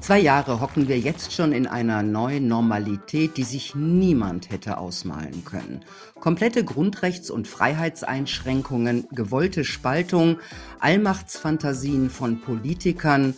Zwei 0.00 0.20
Jahre 0.20 0.60
hocken 0.60 0.88
wir 0.88 0.98
jetzt 0.98 1.32
schon 1.32 1.52
in 1.52 1.66
einer 1.66 2.02
neuen 2.02 2.48
Normalität, 2.48 3.36
die 3.36 3.42
sich 3.42 3.74
niemand 3.74 4.50
hätte 4.50 4.78
ausmalen 4.78 5.44
können. 5.44 5.84
Komplette 6.14 6.64
Grundrechts- 6.64 7.30
und 7.30 7.48
Freiheitseinschränkungen, 7.48 9.06
gewollte 9.10 9.64
Spaltung, 9.64 10.38
Allmachtsfantasien 10.78 12.10
von 12.10 12.40
Politikern 12.40 13.34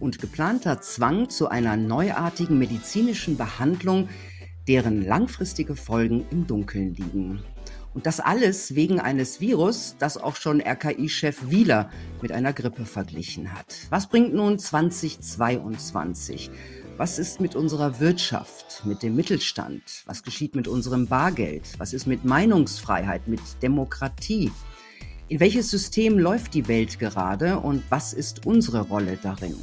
und 0.00 0.20
geplanter 0.20 0.80
Zwang 0.80 1.28
zu 1.28 1.48
einer 1.48 1.76
neuartigen 1.76 2.58
medizinischen 2.58 3.36
Behandlung, 3.36 4.08
deren 4.68 5.04
langfristige 5.04 5.74
Folgen 5.74 6.24
im 6.30 6.46
Dunkeln 6.46 6.94
liegen. 6.94 7.42
Und 7.94 8.06
das 8.06 8.20
alles 8.20 8.74
wegen 8.74 9.00
eines 9.00 9.40
Virus, 9.40 9.96
das 9.98 10.16
auch 10.16 10.36
schon 10.36 10.62
RKI-Chef 10.62 11.50
Wieler 11.50 11.90
mit 12.22 12.32
einer 12.32 12.54
Grippe 12.54 12.86
verglichen 12.86 13.52
hat. 13.52 13.66
Was 13.90 14.06
bringt 14.06 14.32
nun 14.32 14.58
2022? 14.58 16.50
Was 16.96 17.18
ist 17.18 17.40
mit 17.40 17.54
unserer 17.54 18.00
Wirtschaft, 18.00 18.82
mit 18.86 19.02
dem 19.02 19.14
Mittelstand? 19.14 19.82
Was 20.06 20.22
geschieht 20.22 20.54
mit 20.54 20.68
unserem 20.68 21.06
Bargeld? 21.06 21.64
Was 21.78 21.92
ist 21.92 22.06
mit 22.06 22.24
Meinungsfreiheit, 22.24 23.28
mit 23.28 23.40
Demokratie? 23.60 24.50
In 25.28 25.40
welches 25.40 25.70
System 25.70 26.18
läuft 26.18 26.54
die 26.54 26.68
Welt 26.68 26.98
gerade 26.98 27.58
und 27.58 27.82
was 27.90 28.12
ist 28.12 28.46
unsere 28.46 28.82
Rolle 28.82 29.18
darin? 29.22 29.56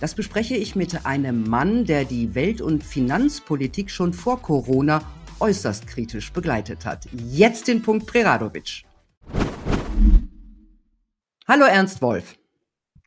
Das 0.00 0.14
bespreche 0.14 0.56
ich 0.56 0.74
mit 0.74 1.06
einem 1.06 1.48
Mann, 1.48 1.84
der 1.84 2.04
die 2.04 2.34
Welt- 2.34 2.60
und 2.60 2.82
Finanzpolitik 2.82 3.90
schon 3.90 4.12
vor 4.12 4.42
Corona 4.42 5.02
äußerst 5.42 5.88
kritisch 5.88 6.32
begleitet 6.32 6.86
hat. 6.86 7.08
Jetzt 7.12 7.66
den 7.66 7.82
Punkt 7.82 8.06
Preradovic. 8.06 8.84
Hallo 11.48 11.64
Ernst 11.64 12.00
Wolf. 12.00 12.36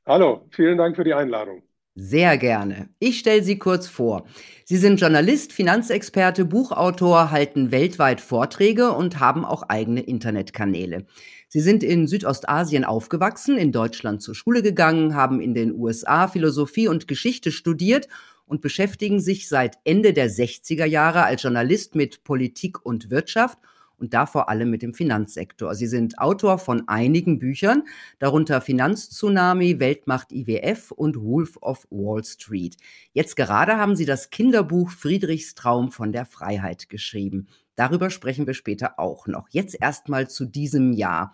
Hallo, 0.06 0.46
vielen 0.52 0.78
Dank 0.78 0.98
für 0.98 1.06
die 1.06 1.14
Einladung. 1.14 1.64
Sehr 1.96 2.38
gerne. 2.38 2.90
Ich 3.00 3.20
stelle 3.20 3.42
Sie 3.42 3.58
kurz 3.58 3.88
vor. 3.88 4.26
Sie 4.66 4.76
sind 4.76 5.00
Journalist, 5.00 5.54
Finanzexperte, 5.54 6.44
Buchautor, 6.44 7.32
halten 7.32 7.72
weltweit 7.72 8.20
Vorträge 8.20 8.92
und 8.92 9.22
haben 9.22 9.46
auch 9.46 9.64
eigene 9.70 10.02
Internetkanäle. 10.02 11.06
Sie 11.48 11.62
sind 11.62 11.84
in 11.84 12.06
Südostasien 12.06 12.84
aufgewachsen, 12.84 13.58
in 13.58 13.72
Deutschland 13.72 14.22
zur 14.22 14.36
Schule 14.36 14.62
gegangen, 14.62 15.16
haben 15.16 15.40
in 15.40 15.54
den 15.54 15.74
USA 15.74 16.28
Philosophie 16.28 16.90
und 16.90 17.08
Geschichte 17.08 17.54
studiert 17.54 18.10
und 18.46 18.62
beschäftigen 18.62 19.20
sich 19.20 19.48
seit 19.48 19.78
Ende 19.84 20.14
der 20.14 20.30
60er 20.30 20.86
Jahre 20.86 21.24
als 21.24 21.44
Journalist 21.44 21.96
mit 21.96 22.24
Politik 22.24 22.86
und 22.86 23.10
Wirtschaft 23.10 23.58
und 23.98 24.14
da 24.14 24.26
vor 24.26 24.50
allem 24.50 24.70
mit 24.70 24.82
dem 24.82 24.94
Finanzsektor. 24.94 25.74
Sie 25.76 25.88
sind 25.88 26.20
Autor 26.20 26.58
von 26.58 26.88
einigen 26.88 27.40
Büchern, 27.40 27.84
darunter 28.20 28.62
Finanztsunami, 28.62 29.80
Weltmacht 29.80 30.32
IWF 30.32 30.92
und 30.92 31.22
Wolf 31.22 31.58
of 31.62 31.88
Wall 31.90 32.24
Street. 32.24 32.78
Jetzt 33.14 33.36
gerade 33.36 33.78
haben 33.78 33.96
Sie 33.96 34.06
das 34.06 34.30
Kinderbuch 34.30 34.90
Friedrichs 34.90 35.56
Traum 35.56 35.92
von 35.92 36.12
der 36.12 36.26
Freiheit 36.26 36.90
geschrieben. 36.90 37.48
Darüber 37.76 38.10
sprechen 38.10 38.48
wir 38.48 38.54
später 38.54 39.00
auch 39.00 39.28
noch. 39.28 39.50
Jetzt 39.50 39.78
erstmal 39.80 40.30
zu 40.30 40.46
diesem 40.46 40.94
Jahr. 40.94 41.34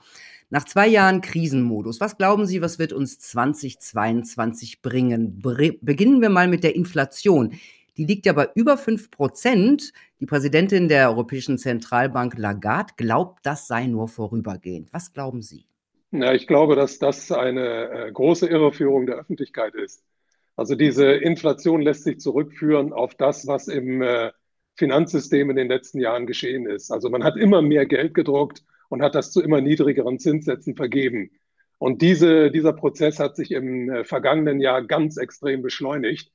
Nach 0.53 0.65
zwei 0.65 0.85
Jahren 0.89 1.21
Krisenmodus, 1.21 2.01
was 2.01 2.17
glauben 2.17 2.45
Sie, 2.45 2.61
was 2.61 2.77
wird 2.77 2.91
uns 2.91 3.19
2022 3.19 4.81
bringen? 4.81 5.39
Bre 5.39 5.77
beginnen 5.79 6.21
wir 6.21 6.27
mal 6.27 6.49
mit 6.49 6.65
der 6.65 6.75
Inflation. 6.75 7.53
Die 7.95 8.03
liegt 8.03 8.25
ja 8.25 8.33
bei 8.33 8.49
über 8.53 8.75
fünf 8.77 9.09
Prozent. 9.11 9.93
Die 10.19 10.25
Präsidentin 10.25 10.89
der 10.89 11.09
Europäischen 11.09 11.57
Zentralbank 11.57 12.37
Lagarde 12.37 12.95
glaubt, 12.97 13.45
das 13.45 13.67
sei 13.67 13.85
nur 13.85 14.09
vorübergehend. 14.09 14.91
Was 14.91 15.13
glauben 15.13 15.41
Sie? 15.41 15.63
Ja, 16.11 16.33
ich 16.33 16.47
glaube, 16.47 16.75
dass 16.75 16.99
das 16.99 17.31
eine 17.31 17.89
äh, 17.89 18.11
große 18.11 18.45
Irreführung 18.45 19.05
der 19.05 19.15
Öffentlichkeit 19.15 19.73
ist. 19.75 20.03
Also 20.57 20.75
diese 20.75 21.13
Inflation 21.13 21.81
lässt 21.81 22.03
sich 22.03 22.19
zurückführen 22.19 22.91
auf 22.91 23.15
das, 23.15 23.47
was 23.47 23.69
im 23.69 24.01
äh, 24.01 24.33
Finanzsystem 24.75 25.49
in 25.49 25.55
den 25.55 25.69
letzten 25.69 26.01
Jahren 26.01 26.27
geschehen 26.27 26.65
ist. 26.65 26.91
Also 26.91 27.09
man 27.09 27.23
hat 27.23 27.37
immer 27.37 27.61
mehr 27.61 27.85
Geld 27.85 28.13
gedruckt 28.13 28.65
und 28.91 29.01
hat 29.01 29.15
das 29.15 29.31
zu 29.31 29.41
immer 29.41 29.61
niedrigeren 29.61 30.19
Zinssätzen 30.19 30.75
vergeben. 30.75 31.31
Und 31.77 32.01
diese, 32.01 32.51
dieser 32.51 32.73
Prozess 32.73 33.19
hat 33.19 33.37
sich 33.37 33.51
im 33.51 33.89
äh, 33.89 34.03
vergangenen 34.03 34.59
Jahr 34.59 34.85
ganz 34.85 35.15
extrem 35.15 35.61
beschleunigt. 35.61 36.29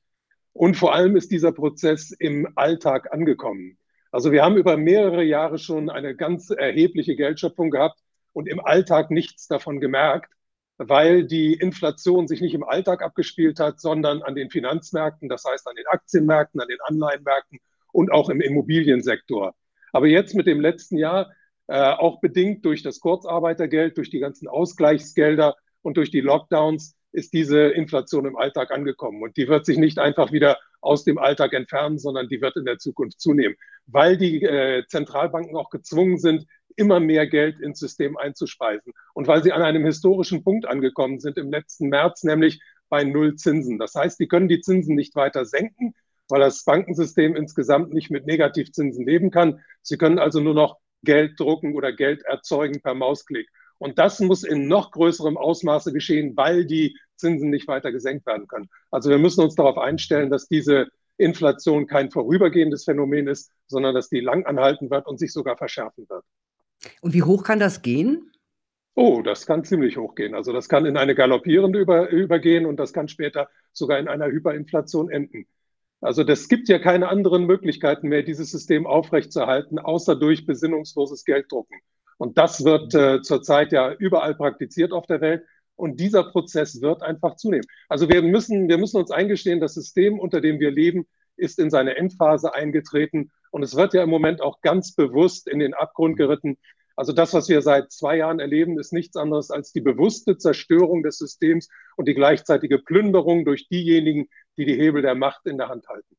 Und 0.53 0.75
vor 0.75 0.95
allem 0.95 1.15
ist 1.15 1.31
dieser 1.31 1.51
Prozess 1.51 2.09
im 2.11 2.47
Alltag 2.55 3.13
angekommen. 3.13 3.77
Also 4.11 4.31
wir 4.31 4.43
haben 4.43 4.57
über 4.57 4.75
mehrere 4.75 5.23
Jahre 5.23 5.59
schon 5.59 5.91
eine 5.91 6.15
ganz 6.15 6.49
erhebliche 6.49 7.15
Geldschöpfung 7.15 7.69
gehabt 7.69 7.99
und 8.33 8.47
im 8.47 8.59
Alltag 8.59 9.11
nichts 9.11 9.47
davon 9.47 9.79
gemerkt, 9.79 10.33
weil 10.77 11.25
die 11.25 11.53
Inflation 11.53 12.27
sich 12.27 12.41
nicht 12.41 12.55
im 12.55 12.63
Alltag 12.63 13.03
abgespielt 13.03 13.59
hat, 13.59 13.79
sondern 13.79 14.23
an 14.23 14.33
den 14.33 14.49
Finanzmärkten, 14.49 15.29
das 15.29 15.43
heißt 15.45 15.67
an 15.67 15.75
den 15.75 15.85
Aktienmärkten, 15.87 16.59
an 16.59 16.67
den 16.67 16.81
Anleihenmärkten 16.85 17.59
und 17.91 18.11
auch 18.11 18.29
im 18.29 18.41
Immobiliensektor. 18.41 19.53
Aber 19.93 20.07
jetzt 20.07 20.33
mit 20.33 20.47
dem 20.47 20.59
letzten 20.59 20.97
Jahr 20.97 21.31
auch 21.67 22.21
bedingt 22.21 22.63
durch 22.65 22.81
das 22.81 22.99
Kurzarbeitergeld, 22.99 23.97
durch 23.97 24.09
die 24.09 24.19
ganzen 24.19 24.47
Ausgleichsgelder 24.47 25.55
und 25.81 25.97
durch 25.97 26.11
die 26.11 26.21
Lockdowns 26.21 26.95
ist 27.11 27.33
diese 27.33 27.59
Inflation 27.59 28.25
im 28.25 28.37
Alltag 28.37 28.71
angekommen. 28.71 29.21
Und 29.23 29.37
die 29.37 29.47
wird 29.47 29.65
sich 29.65 29.77
nicht 29.77 29.99
einfach 29.99 30.31
wieder 30.31 30.57
aus 30.81 31.03
dem 31.03 31.17
Alltag 31.17 31.53
entfernen, 31.53 31.97
sondern 31.97 32.27
die 32.27 32.41
wird 32.41 32.55
in 32.55 32.65
der 32.65 32.77
Zukunft 32.77 33.19
zunehmen, 33.19 33.55
weil 33.87 34.17
die 34.17 34.43
äh, 34.43 34.85
Zentralbanken 34.87 35.55
auch 35.55 35.69
gezwungen 35.69 36.17
sind, 36.19 36.45
immer 36.75 36.99
mehr 36.99 37.25
Geld 37.27 37.59
ins 37.59 37.79
System 37.79 38.17
einzuspeisen. 38.17 38.93
Und 39.13 39.27
weil 39.27 39.43
sie 39.43 39.51
an 39.51 39.63
einem 39.63 39.83
historischen 39.83 40.43
Punkt 40.43 40.67
angekommen 40.67 41.19
sind 41.19 41.37
im 41.37 41.49
letzten 41.49 41.89
März, 41.89 42.23
nämlich 42.23 42.61
bei 42.89 43.03
Null 43.03 43.35
Zinsen. 43.35 43.79
Das 43.79 43.95
heißt, 43.95 44.19
die 44.19 44.27
können 44.27 44.47
die 44.47 44.61
Zinsen 44.61 44.95
nicht 44.95 45.15
weiter 45.15 45.45
senken, 45.45 45.95
weil 46.29 46.39
das 46.39 46.63
Bankensystem 46.63 47.35
insgesamt 47.35 47.93
nicht 47.93 48.11
mit 48.11 48.27
Negativzinsen 48.27 49.05
leben 49.05 49.31
kann. 49.31 49.61
Sie 49.81 49.97
können 49.97 50.19
also 50.19 50.39
nur 50.39 50.53
noch 50.53 50.77
Geld 51.03 51.39
drucken 51.39 51.75
oder 51.75 51.93
Geld 51.93 52.23
erzeugen 52.23 52.81
per 52.81 52.93
Mausklick. 52.93 53.47
Und 53.77 53.99
das 53.99 54.19
muss 54.19 54.43
in 54.43 54.67
noch 54.67 54.91
größerem 54.91 55.37
Ausmaße 55.37 55.93
geschehen, 55.93 56.35
weil 56.35 56.65
die 56.65 56.97
Zinsen 57.15 57.49
nicht 57.49 57.67
weiter 57.67 57.91
gesenkt 57.91 58.25
werden 58.25 58.47
können. 58.47 58.69
Also 58.91 59.09
wir 59.09 59.17
müssen 59.17 59.41
uns 59.41 59.55
darauf 59.55 59.77
einstellen, 59.77 60.29
dass 60.29 60.47
diese 60.47 60.87
Inflation 61.17 61.87
kein 61.87 62.11
vorübergehendes 62.11 62.85
Phänomen 62.85 63.27
ist, 63.27 63.51
sondern 63.67 63.93
dass 63.95 64.09
die 64.09 64.19
lang 64.19 64.45
anhalten 64.45 64.89
wird 64.89 65.07
und 65.07 65.19
sich 65.19 65.33
sogar 65.33 65.57
verschärfen 65.57 66.07
wird. 66.09 66.23
Und 67.01 67.13
wie 67.13 67.23
hoch 67.23 67.43
kann 67.43 67.59
das 67.59 67.81
gehen? 67.81 68.31
Oh, 68.93 69.21
das 69.21 69.45
kann 69.45 69.63
ziemlich 69.63 69.97
hoch 69.97 70.15
gehen. 70.15 70.33
Also 70.33 70.53
das 70.53 70.69
kann 70.69 70.85
in 70.85 70.97
eine 70.97 71.13
galoppierende 71.13 71.79
über, 71.79 72.09
übergehen 72.09 72.65
und 72.65 72.77
das 72.77 72.93
kann 72.93 73.07
später 73.07 73.49
sogar 73.71 73.99
in 73.99 74.07
einer 74.07 74.27
Hyperinflation 74.27 75.09
enden. 75.11 75.47
Also 76.01 76.23
das 76.23 76.47
gibt 76.47 76.69
ja 76.69 76.79
keine 76.79 77.09
anderen 77.09 77.45
Möglichkeiten 77.45 78.09
mehr, 78.09 78.23
dieses 78.23 78.51
System 78.51 78.85
aufrechtzuerhalten, 78.85 79.79
außer 79.79 80.15
durch 80.15 80.45
besinnungsloses 80.45 81.25
Gelddrucken. 81.25 81.79
Und 82.17 82.37
das 82.37 82.63
wird 82.63 82.93
äh, 82.93 83.21
zurzeit 83.21 83.71
ja 83.71 83.93
überall 83.93 84.35
praktiziert 84.35 84.91
auf 84.91 85.05
der 85.05 85.21
Welt. 85.21 85.43
Und 85.75 85.99
dieser 85.99 86.23
Prozess 86.23 86.81
wird 86.81 87.03
einfach 87.03 87.35
zunehmen. 87.35 87.65
Also 87.87 88.09
wir 88.09 88.23
müssen, 88.23 88.67
wir 88.67 88.79
müssen 88.79 88.97
uns 88.97 89.11
eingestehen, 89.11 89.59
das 89.59 89.75
System, 89.75 90.19
unter 90.19 90.41
dem 90.41 90.59
wir 90.59 90.71
leben, 90.71 91.07
ist 91.35 91.59
in 91.59 91.69
seine 91.69 91.95
Endphase 91.97 92.53
eingetreten. 92.53 93.31
Und 93.51 93.63
es 93.63 93.75
wird 93.75 93.93
ja 93.93 94.03
im 94.03 94.09
Moment 94.09 94.41
auch 94.41 94.61
ganz 94.61 94.93
bewusst 94.93 95.47
in 95.47 95.59
den 95.59 95.75
Abgrund 95.75 96.17
geritten. 96.17 96.57
Also 96.97 97.13
das, 97.13 97.33
was 97.33 97.47
wir 97.47 97.61
seit 97.61 97.91
zwei 97.91 98.17
Jahren 98.17 98.39
erleben, 98.39 98.79
ist 98.79 98.91
nichts 98.91 99.15
anderes 99.15 99.51
als 99.51 99.71
die 99.71 99.81
bewusste 99.81 100.37
Zerstörung 100.37 101.03
des 101.03 101.19
Systems 101.19 101.69
und 101.95 102.07
die 102.07 102.15
gleichzeitige 102.15 102.79
Plünderung 102.79 103.45
durch 103.45 103.69
diejenigen, 103.69 104.27
die 104.57 104.65
die 104.65 104.75
Hebel 104.75 105.03
der 105.03 105.13
Macht 105.13 105.45
in 105.45 105.59
der 105.59 105.69
Hand 105.69 105.87
halten. 105.87 106.17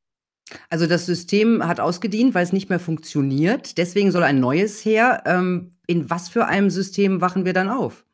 Also 0.71 0.87
das 0.87 1.05
System 1.05 1.67
hat 1.67 1.81
ausgedient, 1.81 2.33
weil 2.35 2.45
es 2.45 2.53
nicht 2.53 2.71
mehr 2.71 2.79
funktioniert. 2.79 3.77
Deswegen 3.77 4.13
soll 4.13 4.23
ein 4.23 4.39
neues 4.39 4.85
her. 4.85 5.25
Ähm, 5.27 5.73
in 5.89 6.09
was 6.11 6.29
für 6.29 6.47
einem 6.47 6.71
System 6.71 7.21
wachen 7.21 7.45
wir 7.45 7.53
dann 7.53 7.69
auf? 7.69 8.05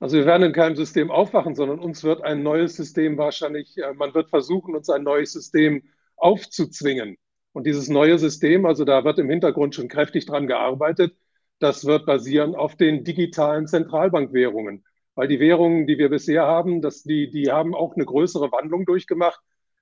Also 0.00 0.16
wir 0.16 0.26
werden 0.26 0.42
in 0.42 0.52
keinem 0.52 0.74
System 0.74 1.12
aufwachen, 1.12 1.54
sondern 1.54 1.78
uns 1.78 2.02
wird 2.02 2.22
ein 2.24 2.42
neues 2.42 2.74
System 2.74 3.16
wahrscheinlich, 3.16 3.78
äh, 3.78 3.94
man 3.94 4.12
wird 4.12 4.28
versuchen, 4.28 4.74
uns 4.74 4.90
ein 4.90 5.04
neues 5.04 5.32
System 5.32 5.84
aufzuzwingen. 6.16 7.16
Und 7.52 7.64
dieses 7.66 7.88
neue 7.88 8.18
System, 8.18 8.66
also 8.66 8.84
da 8.84 9.04
wird 9.04 9.20
im 9.20 9.30
Hintergrund 9.30 9.76
schon 9.76 9.86
kräftig 9.86 10.26
dran 10.26 10.48
gearbeitet, 10.48 11.14
das 11.62 11.84
wird 11.84 12.06
basieren 12.06 12.56
auf 12.56 12.76
den 12.76 13.04
digitalen 13.04 13.68
Zentralbankwährungen. 13.68 14.84
Weil 15.14 15.28
die 15.28 15.38
Währungen, 15.38 15.86
die 15.86 15.98
wir 15.98 16.08
bisher 16.08 16.42
haben, 16.42 16.82
das, 16.82 17.02
die, 17.02 17.30
die 17.30 17.52
haben 17.52 17.74
auch 17.74 17.94
eine 17.94 18.04
größere 18.04 18.50
Wandlung 18.50 18.84
durchgemacht. 18.84 19.40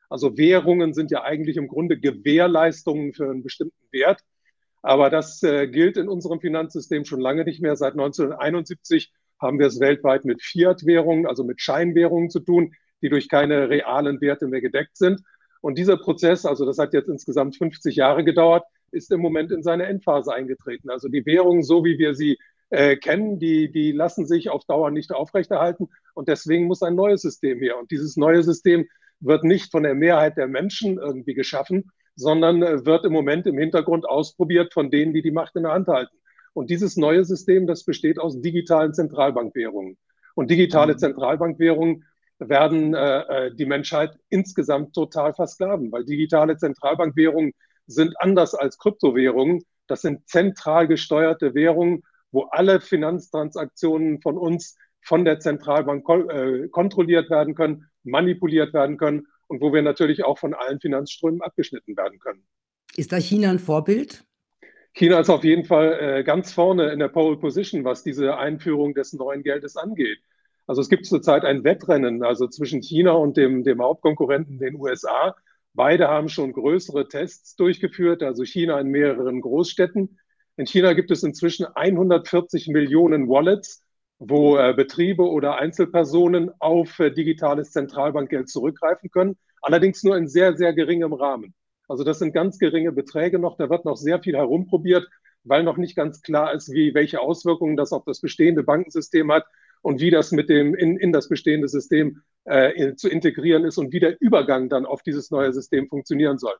Also 0.09 0.37
Währungen 0.37 0.93
sind 0.93 1.11
ja 1.11 1.23
eigentlich 1.23 1.57
im 1.57 1.69
Grunde 1.69 1.99
Gewährleistungen 1.99 3.15
für 3.15 3.31
einen 3.31 3.43
bestimmten 3.43 3.87
Wert. 3.93 4.21
Aber 4.83 5.09
das 5.09 5.43
äh, 5.43 5.69
gilt 5.69 5.97
in 5.97 6.09
unserem 6.09 6.41
Finanzsystem 6.41 7.05
schon 7.05 7.21
lange 7.21 7.45
nicht 7.45 7.63
mehr. 7.63 7.77
Seit 7.77 7.93
1971 7.93 9.13
haben 9.41 9.59
wir 9.59 9.67
es 9.67 9.81
weltweit 9.81 10.25
mit 10.25 10.43
Fiat-Währungen, 10.43 11.27
also 11.27 11.45
mit 11.45 11.61
Scheinwährungen 11.63 12.29
zu 12.29 12.41
tun, 12.41 12.75
die 13.01 13.09
durch 13.09 13.29
keine 13.29 13.71
realen 13.71 14.21
Werte 14.21 14.49
mehr 14.49 14.61
gedeckt 14.61 14.97
sind. 14.97 15.23
Und 15.63 15.79
dieser 15.79 15.97
Prozess, 15.97 16.45
also 16.45 16.67
das 16.67 16.79
hat 16.79 16.93
jetzt 16.93 17.09
insgesamt 17.09 17.57
50 17.57 17.97
Jahre 17.97 18.25
gedauert, 18.25 18.65
ist 18.93 19.13
im 19.13 19.21
Moment 19.21 19.51
in 19.53 19.63
seine 19.63 19.87
Endphase 19.87 20.33
eingetreten. 20.33 20.91
Also 20.91 21.09
die 21.09 21.25
Währungen, 21.27 21.63
so 21.63 21.85
wie 21.85 21.99
wir 21.99 22.15
sie 22.15 22.39
äh, 22.71 22.97
kennen, 22.97 23.39
die, 23.39 23.71
die 23.71 23.93
lassen 23.93 24.27
sich 24.27 24.49
auf 24.49 24.65
Dauer 24.65 24.91
nicht 24.91 25.13
aufrechterhalten. 25.13 25.89
Und 26.15 26.29
deswegen 26.29 26.67
muss 26.67 26.83
ein 26.83 26.95
neues 26.95 27.23
System 27.23 27.61
her. 27.61 27.79
Und 27.79 27.91
dieses 27.91 28.17
neue 28.17 28.43
System 28.43 28.87
wird 29.21 29.45
nicht 29.45 29.71
von 29.71 29.83
der 29.83 29.95
Mehrheit 29.95 30.37
der 30.37 30.49
Menschen 30.49 30.99
irgendwie 30.99 31.35
geschaffen, 31.35 31.91
sondern 32.17 32.63
äh, 32.63 32.85
wird 32.87 33.05
im 33.05 33.13
Moment 33.13 33.47
im 33.47 33.59
Hintergrund 33.59 34.09
ausprobiert 34.09 34.73
von 34.73 34.91
denen, 34.91 35.13
die 35.13 35.23
die 35.23 35.31
Macht 35.31 35.57
in 35.57 35.65
der 35.65 35.73
Hand 35.73 35.89
halten. 35.89 36.17
Und 36.53 36.71
dieses 36.71 36.97
neue 36.97 37.25
System, 37.25 37.67
das 37.67 37.85
besteht 37.85 38.19
aus 38.19 38.41
digitalen 38.41 38.95
Zentralbankwährungen. 38.95 39.97
Und 40.35 40.51
digitale 40.51 40.95
mhm. 40.95 40.99
Zentralbankwährungen 40.99 42.05
werden 42.39 42.95
äh, 42.95 43.21
äh, 43.21 43.55
die 43.55 43.67
Menschheit 43.67 44.17
insgesamt 44.31 44.95
total 44.95 45.35
versklaven, 45.35 45.93
weil 45.93 46.05
digitale 46.05 46.57
Zentralbankwährungen 46.57 47.53
sind 47.91 48.15
anders 48.21 48.55
als 48.55 48.79
Kryptowährungen. 48.79 49.65
Das 49.87 50.03
sind 50.03 50.29
zentral 50.29 50.87
gesteuerte 50.87 51.55
Währungen, 51.55 52.03
wo 52.33 52.43
alle 52.43 52.81
Finanztransaktionen 52.81 54.21
von 54.21 54.39
uns 54.39 54.77
von 55.03 55.25
der 55.25 55.41
Zentralbank 55.41 56.09
äh, 56.09 56.69
kontrolliert 56.69 57.31
werden 57.31 57.55
können, 57.55 57.87
manipuliert 58.05 58.73
werden 58.73 58.97
können 58.97 59.27
und 59.47 59.61
wo 59.61 59.73
wir 59.73 59.83
natürlich 59.83 60.25
auch 60.25 60.39
von 60.39 60.55
allen 60.55 60.81
Finanzströmen 60.81 61.43
abgeschnitten 61.43 61.97
werden 61.97 62.19
können. 62.19 62.45
Ist 62.97 63.13
da 63.13 63.17
China 63.17 63.51
ein 63.51 63.59
Vorbild? 63.59 64.25
China 64.93 65.21
ist 65.21 65.31
auf 65.31 65.45
jeden 65.45 65.65
Fall 65.65 65.99
äh, 66.01 66.25
ganz 66.25 66.53
vorne 66.53 66.91
in 66.91 66.99
der 66.99 67.09
Pole 67.09 67.37
Position, 67.37 67.85
was 67.85 68.03
diese 68.03 68.37
Einführung 68.37 68.95
des 68.95 69.13
neuen 69.13 69.43
Geldes 69.43 69.77
angeht. 69.77 70.19
Also 70.67 70.83
es 70.83 70.89
gibt 70.89 71.07
zurzeit 71.07 71.45
ein 71.45 71.65
Wettrennen, 71.65 72.23
also 72.23 72.47
zwischen 72.47 72.81
China 72.83 73.13
und 73.13 73.37
dem, 73.37 73.65
dem 73.65 73.81
Hauptkonkurrenten, 73.83 74.59
den 74.59 74.77
USA. 74.77 75.35
Beide 75.75 76.09
haben 76.09 76.29
schon 76.29 76.53
größere 76.53 77.09
Tests 77.09 77.55
durchgeführt, 77.57 78.23
also 78.23 78.45
China 78.45 78.81
in 78.81 78.89
mehreren 78.89 79.41
Großstädten. 79.41 80.19
In 80.57 80.67
China 80.67 80.93
gibt 80.93 81.11
es 81.11 81.23
inzwischen 81.23 81.67
140 81.67 82.69
Millionen 82.69 83.29
Wallets, 83.29 83.83
wo 84.19 84.59
äh, 84.59 84.75
Betriebe 84.75 85.23
oder 85.23 85.57
Einzelpersonen 85.57 86.51
auf 86.59 86.99
äh, 86.99 87.11
digitales 87.11 87.71
Zentralbankgeld 87.71 88.49
zurückgreifen 88.49 89.11
können, 89.11 89.37
allerdings 89.63 90.03
nur 90.03 90.17
in 90.17 90.29
sehr, 90.29 90.57
sehr 90.57 90.75
geringem 90.75 91.13
Rahmen. 91.13 91.55
Also 91.89 92.05
das 92.05 92.19
sind 92.19 92.33
ganz 92.33 92.59
geringe 92.59 92.93
Beträge 92.93 93.39
noch, 93.39 93.57
da 93.57 93.71
wird 93.71 93.85
noch 93.85 93.97
sehr 93.97 94.21
viel 94.21 94.37
herumprobiert, 94.37 95.09
weil 95.45 95.63
noch 95.63 95.77
nicht 95.77 95.97
ganz 95.97 96.21
klar 96.21 96.53
ist, 96.53 96.71
wie, 96.73 96.95
welche 96.95 97.21
Auswirkungen 97.21 97.77
das 97.77 97.93
auf 97.93 98.05
das 98.05 98.21
bestehende 98.21 98.63
Bankensystem 98.63 99.33
hat 99.33 99.47
und 99.83 100.01
wie 100.01 100.11
das 100.11 100.33
mit 100.33 100.49
dem 100.49 100.75
in, 100.75 100.97
in 100.97 101.13
das 101.13 101.29
bestehende 101.29 101.69
System 101.69 102.23
äh, 102.45 102.95
zu 102.95 103.09
integrieren 103.09 103.65
ist 103.65 103.79
und 103.79 103.93
wie 103.93 104.01
der 104.01 104.21
Übergang 104.21 104.69
dann 104.69 104.87
auf 104.87 105.03
dieses 105.03 105.31
neue 105.31 105.53
System 105.53 105.89
funktionieren 105.89 106.39
soll. 106.39 106.55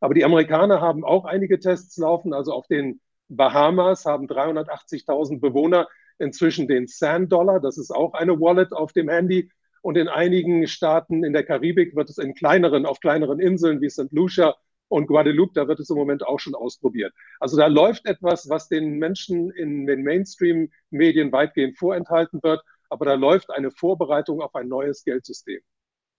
Aber 0.00 0.14
die 0.14 0.24
Amerikaner 0.24 0.80
haben 0.80 1.04
auch 1.04 1.24
einige 1.24 1.58
Tests 1.58 1.96
laufen, 1.96 2.32
also 2.34 2.52
auf 2.52 2.66
den 2.66 3.00
Bahamas 3.28 4.04
haben 4.04 4.26
380.000 4.26 5.40
Bewohner 5.40 5.88
inzwischen 6.18 6.68
den 6.68 6.86
Sand 6.86 7.32
Dollar. 7.32 7.60
Das 7.60 7.78
ist 7.78 7.90
auch 7.90 8.14
eine 8.14 8.38
Wallet 8.40 8.72
auf 8.72 8.92
dem 8.92 9.08
Handy. 9.08 9.50
Und 9.82 9.96
in 9.96 10.08
einigen 10.08 10.66
Staaten 10.66 11.24
in 11.24 11.32
der 11.32 11.44
Karibik 11.44 11.94
wird 11.94 12.10
es 12.10 12.18
in 12.18 12.34
kleineren, 12.34 12.86
auf 12.86 13.00
kleineren 13.00 13.38
Inseln 13.38 13.80
wie 13.80 13.90
St. 13.90 14.10
Lucia 14.10 14.54
und 14.88 15.06
Guadeloupe, 15.06 15.52
da 15.54 15.68
wird 15.68 15.80
es 15.80 15.90
im 15.90 15.96
Moment 15.96 16.26
auch 16.26 16.38
schon 16.38 16.54
ausprobiert. 16.54 17.12
Also 17.40 17.56
da 17.56 17.66
läuft 17.66 18.06
etwas, 18.06 18.48
was 18.48 18.68
den 18.68 18.98
Menschen 18.98 19.50
in 19.50 19.86
den 19.86 20.02
Mainstream-Medien 20.02 21.32
weitgehend 21.32 21.76
vorenthalten 21.78 22.42
wird. 22.42 22.62
Aber 22.88 23.04
da 23.04 23.14
läuft 23.14 23.50
eine 23.50 23.70
Vorbereitung 23.70 24.40
auf 24.40 24.54
ein 24.54 24.68
neues 24.68 25.02
Geldsystem. 25.04 25.60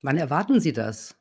Wann 0.02 0.18
erwarten 0.18 0.60
Sie 0.60 0.74
das? 0.74 1.16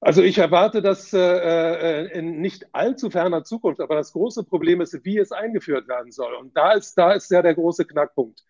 Also 0.00 0.22
ich 0.22 0.38
erwarte 0.38 0.82
das 0.82 1.12
äh, 1.12 1.18
äh, 1.18 2.18
in 2.18 2.40
nicht 2.40 2.66
allzu 2.74 3.10
ferner 3.10 3.44
Zukunft, 3.44 3.80
aber 3.80 3.94
das 3.94 4.12
große 4.12 4.44
Problem 4.44 4.80
ist, 4.80 5.04
wie 5.04 5.18
es 5.18 5.32
eingeführt 5.32 5.88
werden 5.88 6.12
soll. 6.12 6.34
Und 6.34 6.56
da 6.56 6.72
ist, 6.72 6.94
da 6.96 7.12
ist 7.12 7.30
ja 7.30 7.42
der 7.42 7.54
große 7.54 7.86
Knackpunkt. 7.86 8.42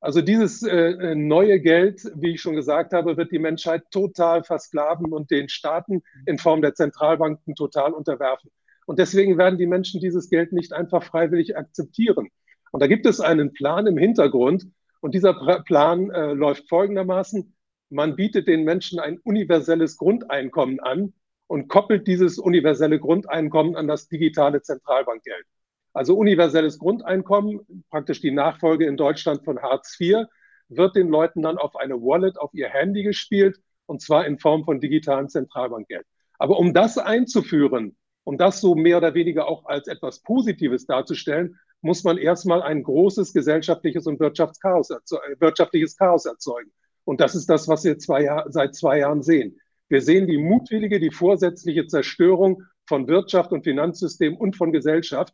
Also 0.00 0.22
dieses 0.22 0.62
äh, 0.62 1.14
neue 1.14 1.60
Geld, 1.60 2.10
wie 2.14 2.34
ich 2.34 2.40
schon 2.40 2.54
gesagt 2.54 2.92
habe, 2.92 3.16
wird 3.16 3.32
die 3.32 3.38
Menschheit 3.38 3.82
total 3.90 4.44
versklaven 4.44 5.12
und 5.12 5.30
den 5.30 5.48
Staaten 5.48 6.02
in 6.26 6.38
Form 6.38 6.62
der 6.62 6.74
Zentralbanken 6.74 7.56
total 7.56 7.92
unterwerfen. 7.92 8.50
Und 8.86 8.98
deswegen 8.98 9.38
werden 9.38 9.58
die 9.58 9.66
Menschen 9.66 10.00
dieses 10.00 10.30
Geld 10.30 10.52
nicht 10.52 10.72
einfach 10.72 11.02
freiwillig 11.02 11.56
akzeptieren. 11.56 12.28
Und 12.70 12.80
da 12.80 12.86
gibt 12.86 13.06
es 13.06 13.20
einen 13.20 13.52
Plan 13.52 13.86
im 13.86 13.98
Hintergrund. 13.98 14.68
Und 15.00 15.14
dieser 15.14 15.34
Plan 15.64 16.10
äh, 16.10 16.32
läuft 16.32 16.68
folgendermaßen 16.68 17.54
man 17.90 18.16
bietet 18.16 18.48
den 18.48 18.64
Menschen 18.64 18.98
ein 19.00 19.18
universelles 19.18 19.96
Grundeinkommen 19.96 20.80
an 20.80 21.14
und 21.46 21.68
koppelt 21.68 22.06
dieses 22.06 22.38
universelle 22.38 23.00
Grundeinkommen 23.00 23.76
an 23.76 23.88
das 23.88 24.08
digitale 24.08 24.60
Zentralbankgeld. 24.60 25.46
Also 25.92 26.16
universelles 26.16 26.78
Grundeinkommen, 26.78 27.60
praktisch 27.90 28.20
die 28.20 28.30
Nachfolge 28.30 28.86
in 28.86 28.96
Deutschland 28.96 29.44
von 29.44 29.60
Hartz 29.60 29.98
IV, 29.98 30.26
wird 30.68 30.96
den 30.96 31.08
Leuten 31.08 31.42
dann 31.42 31.58
auf 31.58 31.76
eine 31.76 31.94
Wallet 31.94 32.38
auf 32.38 32.52
ihr 32.52 32.68
Handy 32.68 33.02
gespielt 33.02 33.58
und 33.86 34.02
zwar 34.02 34.26
in 34.26 34.38
Form 34.38 34.64
von 34.64 34.80
digitalem 34.80 35.28
Zentralbankgeld. 35.28 36.06
Aber 36.38 36.58
um 36.58 36.74
das 36.74 36.98
einzuführen, 36.98 37.96
um 38.24 38.36
das 38.36 38.60
so 38.60 38.74
mehr 38.74 38.98
oder 38.98 39.14
weniger 39.14 39.48
auch 39.48 39.64
als 39.64 39.88
etwas 39.88 40.20
Positives 40.20 40.86
darzustellen, 40.86 41.58
muss 41.80 42.04
man 42.04 42.18
erstmal 42.18 42.62
ein 42.62 42.82
großes 42.82 43.32
gesellschaftliches 43.32 44.06
und 44.06 44.20
Wirtschaftschaos, 44.20 44.90
wirtschaftliches 45.38 45.96
Chaos 45.96 46.26
erzeugen. 46.26 46.70
Und 47.04 47.20
das 47.20 47.34
ist 47.34 47.48
das, 47.48 47.68
was 47.68 47.84
wir 47.84 47.98
zwei 47.98 48.28
seit 48.48 48.74
zwei 48.74 48.98
Jahren 48.98 49.22
sehen. 49.22 49.58
Wir 49.88 50.02
sehen 50.02 50.26
die 50.26 50.36
mutwillige, 50.36 51.00
die 51.00 51.10
vorsätzliche 51.10 51.86
Zerstörung 51.86 52.62
von 52.86 53.08
Wirtschaft 53.08 53.52
und 53.52 53.64
Finanzsystem 53.64 54.36
und 54.36 54.56
von 54.56 54.72
Gesellschaft. 54.72 55.32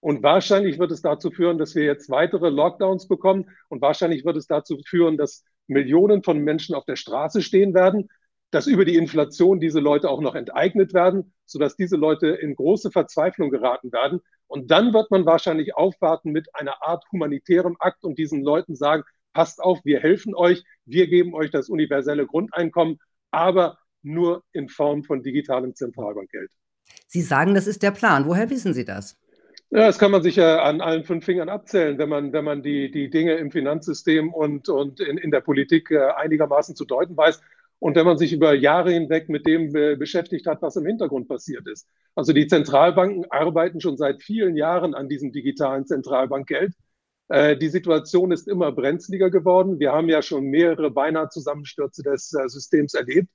Und 0.00 0.22
wahrscheinlich 0.22 0.78
wird 0.78 0.92
es 0.92 1.02
dazu 1.02 1.30
führen, 1.30 1.58
dass 1.58 1.74
wir 1.74 1.84
jetzt 1.84 2.10
weitere 2.10 2.48
Lockdowns 2.50 3.08
bekommen. 3.08 3.50
Und 3.68 3.80
wahrscheinlich 3.82 4.24
wird 4.24 4.36
es 4.36 4.46
dazu 4.46 4.78
führen, 4.86 5.16
dass 5.16 5.44
Millionen 5.66 6.22
von 6.22 6.38
Menschen 6.38 6.74
auf 6.74 6.84
der 6.84 6.96
Straße 6.96 7.42
stehen 7.42 7.74
werden, 7.74 8.08
dass 8.50 8.66
über 8.66 8.84
die 8.84 8.96
Inflation 8.96 9.58
diese 9.58 9.80
Leute 9.80 10.08
auch 10.08 10.20
noch 10.20 10.34
enteignet 10.34 10.94
werden, 10.94 11.32
sodass 11.44 11.76
diese 11.76 11.96
Leute 11.96 12.28
in 12.28 12.54
große 12.54 12.90
Verzweiflung 12.90 13.50
geraten 13.50 13.92
werden. 13.92 14.20
Und 14.46 14.70
dann 14.70 14.94
wird 14.94 15.10
man 15.10 15.26
wahrscheinlich 15.26 15.74
aufwarten 15.74 16.30
mit 16.30 16.54
einer 16.54 16.82
Art 16.82 17.04
humanitärem 17.10 17.76
Akt 17.80 18.04
und 18.04 18.18
diesen 18.18 18.42
Leuten 18.42 18.76
sagen, 18.76 19.02
passt 19.32 19.60
auf, 19.60 19.80
wir 19.84 20.00
helfen 20.00 20.34
euch, 20.34 20.62
wir 20.84 21.08
geben 21.08 21.34
euch 21.34 21.50
das 21.50 21.68
universelle 21.68 22.26
Grundeinkommen, 22.26 22.98
aber 23.30 23.78
nur 24.02 24.44
in 24.52 24.68
Form 24.68 25.02
von 25.02 25.22
digitalem 25.22 25.74
Zentralbankgeld. 25.74 26.50
Sie 27.08 27.22
sagen, 27.22 27.54
das 27.54 27.66
ist 27.66 27.82
der 27.82 27.90
Plan. 27.90 28.26
Woher 28.26 28.48
wissen 28.48 28.72
Sie 28.72 28.84
das? 28.84 29.18
Ja, 29.70 29.86
das 29.86 29.98
kann 29.98 30.12
man 30.12 30.22
sich 30.22 30.36
ja 30.36 30.62
an 30.62 30.80
allen 30.80 31.04
fünf 31.04 31.24
Fingern 31.24 31.48
abzählen, 31.48 31.98
wenn 31.98 32.08
man, 32.08 32.32
wenn 32.32 32.44
man 32.44 32.62
die, 32.62 32.90
die 32.90 33.10
Dinge 33.10 33.34
im 33.34 33.50
Finanzsystem 33.50 34.32
und, 34.32 34.68
und 34.68 35.00
in, 35.00 35.18
in 35.18 35.30
der 35.30 35.40
Politik 35.40 35.90
äh, 35.90 36.08
einigermaßen 36.16 36.76
zu 36.76 36.84
deuten 36.84 37.16
weiß. 37.16 37.40
Und 37.78 37.96
wenn 37.96 38.06
man 38.06 38.16
sich 38.16 38.32
über 38.32 38.54
Jahre 38.54 38.92
hinweg 38.92 39.28
mit 39.28 39.46
dem 39.46 39.72
beschäftigt 39.98 40.46
hat, 40.46 40.62
was 40.62 40.76
im 40.76 40.86
Hintergrund 40.86 41.28
passiert 41.28 41.66
ist. 41.68 41.86
Also 42.14 42.32
die 42.32 42.46
Zentralbanken 42.46 43.30
arbeiten 43.30 43.80
schon 43.80 43.98
seit 43.98 44.22
vielen 44.22 44.56
Jahren 44.56 44.94
an 44.94 45.08
diesem 45.08 45.32
digitalen 45.32 45.84
Zentralbankgeld. 45.84 46.72
Äh, 47.28 47.56
die 47.56 47.68
Situation 47.68 48.32
ist 48.32 48.48
immer 48.48 48.72
brenzliger 48.72 49.30
geworden. 49.30 49.78
Wir 49.80 49.92
haben 49.92 50.08
ja 50.08 50.22
schon 50.22 50.44
mehrere 50.44 50.90
beinahe 50.90 51.28
Zusammenstürze 51.28 52.02
des 52.02 52.32
äh, 52.32 52.48
Systems 52.48 52.94
erlebt. 52.94 53.28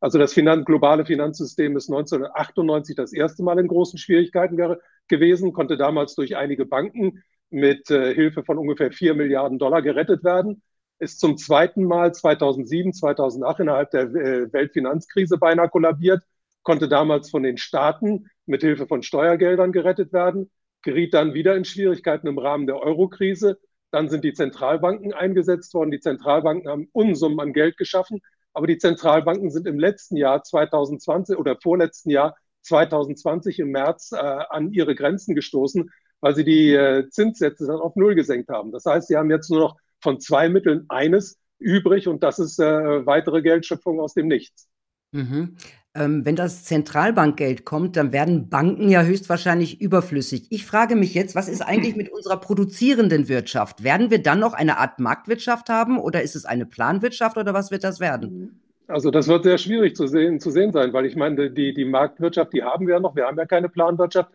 Also 0.00 0.18
das 0.18 0.34
Finan 0.34 0.64
globale 0.64 1.06
Finanzsystem 1.06 1.76
ist 1.76 1.88
1998 1.90 2.96
das 2.96 3.12
erste 3.12 3.42
Mal 3.42 3.58
in 3.58 3.68
großen 3.68 3.98
Schwierigkeiten 3.98 4.56
ge 4.56 4.76
gewesen, 5.08 5.52
konnte 5.52 5.76
damals 5.76 6.14
durch 6.16 6.36
einige 6.36 6.66
Banken 6.66 7.22
mit 7.50 7.90
äh, 7.90 8.12
Hilfe 8.12 8.42
von 8.42 8.58
ungefähr 8.58 8.90
vier 8.90 9.14
Milliarden 9.14 9.58
Dollar 9.58 9.80
gerettet 9.80 10.24
werden, 10.24 10.62
ist 10.98 11.20
zum 11.20 11.36
zweiten 11.36 11.84
Mal 11.84 12.12
2007, 12.14 12.92
2008 12.92 13.60
innerhalb 13.60 13.90
der 13.90 14.02
äh, 14.02 14.52
Weltfinanzkrise 14.52 15.38
beinahe 15.38 15.68
kollabiert, 15.68 16.22
konnte 16.62 16.88
damals 16.88 17.30
von 17.30 17.42
den 17.42 17.58
Staaten 17.58 18.28
mit 18.46 18.62
Hilfe 18.62 18.86
von 18.86 19.02
Steuergeldern 19.02 19.72
gerettet 19.72 20.12
werden, 20.12 20.50
geriet 20.82 21.14
dann 21.14 21.34
wieder 21.34 21.54
in 21.56 21.64
Schwierigkeiten 21.64 22.26
im 22.26 22.38
Rahmen 22.38 22.66
der 22.66 22.80
Euro-Krise. 22.80 23.58
Dann 23.90 24.08
sind 24.08 24.24
die 24.24 24.32
Zentralbanken 24.32 25.12
eingesetzt 25.12 25.72
worden. 25.74 25.90
Die 25.90 26.00
Zentralbanken 26.00 26.68
haben 26.68 26.88
Unsummen 26.92 27.40
an 27.40 27.52
Geld 27.52 27.76
geschaffen. 27.76 28.20
Aber 28.56 28.66
die 28.66 28.78
Zentralbanken 28.78 29.50
sind 29.50 29.66
im 29.66 29.78
letzten 29.78 30.16
Jahr 30.16 30.42
2020 30.42 31.36
oder 31.36 31.58
vorletzten 31.62 32.08
Jahr 32.08 32.38
2020 32.62 33.58
im 33.58 33.68
März 33.68 34.12
äh, 34.12 34.16
an 34.16 34.72
ihre 34.72 34.94
Grenzen 34.94 35.34
gestoßen, 35.34 35.90
weil 36.20 36.34
sie 36.34 36.44
die 36.44 36.72
äh, 36.72 37.06
Zinssätze 37.10 37.66
dann 37.66 37.76
auf 37.76 37.96
Null 37.96 38.14
gesenkt 38.14 38.48
haben. 38.48 38.72
Das 38.72 38.86
heißt, 38.86 39.08
sie 39.08 39.16
haben 39.18 39.30
jetzt 39.30 39.50
nur 39.50 39.60
noch 39.60 39.76
von 40.00 40.20
zwei 40.20 40.48
Mitteln 40.48 40.86
eines 40.88 41.38
übrig 41.58 42.08
und 42.08 42.22
das 42.22 42.38
ist 42.38 42.58
äh, 42.58 43.04
weitere 43.04 43.42
Geldschöpfung 43.42 44.00
aus 44.00 44.14
dem 44.14 44.26
Nichts. 44.26 44.70
Mhm. 45.12 45.58
Ähm, 45.96 46.26
wenn 46.26 46.36
das 46.36 46.64
Zentralbankgeld 46.64 47.64
kommt, 47.64 47.96
dann 47.96 48.12
werden 48.12 48.48
Banken 48.48 48.90
ja 48.90 49.02
höchstwahrscheinlich 49.02 49.80
überflüssig. 49.80 50.46
Ich 50.50 50.66
frage 50.66 50.94
mich 50.94 51.14
jetzt, 51.14 51.34
was 51.34 51.48
ist 51.48 51.62
eigentlich 51.62 51.96
mit 51.96 52.12
unserer 52.12 52.36
produzierenden 52.36 53.28
Wirtschaft? 53.28 53.82
Werden 53.82 54.10
wir 54.10 54.22
dann 54.22 54.40
noch 54.40 54.52
eine 54.52 54.78
Art 54.78 54.98
Marktwirtschaft 54.98 55.68
haben 55.68 55.98
oder 55.98 56.22
ist 56.22 56.36
es 56.36 56.44
eine 56.44 56.66
Planwirtschaft 56.66 57.38
oder 57.38 57.54
was 57.54 57.70
wird 57.70 57.82
das 57.82 57.98
werden? 58.00 58.60
Also 58.88 59.10
das 59.10 59.26
wird 59.26 59.44
sehr 59.44 59.58
schwierig 59.58 59.96
zu 59.96 60.06
sehen, 60.06 60.38
zu 60.38 60.50
sehen 60.50 60.72
sein, 60.72 60.92
weil 60.92 61.06
ich 61.06 61.16
meine, 61.16 61.50
die, 61.50 61.74
die 61.74 61.84
Marktwirtschaft, 61.84 62.52
die 62.52 62.62
haben 62.62 62.86
wir 62.86 62.94
ja 62.94 63.00
noch. 63.00 63.16
Wir 63.16 63.24
haben 63.26 63.38
ja 63.38 63.46
keine 63.46 63.68
Planwirtschaft 63.68 64.30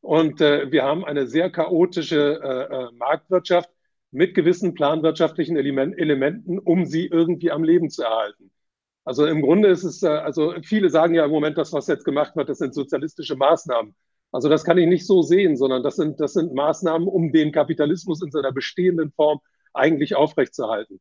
und 0.00 0.40
äh, 0.40 0.72
wir 0.72 0.82
haben 0.82 1.04
eine 1.04 1.26
sehr 1.26 1.50
chaotische 1.50 2.40
äh, 2.42 2.74
äh 2.74 2.88
Marktwirtschaft 2.98 3.70
mit 4.10 4.34
gewissen 4.34 4.74
planwirtschaftlichen 4.74 5.56
Element, 5.56 5.98
Elementen, 5.98 6.58
um 6.58 6.84
sie 6.84 7.06
irgendwie 7.06 7.50
am 7.50 7.62
Leben 7.64 7.90
zu 7.90 8.02
erhalten. 8.02 8.50
Also 9.04 9.26
im 9.26 9.42
Grunde 9.42 9.68
ist 9.68 9.84
es, 9.84 10.02
äh, 10.02 10.08
also 10.08 10.54
viele 10.62 10.90
sagen 10.90 11.14
ja 11.14 11.24
im 11.24 11.30
Moment, 11.30 11.58
das, 11.58 11.72
was 11.72 11.86
jetzt 11.86 12.04
gemacht 12.04 12.36
wird, 12.36 12.48
das 12.48 12.58
sind 12.58 12.74
sozialistische 12.74 13.36
Maßnahmen. 13.36 13.94
Also 14.30 14.48
das 14.48 14.64
kann 14.64 14.78
ich 14.78 14.86
nicht 14.86 15.06
so 15.06 15.22
sehen, 15.22 15.56
sondern 15.56 15.82
das 15.82 15.96
sind, 15.96 16.20
das 16.20 16.32
sind 16.32 16.54
Maßnahmen, 16.54 17.06
um 17.08 17.32
den 17.32 17.52
Kapitalismus 17.52 18.22
in 18.22 18.30
seiner 18.30 18.52
bestehenden 18.52 19.12
Form 19.12 19.40
eigentlich 19.74 20.14
aufrechtzuerhalten. 20.14 21.00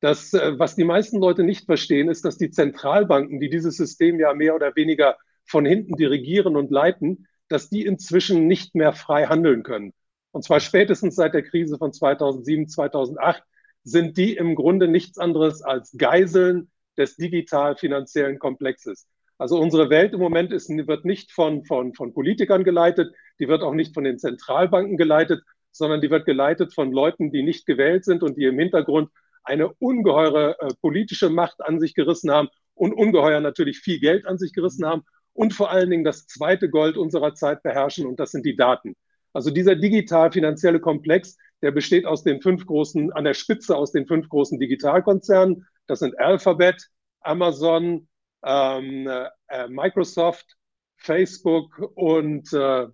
Das, 0.00 0.32
äh, 0.34 0.58
was 0.58 0.74
die 0.74 0.84
meisten 0.84 1.18
Leute 1.18 1.44
nicht 1.44 1.66
verstehen, 1.66 2.08
ist, 2.08 2.24
dass 2.24 2.38
die 2.38 2.50
Zentralbanken, 2.50 3.38
die 3.38 3.50
dieses 3.50 3.76
System 3.76 4.18
ja 4.18 4.34
mehr 4.34 4.54
oder 4.54 4.74
weniger 4.74 5.16
von 5.44 5.64
hinten 5.64 5.96
dirigieren 5.96 6.56
und 6.56 6.70
leiten, 6.70 7.26
dass 7.48 7.68
die 7.68 7.84
inzwischen 7.84 8.46
nicht 8.46 8.74
mehr 8.74 8.92
frei 8.92 9.26
handeln 9.26 9.62
können. 9.62 9.92
Und 10.32 10.42
zwar 10.42 10.60
spätestens 10.60 11.14
seit 11.14 11.34
der 11.34 11.42
Krise 11.42 11.78
von 11.78 11.92
2007, 11.92 12.68
2008 12.68 13.42
sind 13.84 14.16
die 14.16 14.34
im 14.34 14.54
Grunde 14.54 14.88
nichts 14.88 15.18
anderes 15.18 15.62
als 15.62 15.92
Geiseln 15.98 16.70
des 16.96 17.16
digital-finanziellen 17.16 18.38
Komplexes. 18.38 19.06
Also 19.38 19.58
unsere 19.58 19.90
Welt 19.90 20.12
im 20.12 20.20
Moment 20.20 20.52
ist, 20.52 20.68
wird 20.68 21.04
nicht 21.04 21.32
von, 21.32 21.64
von, 21.64 21.94
von 21.94 22.14
Politikern 22.14 22.64
geleitet, 22.64 23.12
die 23.40 23.48
wird 23.48 23.62
auch 23.62 23.74
nicht 23.74 23.94
von 23.94 24.04
den 24.04 24.18
Zentralbanken 24.18 24.96
geleitet, 24.96 25.42
sondern 25.72 26.00
die 26.00 26.10
wird 26.10 26.26
geleitet 26.26 26.74
von 26.74 26.92
Leuten, 26.92 27.32
die 27.32 27.42
nicht 27.42 27.66
gewählt 27.66 28.04
sind 28.04 28.22
und 28.22 28.36
die 28.36 28.44
im 28.44 28.58
Hintergrund 28.58 29.10
eine 29.42 29.72
ungeheure 29.74 30.56
äh, 30.60 30.68
politische 30.80 31.30
Macht 31.30 31.60
an 31.60 31.80
sich 31.80 31.94
gerissen 31.94 32.30
haben 32.30 32.48
und 32.74 32.92
ungeheuer 32.92 33.40
natürlich 33.40 33.80
viel 33.80 33.98
Geld 33.98 34.26
an 34.26 34.38
sich 34.38 34.52
gerissen 34.52 34.86
haben 34.86 35.02
und 35.32 35.54
vor 35.54 35.70
allen 35.70 35.90
Dingen 35.90 36.04
das 36.04 36.26
zweite 36.26 36.68
Gold 36.68 36.96
unserer 36.96 37.34
Zeit 37.34 37.62
beherrschen 37.62 38.06
und 38.06 38.20
das 38.20 38.30
sind 38.30 38.46
die 38.46 38.56
Daten. 38.56 38.94
Also 39.32 39.50
dieser 39.50 39.74
digital-finanzielle 39.74 40.80
Komplex, 40.80 41.38
der 41.62 41.70
besteht 41.70 42.06
aus 42.06 42.22
den 42.22 42.42
fünf 42.42 42.66
großen, 42.66 43.12
an 43.12 43.24
der 43.24 43.34
Spitze 43.34 43.76
aus 43.76 43.92
den 43.92 44.06
fünf 44.06 44.28
großen 44.28 44.58
Digitalkonzernen. 44.58 45.66
Das 45.92 45.98
sind 45.98 46.18
Alphabet, 46.18 46.88
Amazon, 47.20 48.08
ähm, 48.42 49.06
äh, 49.48 49.68
Microsoft, 49.68 50.56
Facebook 50.96 51.78
und 51.96 52.50
äh, 52.54 52.86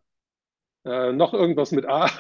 äh, 0.85 1.13
noch 1.13 1.33
irgendwas 1.33 1.71
mit 1.71 1.87
A. 1.87 2.11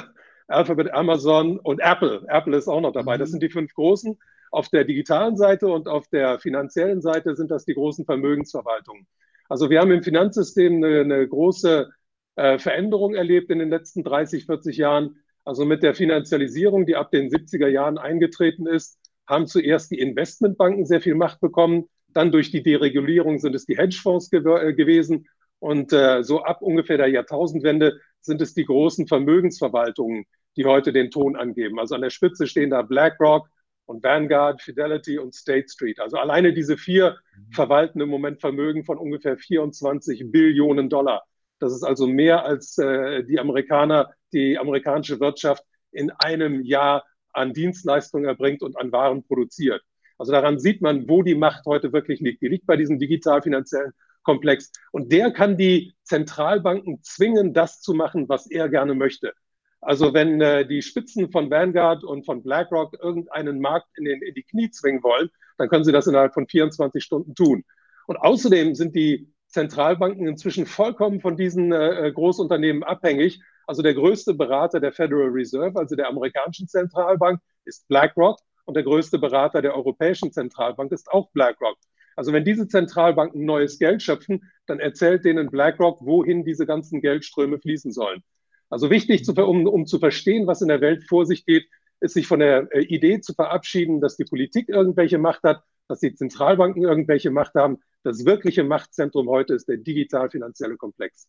Alphabet, 0.46 0.92
Amazon 0.94 1.58
und 1.58 1.80
Apple. 1.80 2.24
Apple 2.28 2.56
ist 2.56 2.68
auch 2.68 2.80
noch 2.80 2.92
dabei. 2.92 3.16
Mhm. 3.16 3.18
Das 3.18 3.30
sind 3.32 3.42
die 3.42 3.50
fünf 3.50 3.74
großen. 3.74 4.16
Auf 4.52 4.68
der 4.68 4.84
digitalen 4.84 5.36
Seite 5.36 5.66
und 5.66 5.88
auf 5.88 6.06
der 6.06 6.38
finanziellen 6.38 7.02
Seite 7.02 7.34
sind 7.34 7.50
das 7.50 7.64
die 7.64 7.74
großen 7.74 8.04
Vermögensverwaltungen. 8.04 9.08
Also 9.48 9.70
wir 9.70 9.80
haben 9.80 9.90
im 9.90 10.04
Finanzsystem 10.04 10.76
eine, 10.76 11.00
eine 11.00 11.26
große 11.26 11.90
äh, 12.36 12.60
Veränderung 12.60 13.16
erlebt 13.16 13.50
in 13.50 13.58
den 13.58 13.70
letzten 13.70 14.04
30, 14.04 14.46
40 14.46 14.76
Jahren. 14.76 15.16
Also 15.44 15.64
mit 15.64 15.82
der 15.82 15.96
Finanzialisierung, 15.96 16.86
die 16.86 16.94
ab 16.94 17.10
den 17.10 17.28
70er 17.28 17.66
Jahren 17.66 17.98
eingetreten 17.98 18.68
ist, 18.68 18.97
haben 19.28 19.46
zuerst 19.46 19.90
die 19.90 19.98
Investmentbanken 19.98 20.86
sehr 20.86 21.00
viel 21.00 21.14
Macht 21.14 21.40
bekommen. 21.40 21.88
Dann 22.08 22.32
durch 22.32 22.50
die 22.50 22.62
Deregulierung 22.62 23.38
sind 23.38 23.54
es 23.54 23.66
die 23.66 23.76
Hedgefonds 23.76 24.30
gew 24.30 24.56
äh, 24.56 24.72
gewesen. 24.72 25.28
Und 25.60 25.92
äh, 25.92 26.22
so 26.22 26.42
ab 26.42 26.62
ungefähr 26.62 26.96
der 26.96 27.08
Jahrtausendwende 27.08 28.00
sind 28.20 28.40
es 28.40 28.54
die 28.54 28.64
großen 28.64 29.06
Vermögensverwaltungen, 29.06 30.24
die 30.56 30.64
heute 30.64 30.92
den 30.92 31.10
Ton 31.10 31.36
angeben. 31.36 31.78
Also 31.78 31.94
an 31.94 32.00
der 32.00 32.10
Spitze 32.10 32.46
stehen 32.46 32.70
da 32.70 32.82
BlackRock 32.82 33.48
und 33.86 34.02
Vanguard, 34.02 34.62
Fidelity 34.62 35.18
und 35.18 35.34
State 35.34 35.68
Street. 35.68 36.00
Also 36.00 36.16
alleine 36.16 36.52
diese 36.52 36.76
vier 36.76 37.18
mhm. 37.36 37.52
verwalten 37.52 38.00
im 38.00 38.08
Moment 38.08 38.40
Vermögen 38.40 38.84
von 38.84 38.98
ungefähr 38.98 39.36
24 39.36 40.30
Billionen 40.30 40.88
Dollar. 40.88 41.24
Das 41.58 41.72
ist 41.72 41.82
also 41.82 42.06
mehr 42.06 42.44
als 42.44 42.78
äh, 42.78 43.24
die 43.24 43.40
Amerikaner, 43.40 44.10
die 44.32 44.58
amerikanische 44.58 45.20
Wirtschaft 45.20 45.64
in 45.90 46.10
einem 46.10 46.62
Jahr 46.62 47.04
an 47.32 47.52
Dienstleistungen 47.52 48.26
erbringt 48.26 48.62
und 48.62 48.78
an 48.78 48.92
Waren 48.92 49.24
produziert. 49.24 49.82
Also 50.18 50.32
daran 50.32 50.58
sieht 50.58 50.82
man, 50.82 51.08
wo 51.08 51.22
die 51.22 51.34
Macht 51.34 51.64
heute 51.66 51.92
wirklich 51.92 52.20
liegt. 52.20 52.42
Die 52.42 52.48
liegt 52.48 52.66
bei 52.66 52.76
diesem 52.76 52.98
digital-finanziellen 52.98 53.92
Komplex. 54.22 54.72
Und 54.92 55.12
der 55.12 55.30
kann 55.32 55.56
die 55.56 55.94
Zentralbanken 56.02 57.02
zwingen, 57.02 57.54
das 57.54 57.80
zu 57.80 57.94
machen, 57.94 58.28
was 58.28 58.50
er 58.50 58.68
gerne 58.68 58.94
möchte. 58.94 59.32
Also 59.80 60.12
wenn 60.12 60.40
äh, 60.40 60.66
die 60.66 60.82
Spitzen 60.82 61.30
von 61.30 61.50
Vanguard 61.50 62.02
und 62.02 62.26
von 62.26 62.42
BlackRock 62.42 62.96
irgendeinen 63.00 63.60
Markt 63.60 63.86
in, 63.96 64.04
den, 64.04 64.20
in 64.22 64.34
die 64.34 64.42
Knie 64.42 64.70
zwingen 64.70 65.02
wollen, 65.02 65.30
dann 65.56 65.68
können 65.68 65.84
sie 65.84 65.92
das 65.92 66.06
innerhalb 66.06 66.34
von 66.34 66.48
24 66.48 67.02
Stunden 67.02 67.34
tun. 67.34 67.64
Und 68.06 68.16
außerdem 68.16 68.74
sind 68.74 68.96
die 68.96 69.32
Zentralbanken 69.48 70.26
inzwischen 70.26 70.66
vollkommen 70.66 71.20
von 71.20 71.36
diesen 71.36 71.72
äh, 71.72 72.08
äh, 72.08 72.12
Großunternehmen 72.12 72.82
abhängig. 72.82 73.40
Also 73.68 73.82
der 73.82 73.92
größte 73.92 74.32
Berater 74.32 74.80
der 74.80 74.92
Federal 74.92 75.28
Reserve, 75.28 75.78
also 75.78 75.94
der 75.94 76.08
amerikanischen 76.08 76.66
Zentralbank, 76.68 77.38
ist 77.66 77.86
BlackRock 77.88 78.38
und 78.64 78.74
der 78.74 78.82
größte 78.82 79.18
Berater 79.18 79.60
der 79.60 79.76
Europäischen 79.76 80.32
Zentralbank 80.32 80.90
ist 80.90 81.12
auch 81.12 81.30
BlackRock. 81.32 81.76
Also 82.16 82.32
wenn 82.32 82.46
diese 82.46 82.66
Zentralbanken 82.66 83.44
neues 83.44 83.78
Geld 83.78 84.02
schöpfen, 84.02 84.50
dann 84.66 84.80
erzählt 84.80 85.26
denen 85.26 85.50
BlackRock, 85.50 85.98
wohin 86.00 86.46
diese 86.46 86.64
ganzen 86.64 87.02
Geldströme 87.02 87.58
fließen 87.58 87.92
sollen. 87.92 88.22
Also 88.70 88.88
wichtig, 88.88 89.26
zu, 89.26 89.34
um, 89.34 89.66
um 89.66 89.84
zu 89.84 89.98
verstehen, 89.98 90.46
was 90.46 90.62
in 90.62 90.68
der 90.68 90.80
Welt 90.80 91.04
vor 91.06 91.26
sich 91.26 91.44
geht, 91.44 91.68
ist 92.00 92.14
sich 92.14 92.26
von 92.26 92.40
der 92.40 92.68
äh, 92.72 92.80
Idee 92.80 93.20
zu 93.20 93.34
verabschieden, 93.34 94.00
dass 94.00 94.16
die 94.16 94.24
Politik 94.24 94.70
irgendwelche 94.70 95.18
Macht 95.18 95.42
hat, 95.42 95.62
dass 95.88 96.00
die 96.00 96.14
Zentralbanken 96.14 96.84
irgendwelche 96.84 97.30
Macht 97.30 97.54
haben. 97.54 97.80
Das 98.02 98.24
wirkliche 98.24 98.64
Machtzentrum 98.64 99.28
heute 99.28 99.52
ist 99.52 99.68
der 99.68 99.76
digital-finanzielle 99.76 100.78
Komplex. 100.78 101.28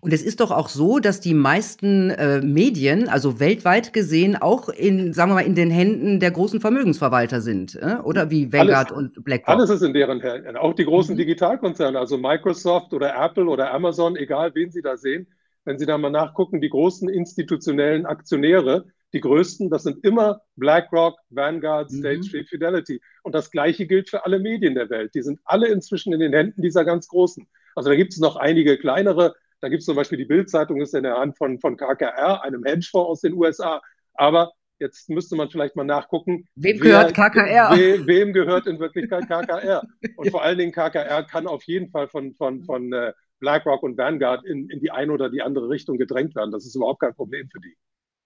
Und 0.00 0.12
es 0.12 0.22
ist 0.22 0.40
doch 0.40 0.50
auch 0.50 0.68
so, 0.68 0.98
dass 0.98 1.20
die 1.20 1.34
meisten 1.34 2.10
äh, 2.10 2.40
Medien, 2.40 3.08
also 3.08 3.40
weltweit 3.40 3.92
gesehen, 3.92 4.36
auch 4.36 4.68
in, 4.68 5.12
sagen 5.12 5.30
wir 5.30 5.36
mal, 5.36 5.46
in 5.46 5.54
den 5.54 5.70
Händen 5.70 6.20
der 6.20 6.30
großen 6.30 6.60
Vermögensverwalter 6.60 7.40
sind, 7.40 7.76
äh? 7.76 7.96
oder 8.02 8.30
wie 8.30 8.52
Vanguard 8.52 8.92
alles, 8.92 9.16
und 9.16 9.24
BlackRock. 9.24 9.48
Alles 9.48 9.70
ist 9.70 9.82
in 9.82 9.94
deren 9.94 10.20
Händen. 10.20 10.56
Auch 10.56 10.74
die 10.74 10.84
großen 10.84 11.14
mhm. 11.14 11.18
Digitalkonzerne, 11.18 11.98
also 11.98 12.18
Microsoft 12.18 12.92
oder 12.92 13.14
Apple 13.16 13.46
oder 13.46 13.72
Amazon, 13.72 14.16
egal 14.16 14.54
wen 14.54 14.70
Sie 14.70 14.82
da 14.82 14.96
sehen, 14.96 15.26
wenn 15.64 15.78
Sie 15.78 15.86
da 15.86 15.96
mal 15.96 16.10
nachgucken, 16.10 16.60
die 16.60 16.68
großen 16.68 17.08
institutionellen 17.08 18.04
Aktionäre, 18.04 18.84
die 19.14 19.20
größten, 19.20 19.70
das 19.70 19.84
sind 19.84 20.04
immer 20.04 20.42
BlackRock, 20.56 21.16
Vanguard, 21.30 21.90
State 21.90 22.18
mhm. 22.18 22.22
Street, 22.24 22.48
Fidelity. 22.48 23.00
Und 23.22 23.34
das 23.34 23.50
Gleiche 23.50 23.86
gilt 23.86 24.10
für 24.10 24.24
alle 24.24 24.40
Medien 24.40 24.74
der 24.74 24.90
Welt. 24.90 25.14
Die 25.14 25.22
sind 25.22 25.40
alle 25.44 25.68
inzwischen 25.68 26.12
in 26.12 26.20
den 26.20 26.32
Händen 26.32 26.60
dieser 26.60 26.84
ganz 26.84 27.06
großen. 27.08 27.46
Also 27.76 27.90
da 27.90 27.96
gibt 27.96 28.12
es 28.12 28.18
noch 28.18 28.36
einige 28.36 28.76
kleinere. 28.76 29.34
Da 29.64 29.70
gibt 29.70 29.80
es 29.80 29.86
zum 29.86 29.96
Beispiel 29.96 30.18
die 30.18 30.26
Bildzeitung 30.26 30.78
ist 30.82 30.94
in 30.94 31.04
der 31.04 31.16
Hand 31.16 31.38
von, 31.38 31.58
von 31.58 31.78
KKR, 31.78 32.42
einem 32.42 32.64
Hedgefonds 32.64 33.08
aus 33.08 33.20
den 33.22 33.32
USA. 33.32 33.80
Aber 34.12 34.52
jetzt 34.78 35.08
müsste 35.08 35.36
man 35.36 35.48
vielleicht 35.48 35.74
mal 35.74 35.84
nachgucken. 35.84 36.46
Wem 36.54 36.82
wer, 36.82 37.08
gehört 37.08 37.14
KKR? 37.14 37.70
We, 37.70 38.06
wem 38.06 38.34
gehört 38.34 38.66
in 38.66 38.78
Wirklichkeit 38.78 39.26
KKR? 39.26 39.82
Und 40.18 40.30
vor 40.30 40.42
allen 40.42 40.58
Dingen 40.58 40.70
KKR 40.70 41.22
kann 41.22 41.46
auf 41.46 41.62
jeden 41.62 41.88
Fall 41.88 42.08
von, 42.08 42.34
von, 42.34 42.62
von 42.64 42.92
äh, 42.92 43.14
BlackRock 43.40 43.82
und 43.82 43.96
Vanguard 43.96 44.44
in, 44.44 44.68
in 44.68 44.80
die 44.80 44.90
eine 44.90 45.10
oder 45.10 45.30
die 45.30 45.40
andere 45.40 45.70
Richtung 45.70 45.96
gedrängt 45.96 46.36
werden. 46.36 46.50
Das 46.50 46.66
ist 46.66 46.76
überhaupt 46.76 47.00
kein 47.00 47.14
Problem 47.14 47.48
für 47.50 47.60
die. 47.60 47.74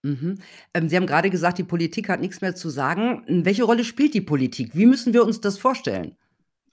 Mhm. 0.03 0.39
Ähm, 0.75 0.89
Sie 0.89 0.97
haben 0.97 1.07
gerade 1.07 1.31
gesagt, 1.31 1.59
die 1.59 1.65
Politik 1.65 2.09
hat 2.09 2.21
nichts 2.21 2.41
mehr 2.41 2.57
zu 2.57 2.69
sagen. 2.69 3.23
Welche 3.29 3.63
Rolle 3.63 3.85
spielt 3.85 4.13
die 4.15 4.23
Politik? 4.23 4.71
Wie 4.75 4.87
müssen 4.87 5.15
wir 5.15 5.25
uns 5.25 5.41
das 5.41 5.57
vorstellen? 5.57 6.17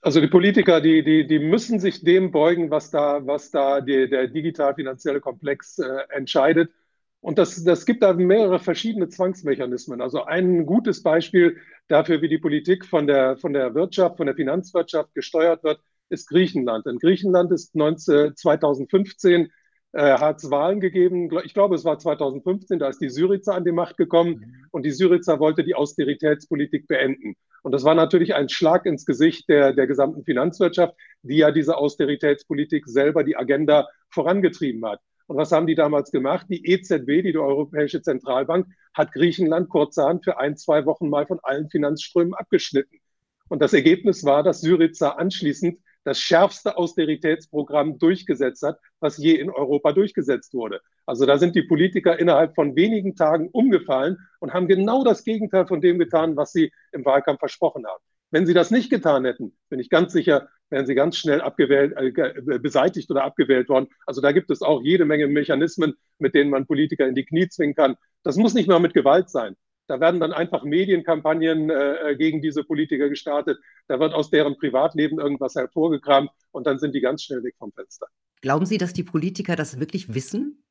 Also 0.06 0.20
die 0.20 0.28
Politiker, 0.28 0.80
die, 0.80 1.02
die, 1.02 1.26
die 1.26 1.40
müssen 1.40 1.80
sich 1.80 2.04
dem 2.04 2.30
beugen, 2.30 2.70
was 2.70 2.92
da, 2.92 3.26
was 3.26 3.50
da 3.50 3.80
die, 3.80 4.08
der 4.08 4.28
digital-finanzielle 4.28 5.20
Komplex 5.20 5.80
äh, 5.80 5.88
entscheidet. 6.10 6.70
Und 7.18 7.38
das, 7.38 7.64
das 7.64 7.84
gibt 7.86 8.04
da 8.04 8.12
mehrere 8.12 8.60
verschiedene 8.60 9.08
Zwangsmechanismen. 9.08 10.00
Also 10.00 10.22
ein 10.22 10.64
gutes 10.64 11.02
Beispiel 11.02 11.56
dafür, 11.88 12.22
wie 12.22 12.28
die 12.28 12.38
Politik 12.38 12.86
von 12.86 13.08
der, 13.08 13.36
von 13.36 13.52
der 13.52 13.74
Wirtschaft, 13.74 14.18
von 14.18 14.26
der 14.26 14.36
Finanzwirtschaft 14.36 15.12
gesteuert 15.12 15.64
wird, 15.64 15.80
ist 16.08 16.28
Griechenland. 16.28 16.86
In 16.86 17.00
Griechenland 17.00 17.50
ist 17.50 17.74
19, 17.74 18.36
2015 18.36 19.50
äh, 19.90 20.18
hat 20.18 20.36
es 20.36 20.50
Wahlen 20.52 20.78
gegeben. 20.78 21.30
Ich 21.44 21.52
glaube, 21.52 21.74
es 21.74 21.84
war 21.84 21.98
2015, 21.98 22.78
da 22.78 22.88
ist 22.88 23.00
die 23.00 23.10
Syriza 23.10 23.54
an 23.54 23.64
die 23.64 23.72
Macht 23.72 23.96
gekommen 23.96 24.36
mhm. 24.38 24.66
und 24.70 24.84
die 24.84 24.92
Syriza 24.92 25.40
wollte 25.40 25.64
die 25.64 25.74
Austeritätspolitik 25.74 26.86
beenden. 26.86 27.34
Und 27.66 27.72
das 27.72 27.82
war 27.82 27.96
natürlich 27.96 28.32
ein 28.32 28.48
Schlag 28.48 28.86
ins 28.86 29.04
Gesicht 29.06 29.48
der, 29.48 29.72
der 29.72 29.88
gesamten 29.88 30.22
Finanzwirtschaft, 30.22 30.94
die 31.22 31.38
ja 31.38 31.50
diese 31.50 31.76
Austeritätspolitik 31.76 32.86
selber 32.86 33.24
die 33.24 33.36
Agenda 33.36 33.88
vorangetrieben 34.08 34.86
hat. 34.86 35.00
Und 35.26 35.36
was 35.36 35.50
haben 35.50 35.66
die 35.66 35.74
damals 35.74 36.12
gemacht? 36.12 36.46
Die 36.48 36.64
EZB, 36.64 37.22
die, 37.22 37.36
Europäische 37.36 38.00
Zentralbank, 38.02 38.68
hat 38.94 39.10
Griechenland 39.10 39.68
kurzerhand 39.68 40.22
für 40.22 40.38
ein, 40.38 40.56
zwei 40.56 40.86
Wochen 40.86 41.10
mal 41.10 41.26
von 41.26 41.40
allen 41.42 41.68
Finanzströmen 41.68 42.34
abgeschnitten. 42.34 43.00
Und 43.48 43.60
das 43.60 43.72
Ergebnis 43.72 44.22
war, 44.22 44.44
dass 44.44 44.60
Syriza 44.60 45.08
anschließend 45.16 45.80
das 46.06 46.20
schärfste 46.20 46.76
Austeritätsprogramm 46.76 47.98
durchgesetzt 47.98 48.62
hat, 48.62 48.78
was 49.00 49.18
je 49.18 49.34
in 49.34 49.50
Europa 49.50 49.92
durchgesetzt 49.92 50.54
wurde. 50.54 50.80
Also 51.04 51.26
da 51.26 51.36
sind 51.36 51.56
die 51.56 51.64
Politiker 51.64 52.16
innerhalb 52.16 52.54
von 52.54 52.76
wenigen 52.76 53.16
Tagen 53.16 53.48
umgefallen 53.48 54.16
und 54.38 54.54
haben 54.54 54.68
genau 54.68 55.02
das 55.02 55.24
Gegenteil 55.24 55.66
von 55.66 55.80
dem 55.80 55.98
getan, 55.98 56.36
was 56.36 56.52
sie 56.52 56.72
im 56.92 57.04
Wahlkampf 57.04 57.40
versprochen 57.40 57.84
haben. 57.86 58.02
Wenn 58.30 58.46
sie 58.46 58.54
das 58.54 58.70
nicht 58.70 58.88
getan 58.88 59.24
hätten, 59.24 59.56
bin 59.68 59.80
ich 59.80 59.90
ganz 59.90 60.12
sicher, 60.12 60.48
wären 60.70 60.86
sie 60.86 60.94
ganz 60.94 61.16
schnell 61.16 61.40
abgewählt, 61.40 61.94
äh, 61.96 62.58
beseitigt 62.60 63.10
oder 63.10 63.24
abgewählt 63.24 63.68
worden. 63.68 63.88
Also 64.06 64.20
da 64.20 64.30
gibt 64.30 64.50
es 64.50 64.62
auch 64.62 64.82
jede 64.82 65.06
Menge 65.06 65.26
Mechanismen, 65.26 65.94
mit 66.18 66.36
denen 66.36 66.50
man 66.50 66.66
Politiker 66.66 67.08
in 67.08 67.16
die 67.16 67.24
Knie 67.24 67.48
zwingen 67.48 67.74
kann. 67.74 67.96
Das 68.22 68.36
muss 68.36 68.54
nicht 68.54 68.68
mal 68.68 68.78
mit 68.78 68.94
Gewalt 68.94 69.28
sein. 69.28 69.56
Da 69.86 70.00
werden 70.00 70.20
dann 70.20 70.32
einfach 70.32 70.64
Medienkampagnen 70.64 71.70
äh, 71.70 72.16
gegen 72.18 72.42
diese 72.42 72.64
Politiker 72.64 73.08
gestartet. 73.08 73.58
Da 73.88 74.00
wird 74.00 74.14
aus 74.14 74.30
deren 74.30 74.56
Privatleben 74.56 75.20
irgendwas 75.20 75.54
hervorgekramt 75.54 76.30
und 76.50 76.66
dann 76.66 76.78
sind 76.78 76.94
die 76.94 77.00
ganz 77.00 77.22
schnell 77.22 77.42
weg 77.44 77.54
vom 77.58 77.72
Fenster. 77.72 78.06
Glauben 78.40 78.66
Sie, 78.66 78.78
dass 78.78 78.92
die 78.92 79.04
Politiker 79.04 79.56
das 79.56 79.78
wirklich 79.80 80.14
wissen? 80.14 80.62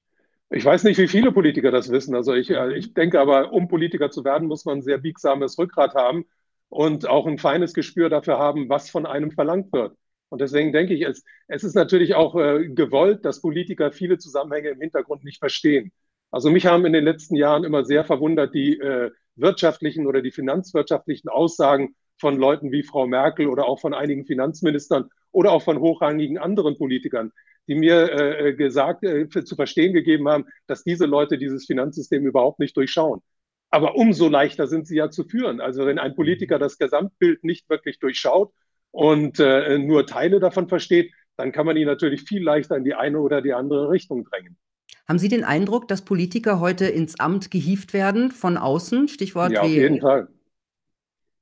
Ich 0.52 0.64
weiß 0.64 0.84
nicht, 0.84 0.98
wie 0.98 1.08
viele 1.08 1.32
Politiker 1.32 1.72
das 1.72 1.92
wissen. 1.92 2.16
Also 2.16 2.34
ich, 2.34 2.50
äh, 2.52 2.78
ich 2.78 2.94
denke 2.94 3.20
aber, 3.20 3.52
um 3.52 3.68
Politiker 3.68 4.12
zu 4.12 4.24
werden, 4.24 4.48
muss 4.48 4.66
man 4.66 4.80
ein 4.80 4.84
sehr 4.84 4.98
biegsames 4.98 5.58
Rückgrat 5.58 5.96
haben 5.96 6.26
und 6.70 7.08
auch 7.08 7.26
ein 7.26 7.40
feines 7.40 7.74
Gespür 7.74 8.10
dafür 8.10 8.38
haben, 8.38 8.70
was 8.70 8.90
von 8.90 9.06
einem 9.06 9.32
verlangt 9.32 9.72
wird. 9.74 9.98
Und 10.30 10.42
deswegen 10.42 10.74
denke 10.74 10.94
ich, 10.94 11.02
es, 11.02 11.24
es 11.48 11.64
ist 11.64 11.76
natürlich 11.76 12.16
auch 12.16 12.36
äh, 12.36 12.68
gewollt, 12.68 13.26
dass 13.26 13.42
Politiker 13.42 13.92
viele 13.92 14.18
Zusammenhänge 14.18 14.70
im 14.70 14.82
Hintergrund 14.82 15.24
nicht 15.24 15.40
verstehen. 15.40 15.92
Also 16.36 16.52
mich 16.52 16.66
haben 16.66 16.86
in 16.86 16.92
den 16.92 17.06
letzten 17.06 17.38
Jahren 17.38 17.64
immer 17.64 17.86
sehr 17.86 18.04
verwundert 18.04 18.54
die 18.54 18.78
äh, 18.78 19.10
wirtschaftlichen 19.38 20.06
oder 20.06 20.22
die 20.22 20.34
finanzwirtschaftlichen 20.34 21.30
Aussagen 21.30 21.96
von 22.20 22.38
Leuten 22.38 22.74
wie 22.74 22.84
Frau 22.84 23.08
Merkel 23.08 23.48
oder 23.48 23.68
auch 23.68 23.80
von 23.80 23.94
einigen 23.94 24.26
Finanzministern 24.26 25.10
oder 25.32 25.54
auch 25.54 25.62
von 25.62 25.80
hochrangigen 25.80 26.38
anderen 26.38 26.78
Politikern, 26.78 27.32
die 27.70 27.76
mir 27.76 28.12
äh, 28.12 28.54
gesagt, 28.54 29.06
äh, 29.06 29.30
zu 29.30 29.56
verstehen 29.56 29.94
gegeben 29.94 30.28
haben, 30.28 30.44
dass 30.68 30.84
diese 30.84 31.06
Leute 31.06 31.38
dieses 31.38 31.68
Finanzsystem 31.68 32.26
überhaupt 32.26 32.60
nicht 32.60 32.76
durchschauen. 32.76 33.22
Aber 33.70 33.96
umso 33.96 34.28
leichter 34.28 34.68
sind 34.68 34.88
sie 34.88 34.98
ja 34.98 35.10
zu 35.10 35.24
führen. 35.24 35.62
Also 35.62 35.86
wenn 35.86 36.00
ein 36.00 36.16
Politiker 36.16 36.60
das 36.60 36.78
Gesamtbild 36.78 37.46
nicht 37.46 37.70
wirklich 37.70 38.00
durchschaut 38.00 38.52
und 38.92 39.40
äh, 39.40 39.78
nur 39.78 40.06
Teile 40.06 40.42
davon 40.42 40.68
versteht, 40.68 41.14
dann 41.38 41.54
kann 41.54 41.66
man 41.66 41.78
ihn 41.78 41.88
natürlich 41.88 42.24
viel 42.24 42.44
leichter 42.44 42.76
in 42.76 42.84
die 42.84 42.94
eine 42.94 43.22
oder 43.22 43.42
die 43.42 43.54
andere 43.54 43.90
Richtung 43.90 44.26
drängen. 44.26 44.58
Haben 45.08 45.20
Sie 45.20 45.30
den 45.30 45.44
Eindruck, 45.44 45.88
dass 45.88 46.04
Politiker 46.04 46.60
heute 46.60 46.86
ins 46.86 47.20
Amt 47.20 47.52
gehievt 47.52 47.94
werden 47.94 48.32
von 48.32 48.58
außen? 48.58 49.08
Stichwort 49.08 49.52
Ja, 49.52 49.62
auf 49.62 49.68
jeden 49.68 50.02
Fall. 50.02 50.28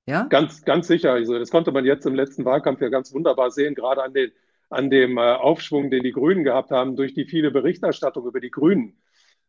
Ja? 0.05 0.23
Ganz, 0.23 0.63
ganz 0.65 0.87
sicher. 0.87 1.13
Also 1.13 1.39
das 1.39 1.49
konnte 1.49 1.71
man 1.71 1.85
jetzt 1.85 2.05
im 2.05 2.15
letzten 2.15 2.43
Wahlkampf 2.43 2.81
ja 2.81 2.89
ganz 2.89 3.13
wunderbar 3.13 3.51
sehen, 3.51 3.73
gerade 3.73 4.03
an, 4.03 4.13
den, 4.13 4.31
an 4.69 4.89
dem 4.89 5.17
äh, 5.17 5.21
Aufschwung, 5.21 5.89
den 5.91 6.03
die 6.03 6.11
Grünen 6.11 6.43
gehabt 6.43 6.71
haben 6.71 6.97
durch 6.97 7.13
die 7.13 7.25
viele 7.25 7.51
Berichterstattung 7.51 8.27
über 8.27 8.41
die 8.41 8.51
Grünen. 8.51 8.97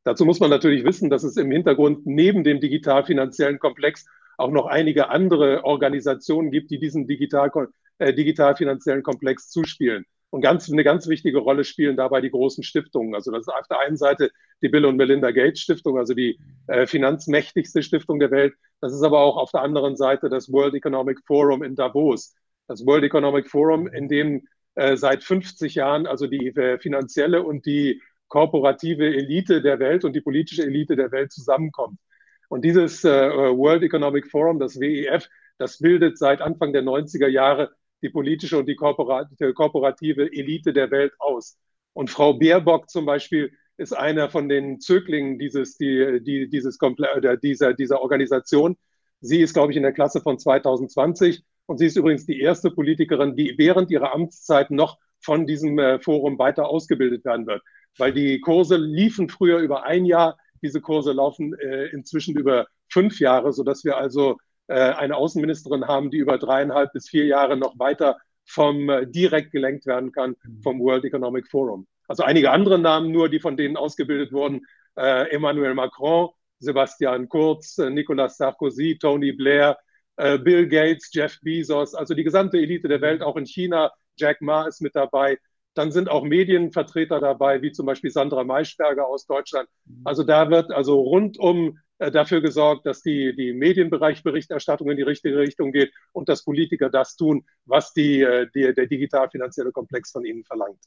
Dazu 0.04 0.24
muss 0.24 0.38
man 0.38 0.50
natürlich 0.50 0.84
wissen, 0.84 1.10
dass 1.10 1.24
es 1.24 1.36
im 1.36 1.50
Hintergrund 1.50 2.06
neben 2.06 2.44
dem 2.44 2.60
digital-finanziellen 2.60 3.58
Komplex 3.58 4.06
auch 4.36 4.50
noch 4.50 4.66
einige 4.66 5.08
andere 5.08 5.64
Organisationen 5.64 6.50
gibt, 6.50 6.70
die 6.70 6.78
diesen 6.78 7.06
digital-finanziellen 7.06 7.72
äh, 7.98 8.14
digital 8.14 9.02
Komplex 9.02 9.48
zuspielen. 9.48 10.04
Und 10.34 10.40
ganz, 10.40 10.68
eine 10.68 10.82
ganz 10.82 11.06
wichtige 11.06 11.38
Rolle 11.38 11.62
spielen 11.62 11.96
dabei 11.96 12.20
die 12.20 12.32
großen 12.32 12.64
Stiftungen. 12.64 13.14
Also 13.14 13.30
das 13.30 13.42
ist 13.42 13.54
auf 13.54 13.68
der 13.68 13.78
einen 13.78 13.96
Seite 13.96 14.32
die 14.62 14.68
Bill 14.68 14.84
und 14.84 14.96
Melinda 14.96 15.30
Gates 15.30 15.60
Stiftung, 15.60 15.96
also 15.96 16.12
die 16.12 16.40
äh, 16.66 16.88
finanzmächtigste 16.88 17.84
Stiftung 17.84 18.18
der 18.18 18.32
Welt. 18.32 18.52
Das 18.80 18.92
ist 18.92 19.04
aber 19.04 19.20
auch 19.20 19.36
auf 19.36 19.52
der 19.52 19.62
anderen 19.62 19.94
Seite 19.94 20.28
das 20.28 20.50
World 20.50 20.74
Economic 20.74 21.20
Forum 21.24 21.62
in 21.62 21.76
Davos. 21.76 22.34
Das 22.66 22.84
World 22.84 23.04
Economic 23.04 23.48
Forum, 23.48 23.86
in 23.86 24.08
dem 24.08 24.48
äh, 24.74 24.96
seit 24.96 25.22
50 25.22 25.76
Jahren 25.76 26.08
also 26.08 26.26
die 26.26 26.48
äh, 26.48 26.80
finanzielle 26.80 27.44
und 27.44 27.64
die 27.64 28.02
korporative 28.26 29.06
Elite 29.06 29.62
der 29.62 29.78
Welt 29.78 30.04
und 30.04 30.14
die 30.14 30.20
politische 30.20 30.64
Elite 30.64 30.96
der 30.96 31.12
Welt 31.12 31.30
zusammenkommt. 31.30 32.00
Und 32.48 32.64
dieses 32.64 33.04
äh, 33.04 33.30
World 33.30 33.84
Economic 33.84 34.28
Forum, 34.28 34.58
das 34.58 34.80
WEF, 34.80 35.28
das 35.58 35.78
bildet 35.78 36.18
seit 36.18 36.40
Anfang 36.40 36.72
der 36.72 36.82
90er 36.82 37.28
Jahre 37.28 37.70
die 38.04 38.10
politische 38.10 38.58
und 38.58 38.68
die 38.68 38.76
korporative 38.76 40.32
Elite 40.32 40.72
der 40.72 40.90
Welt 40.90 41.12
aus. 41.18 41.56
Und 41.94 42.10
Frau 42.10 42.34
Baerbock 42.34 42.90
zum 42.90 43.06
Beispiel 43.06 43.52
ist 43.76 43.92
einer 43.92 44.30
von 44.30 44.48
den 44.48 44.78
Zöglingen 44.78 45.38
dieses, 45.38 45.76
die, 45.76 46.20
die, 46.22 46.48
dieses 46.48 46.78
oder 46.80 47.36
dieser, 47.36 47.72
dieser 47.72 48.00
Organisation. 48.00 48.76
Sie 49.20 49.40
ist, 49.40 49.54
glaube 49.54 49.72
ich, 49.72 49.76
in 49.76 49.82
der 49.82 49.92
Klasse 49.92 50.20
von 50.20 50.38
2020 50.38 51.42
und 51.66 51.78
sie 51.78 51.86
ist 51.86 51.96
übrigens 51.96 52.26
die 52.26 52.40
erste 52.40 52.70
Politikerin, 52.70 53.36
die 53.36 53.54
während 53.56 53.90
ihrer 53.90 54.14
Amtszeit 54.14 54.70
noch 54.70 54.98
von 55.20 55.46
diesem 55.46 55.78
äh, 55.78 55.98
Forum 55.98 56.38
weiter 56.38 56.68
ausgebildet 56.68 57.24
werden 57.24 57.46
wird. 57.46 57.62
Weil 57.96 58.12
die 58.12 58.40
Kurse 58.40 58.76
liefen 58.76 59.28
früher 59.30 59.58
über 59.58 59.84
ein 59.84 60.04
Jahr, 60.04 60.36
diese 60.62 60.80
Kurse 60.80 61.12
laufen 61.12 61.54
äh, 61.58 61.86
inzwischen 61.86 62.36
über 62.36 62.66
fünf 62.88 63.18
Jahre, 63.18 63.52
sodass 63.52 63.84
wir 63.84 63.96
also 63.96 64.36
eine 64.72 65.16
Außenministerin 65.16 65.86
haben, 65.86 66.10
die 66.10 66.18
über 66.18 66.38
dreieinhalb 66.38 66.92
bis 66.92 67.08
vier 67.08 67.26
Jahre 67.26 67.56
noch 67.56 67.78
weiter 67.78 68.16
vom 68.46 68.88
äh, 68.88 69.06
direkt 69.06 69.52
gelenkt 69.52 69.86
werden 69.86 70.12
kann 70.12 70.36
vom 70.62 70.80
World 70.80 71.04
Economic 71.04 71.48
Forum. 71.48 71.86
Also 72.08 72.22
einige 72.22 72.50
andere 72.50 72.78
Namen 72.78 73.10
nur, 73.10 73.28
die 73.28 73.40
von 73.40 73.56
denen 73.56 73.76
ausgebildet 73.76 74.32
wurden. 74.32 74.66
Äh, 74.96 75.30
Emmanuel 75.30 75.74
Macron, 75.74 76.30
Sebastian 76.58 77.28
Kurz, 77.28 77.78
äh, 77.78 77.90
Nicolas 77.90 78.36
Sarkozy, 78.36 78.98
Tony 78.98 79.32
Blair, 79.32 79.78
äh, 80.16 80.38
Bill 80.38 80.68
Gates, 80.68 81.10
Jeff 81.12 81.38
Bezos, 81.42 81.94
also 81.94 82.14
die 82.14 82.24
gesamte 82.24 82.58
Elite 82.58 82.88
der 82.88 83.00
Welt, 83.00 83.22
auch 83.22 83.36
in 83.36 83.46
China. 83.46 83.90
Jack 84.16 84.40
Ma 84.40 84.66
ist 84.66 84.80
mit 84.80 84.94
dabei. 84.94 85.38
Dann 85.74 85.90
sind 85.90 86.08
auch 86.08 86.22
Medienvertreter 86.22 87.18
dabei, 87.18 87.62
wie 87.62 87.72
zum 87.72 87.86
Beispiel 87.86 88.10
Sandra 88.10 88.44
Maischberger 88.44 89.08
aus 89.08 89.26
Deutschland. 89.26 89.68
Also 90.04 90.22
da 90.22 90.48
wird 90.50 90.70
also 90.70 91.00
rund 91.00 91.36
um 91.36 91.68
äh, 91.68 91.80
dafür 91.98 92.40
gesorgt, 92.40 92.86
dass 92.86 93.02
die, 93.02 93.34
die 93.36 93.52
Medienbereichberichterstattung 93.52 94.90
in 94.90 94.96
die 94.96 95.02
richtige 95.02 95.38
Richtung 95.38 95.72
geht 95.72 95.92
und 96.12 96.28
dass 96.28 96.44
Politiker 96.44 96.90
das 96.90 97.16
tun, 97.16 97.44
was 97.66 97.92
die, 97.92 98.22
äh, 98.22 98.48
die, 98.54 98.74
der 98.74 98.86
digital-finanzielle 98.86 99.72
Komplex 99.72 100.10
von 100.10 100.24
ihnen 100.24 100.44
verlangt. 100.44 100.80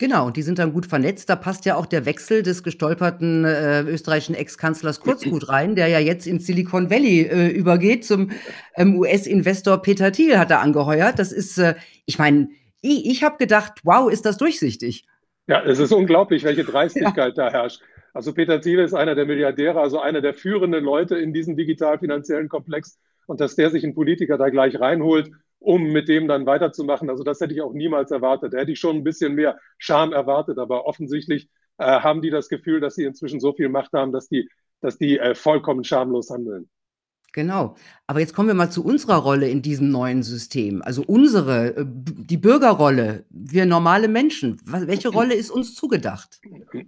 Genau, 0.00 0.28
und 0.28 0.38
die 0.38 0.42
sind 0.42 0.58
dann 0.58 0.72
gut 0.72 0.86
vernetzt. 0.86 1.28
Da 1.28 1.36
passt 1.36 1.66
ja 1.66 1.76
auch 1.76 1.84
der 1.84 2.06
Wechsel 2.06 2.42
des 2.42 2.62
gestolperten 2.62 3.44
äh, 3.44 3.82
österreichischen 3.82 4.34
Ex-Kanzlers 4.34 5.00
Kurz 5.00 5.24
gut 5.24 5.50
rein, 5.50 5.74
der 5.74 5.88
ja 5.88 5.98
jetzt 5.98 6.26
in 6.26 6.40
Silicon 6.40 6.88
Valley 6.88 7.20
äh, 7.20 7.48
übergeht. 7.48 8.06
Zum 8.06 8.30
ähm, 8.76 8.98
US-Investor 8.98 9.82
Peter 9.82 10.10
Thiel 10.10 10.38
hat 10.38 10.50
er 10.50 10.60
angeheuert. 10.60 11.18
Das 11.18 11.32
ist, 11.32 11.58
äh, 11.58 11.74
ich 12.06 12.18
meine, 12.18 12.48
ich, 12.80 13.10
ich 13.10 13.22
habe 13.22 13.36
gedacht, 13.36 13.80
wow, 13.84 14.10
ist 14.10 14.24
das 14.24 14.38
durchsichtig. 14.38 15.04
Ja, 15.46 15.62
es 15.64 15.78
ist 15.78 15.92
unglaublich, 15.92 16.44
welche 16.44 16.64
Dreistigkeit 16.64 17.36
ja. 17.36 17.44
da 17.44 17.50
herrscht. 17.50 17.82
Also 18.12 18.32
Peter 18.32 18.60
Thiel 18.60 18.80
ist 18.80 18.94
einer 18.94 19.14
der 19.14 19.26
Milliardäre, 19.26 19.80
also 19.80 20.00
einer 20.00 20.20
der 20.20 20.34
führenden 20.34 20.84
Leute 20.84 21.16
in 21.16 21.32
diesem 21.32 21.56
digital-finanziellen 21.56 22.48
Komplex. 22.48 22.98
Und 23.26 23.40
dass 23.40 23.54
der 23.54 23.70
sich 23.70 23.84
einen 23.84 23.94
Politiker 23.94 24.38
da 24.38 24.48
gleich 24.48 24.80
reinholt, 24.80 25.30
um 25.60 25.92
mit 25.92 26.08
dem 26.08 26.26
dann 26.26 26.46
weiterzumachen, 26.46 27.10
also 27.10 27.22
das 27.22 27.40
hätte 27.40 27.54
ich 27.54 27.60
auch 27.60 27.74
niemals 27.74 28.10
erwartet. 28.10 28.54
Da 28.54 28.58
hätte 28.58 28.72
ich 28.72 28.80
schon 28.80 28.96
ein 28.96 29.04
bisschen 29.04 29.34
mehr 29.34 29.58
Charme 29.78 30.12
erwartet, 30.12 30.58
aber 30.58 30.86
offensichtlich 30.86 31.48
äh, 31.78 31.84
haben 31.84 32.22
die 32.22 32.30
das 32.30 32.48
Gefühl, 32.48 32.80
dass 32.80 32.94
sie 32.94 33.04
inzwischen 33.04 33.40
so 33.40 33.52
viel 33.52 33.68
Macht 33.68 33.92
haben, 33.92 34.10
dass 34.10 34.28
die, 34.28 34.48
dass 34.80 34.98
die 34.98 35.18
äh, 35.18 35.34
vollkommen 35.34 35.84
schamlos 35.84 36.30
handeln. 36.30 36.68
Genau. 37.32 37.76
Aber 38.06 38.18
jetzt 38.18 38.34
kommen 38.34 38.48
wir 38.48 38.54
mal 38.54 38.70
zu 38.70 38.84
unserer 38.84 39.16
Rolle 39.16 39.48
in 39.48 39.62
diesem 39.62 39.90
neuen 39.90 40.22
System. 40.24 40.82
Also 40.82 41.02
unsere, 41.06 41.76
äh, 41.76 41.84
die 41.86 42.36
Bürgerrolle, 42.36 43.24
wir 43.30 43.66
normale 43.66 44.08
Menschen. 44.08 44.60
welche 44.64 45.10
Rolle 45.10 45.34
ist 45.34 45.50
uns 45.50 45.74
zugedacht? 45.74 46.40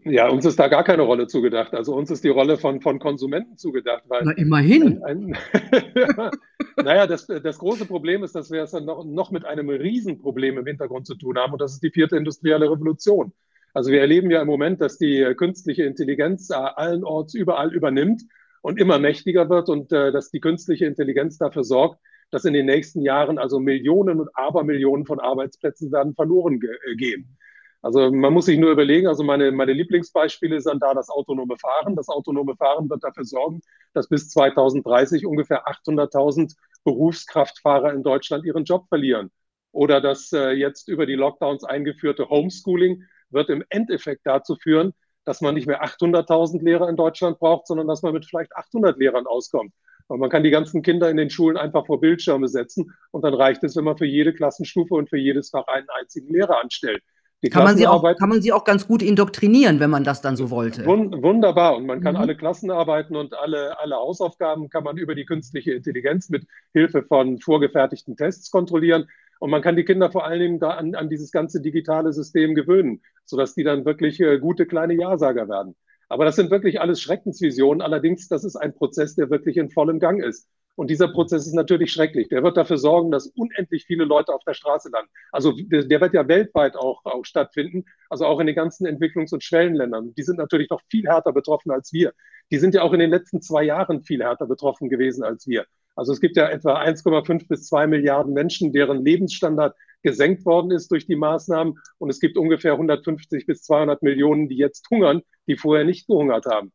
Ja, 0.05 0.29
uns 0.29 0.45
ist 0.45 0.59
da 0.59 0.67
gar 0.67 0.83
keine 0.83 1.03
Rolle 1.03 1.29
zugedacht. 1.29 1.75
Also 1.75 1.95
uns 1.95 2.11
ist 2.11 2.25
die 2.25 2.29
Rolle 2.29 2.59
von, 2.59 2.81
von 2.81 2.99
Konsumenten 2.99 3.57
zugedacht. 3.57 4.03
Weil 4.09 4.23
Na, 4.25 4.33
immerhin. 4.33 5.03
Ein, 5.05 5.37
ein 5.37 6.31
naja, 6.85 7.07
das, 7.07 7.27
das 7.27 7.59
große 7.59 7.87
Problem 7.87 8.25
ist, 8.25 8.35
dass 8.35 8.51
wir 8.51 8.65
es 8.65 8.73
dann 8.73 8.85
noch, 8.85 9.05
noch 9.05 9.31
mit 9.31 9.45
einem 9.45 9.69
Riesenproblem 9.69 10.59
im 10.59 10.67
Hintergrund 10.67 11.07
zu 11.07 11.15
tun 11.15 11.39
haben 11.39 11.53
und 11.53 11.61
das 11.61 11.75
ist 11.75 11.83
die 11.83 11.91
vierte 11.91 12.17
industrielle 12.17 12.69
Revolution. 12.69 13.33
Also 13.75 13.91
wir 13.91 14.01
erleben 14.01 14.31
ja 14.31 14.43
im 14.43 14.49
Moment, 14.49 14.81
dass 14.81 14.99
die 14.99 15.33
künstliche 15.37 15.85
Intelligenz 15.85 16.51
äh, 16.51 16.55
allenorts 16.55 17.35
überall 17.35 17.73
übernimmt 17.73 18.23
und 18.63 18.81
immer 18.81 18.99
mächtiger 18.99 19.51
wird 19.51 19.69
und 19.69 19.93
äh, 19.93 20.13
dass 20.13 20.31
die 20.31 20.41
künstliche 20.41 20.87
Intelligenz 20.87 21.37
dafür 21.37 21.65
sorgt, 21.65 22.01
dass 22.31 22.47
in 22.47 22.55
den 22.55 22.67
nächsten 22.67 23.03
Jahren 23.03 23.39
also 23.39 23.61
Millionen 23.61 24.21
und 24.21 24.31
Abermillionen 24.35 25.05
von 25.05 25.21
Arbeitsplätzen 25.21 25.93
werden 25.93 26.15
verloren 26.15 26.61
ge 26.61 26.71
äh, 26.71 26.97
gehen. 26.97 27.37
Also 27.83 28.13
man 28.13 28.33
muss 28.33 28.47
sich 28.47 28.59
nur 28.59 28.71
überlegen, 28.71 29.09
also 29.09 29.25
meine, 29.25 29.51
meine 29.51 29.73
Lieblingsbeispiele 29.73 30.61
sind 30.61 30.83
da 30.83 30.95
das 30.95 31.11
autonome 31.11 31.57
Fahren. 31.59 31.97
Das 31.97 32.09
autonome 32.09 32.55
Fahren 32.57 32.89
wird 32.89 33.03
dafür 33.03 33.25
sorgen, 33.25 33.61
dass 33.93 34.09
bis 34.09 34.31
2030 34.31 35.27
ungefähr 35.27 35.67
800.000 35.67 36.55
Berufskraftfahrer 36.85 37.93
in 37.93 38.05
Deutschland 38.05 38.45
ihren 38.45 38.65
Job 38.65 38.87
verlieren. 38.89 39.33
Oder 39.73 40.01
das 40.01 40.33
äh, 40.33 40.51
jetzt 40.53 40.89
über 40.89 41.07
die 41.07 41.17
Lockdowns 41.17 41.65
eingeführte 41.65 42.29
Homeschooling 42.29 43.05
wird 43.31 43.51
im 43.51 43.65
Endeffekt 43.69 44.21
dazu 44.25 44.55
führen, 44.55 44.93
dass 45.25 45.41
man 45.41 45.55
nicht 45.55 45.67
mehr 45.67 45.85
800.000 45.85 46.63
Lehrer 46.63 46.89
in 46.89 46.97
Deutschland 46.97 47.39
braucht, 47.39 47.67
sondern 47.67 47.87
dass 47.87 48.03
man 48.03 48.13
mit 48.13 48.27
vielleicht 48.27 48.55
800 48.57 48.99
Lehrern 48.99 49.27
auskommt. 49.27 49.73
Und 50.09 50.21
man 50.21 50.31
kann 50.31 50.43
die 50.43 50.51
ganzen 50.51 50.83
Kinder 50.83 51.09
in 51.11 51.17
den 51.17 51.31
Schulen 51.31 51.57
einfach 51.57 51.87
vor 51.87 52.01
Bildschirme 52.01 52.49
setzen 52.49 52.93
und 53.13 53.25
dann 53.25 53.35
reicht 53.35 53.65
es, 53.65 53.77
wenn 53.77 53.85
man 53.85 53.97
für 53.97 54.07
jede 54.07 54.33
Klassenstufe 54.35 54.95
und 54.95 55.09
für 55.09 55.17
jedes 55.17 55.51
Fach 55.51 55.67
einen 55.69 55.87
einzigen 55.99 56.33
Lehrer 56.33 56.61
anstellt. 56.61 57.03
kann, 57.51 57.65
man 57.65 57.77
sie 57.77 57.87
auch, 57.87 58.03
kann 58.19 58.29
man 58.29 58.43
sie 58.43 58.53
auch 58.53 58.65
ganz 58.65 58.87
gut 58.87 59.03
indoktrinieren, 59.03 59.81
wenn 59.81 59.91
man 59.91 60.05
das 60.05 60.21
dann 60.21 60.37
so 60.37 60.51
wollte. 60.51 60.85
Wunderbar. 60.85 61.77
Und 61.77 61.87
man 61.87 62.01
kann 62.01 62.15
mhm. 62.15 62.21
alle 62.21 62.37
Klassenarbeiten 62.37 63.17
und 63.17 63.35
alle, 63.35 63.79
alle 63.79 63.97
Hausaufgaben 63.97 64.69
kann 64.69 64.85
man 64.85 64.97
über 64.97 65.15
die 65.15 65.25
künstliche 65.25 65.73
Intelligenz 65.73 66.29
mit 66.29 66.47
Hilfe 66.73 67.05
von 67.05 67.39
vorgefertigten 67.39 68.17
Tests 68.17 68.51
kontrollieren. 68.51 69.09
Und 69.43 69.51
man 69.51 69.61
kann 69.61 69.75
die 69.75 69.85
Kinder 69.85 70.09
vor 70.09 70.25
allen 70.25 70.39
Dingen 70.39 70.61
da 70.61 70.71
an, 70.71 70.95
an 70.95 71.09
dieses 71.09 71.33
ganze 71.33 71.61
digitale 71.61 72.13
System 72.13 72.55
gewöhnen, 72.55 73.03
sodass 73.25 73.55
die 73.55 73.65
dann 73.65 73.85
wirklich 73.85 74.21
äh, 74.21 74.39
gute 74.39 74.67
kleine 74.67 74.95
Ja-Sager 74.95 75.49
werden. 75.49 75.75
Aber 76.09 76.25
das 76.25 76.37
sind 76.37 76.53
wirklich 76.53 76.81
alles 76.81 77.01
Schreckensvisionen. 77.01 77.83
Allerdings, 77.83 78.29
das 78.29 78.45
ist 78.45 78.55
ein 78.55 78.73
Prozess, 78.73 79.17
der 79.17 79.31
wirklich 79.31 79.57
in 79.57 79.69
vollem 79.69 79.99
Gang 79.99 80.23
ist. 80.23 80.49
Und 80.77 80.91
dieser 80.91 81.09
Prozess 81.09 81.45
ist 81.45 81.55
natürlich 81.55 81.91
schrecklich. 81.91 82.29
Der 82.29 82.45
wird 82.45 82.57
dafür 82.57 82.79
sorgen, 82.79 83.11
dass 83.11 83.27
unendlich 83.35 83.85
viele 83.85 84.05
Leute 84.05 84.33
auf 84.33 84.45
der 84.45 84.55
Straße 84.55 84.91
landen. 84.93 85.11
Also 85.33 85.51
der, 85.61 85.87
der 85.87 86.01
wird 86.01 86.15
ja 86.15 86.29
weltweit 86.29 86.77
auch, 86.77 87.05
auch 87.05 87.25
stattfinden, 87.25 87.85
also 88.11 88.27
auch 88.27 88.39
in 88.39 88.47
den 88.47 88.55
ganzen 88.55 88.87
Entwicklungs- 88.87 89.35
und 89.35 89.43
Schwellenländern. 89.43 90.15
Die 90.15 90.23
sind 90.23 90.39
natürlich 90.39 90.71
noch 90.71 90.83
viel 90.89 91.09
härter 91.09 91.33
betroffen 91.33 91.73
als 91.73 91.93
wir. 91.93 92.13
Die 92.53 92.59
sind 92.59 92.77
ja 92.77 92.83
auch 92.83 92.93
in 92.93 93.01
den 93.01 93.11
letzten 93.11 93.43
zwei 93.43 93.65
Jahren 93.65 94.05
viel 94.05 94.23
härter 94.23 94.47
betroffen 94.47 94.89
gewesen 94.89 95.25
als 95.25 95.49
wir. 95.49 95.67
Also 95.95 96.13
es 96.13 96.21
gibt 96.21 96.37
ja 96.37 96.49
etwa 96.49 96.81
1,5 96.81 97.49
bis 97.49 97.67
2 97.67 97.87
Milliarden 97.87 98.33
Menschen, 98.33 98.73
deren 98.73 99.05
Lebensstandard 99.05 99.75
gesenkt 100.03 100.45
worden 100.45 100.71
ist 100.71 100.91
durch 100.91 101.07
die 101.07 101.17
Maßnahmen. 101.17 101.79
Und 101.99 102.11
es 102.11 102.21
gibt 102.21 102.37
ungefähr 102.37 102.73
150 102.73 103.47
bis 103.47 103.63
200 103.63 104.03
Millionen, 104.03 104.49
die 104.49 104.57
jetzt 104.57 104.89
hungern, 104.91 105.23
die 105.47 105.57
vorher 105.57 105.85
nicht 105.85 106.07
gehungert 106.07 106.47
haben. 106.47 106.73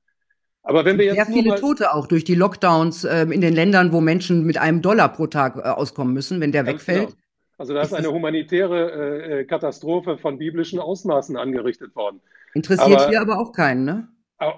Aber 0.63 0.86
wenn 0.86 0.97
wir 0.97 1.06
jetzt. 1.06 1.15
Sehr 1.15 1.25
viele 1.25 1.56
Tote 1.56 1.93
auch 1.93 2.08
durch 2.08 2.23
die 2.23 2.36
Lockdowns 2.36 3.06
äh, 3.06 3.21
in 3.23 3.41
den 3.41 3.53
Ländern, 3.53 3.91
wo 3.93 4.01
Menschen 4.01 4.45
mit 4.45 4.58
einem 4.58 4.82
Dollar 4.82 5.10
pro 5.13 5.27
Tag 5.27 5.56
äh, 5.56 5.62
auskommen 5.62 6.13
müssen, 6.13 6.41
wenn 6.41 6.51
der 6.51 6.65
wegfällt. 6.65 7.08
Genau. 7.08 7.21
Also 7.58 7.73
da 7.73 7.82
ist 7.82 7.93
eine 7.93 8.12
humanitäre 8.12 8.91
äh, 8.91 9.39
äh, 9.39 9.45
Katastrophe 9.45 10.17
von 10.17 10.38
biblischen 10.38 10.80
Ausmaßen 10.80 11.38
angerichtet 11.38 11.95
worden. 11.95 12.21
Interessiert 12.53 12.99
aber, 12.99 13.10
hier 13.10 13.21
aber 13.21 13.39
auch 13.39 13.51
keinen, 13.51 13.84
ne? 13.84 14.08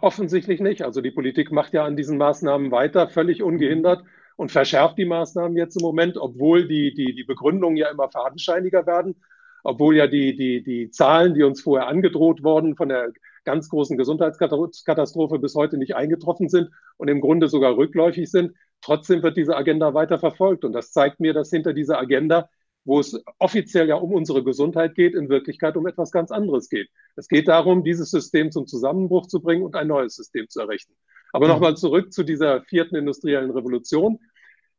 Offensichtlich 0.01 0.59
nicht. 0.59 0.81
Also 0.81 0.99
die 0.99 1.11
Politik 1.11 1.53
macht 1.53 1.73
ja 1.73 1.85
an 1.85 1.95
diesen 1.95 2.17
Maßnahmen 2.17 2.71
weiter, 2.71 3.07
völlig 3.07 3.41
ungehindert 3.41 4.03
und 4.39 4.53
verschärft 4.53 4.97
die 4.97 5.03
Maßnahmen 5.03 5.57
jetzt 5.57 5.75
im 5.75 5.81
Moment, 5.81 6.17
obwohl 6.17 6.65
die, 6.65 6.93
die, 6.93 7.13
die 7.13 7.25
Begründungen 7.25 7.75
ja 7.75 7.89
immer 7.89 8.07
fadenscheiniger 8.07 8.87
werden, 8.87 9.21
obwohl 9.65 9.97
ja 9.97 10.07
die, 10.07 10.33
die, 10.33 10.63
die 10.63 10.91
Zahlen, 10.91 11.33
die 11.33 11.43
uns 11.43 11.61
vorher 11.61 11.89
angedroht 11.89 12.41
wurden 12.41 12.77
von 12.77 12.87
der 12.87 13.11
ganz 13.43 13.67
großen 13.67 13.97
Gesundheitskatastrophe 13.97 15.39
bis 15.39 15.55
heute 15.55 15.77
nicht 15.77 15.93
eingetroffen 15.93 16.47
sind 16.47 16.69
und 16.95 17.09
im 17.09 17.19
Grunde 17.19 17.49
sogar 17.49 17.75
rückläufig 17.75 18.31
sind. 18.31 18.53
Trotzdem 18.79 19.23
wird 19.23 19.35
diese 19.35 19.57
Agenda 19.57 19.93
weiter 19.93 20.19
verfolgt. 20.19 20.63
Und 20.63 20.71
das 20.71 20.93
zeigt 20.93 21.19
mir, 21.19 21.33
dass 21.33 21.49
hinter 21.49 21.73
dieser 21.73 21.99
Agenda, 21.99 22.47
wo 22.85 23.01
es 23.01 23.21
offiziell 23.39 23.89
ja 23.89 23.95
um 23.95 24.13
unsere 24.13 24.41
Gesundheit 24.41 24.95
geht, 24.95 25.15
in 25.15 25.27
Wirklichkeit 25.27 25.75
um 25.75 25.85
etwas 25.85 26.11
ganz 26.11 26.31
anderes 26.31 26.69
geht. 26.69 26.87
Es 27.17 27.27
geht 27.27 27.49
darum, 27.49 27.83
dieses 27.83 28.09
System 28.09 28.51
zum 28.51 28.67
Zusammenbruch 28.67 29.27
zu 29.27 29.41
bringen 29.41 29.63
und 29.63 29.75
ein 29.75 29.87
neues 29.87 30.15
System 30.15 30.47
zu 30.47 30.61
errichten. 30.61 30.93
Aber 31.33 31.47
mhm. 31.47 31.53
nochmal 31.53 31.75
zurück 31.75 32.13
zu 32.13 32.23
dieser 32.23 32.61
vierten 32.63 32.95
industriellen 32.95 33.51
Revolution. 33.51 34.19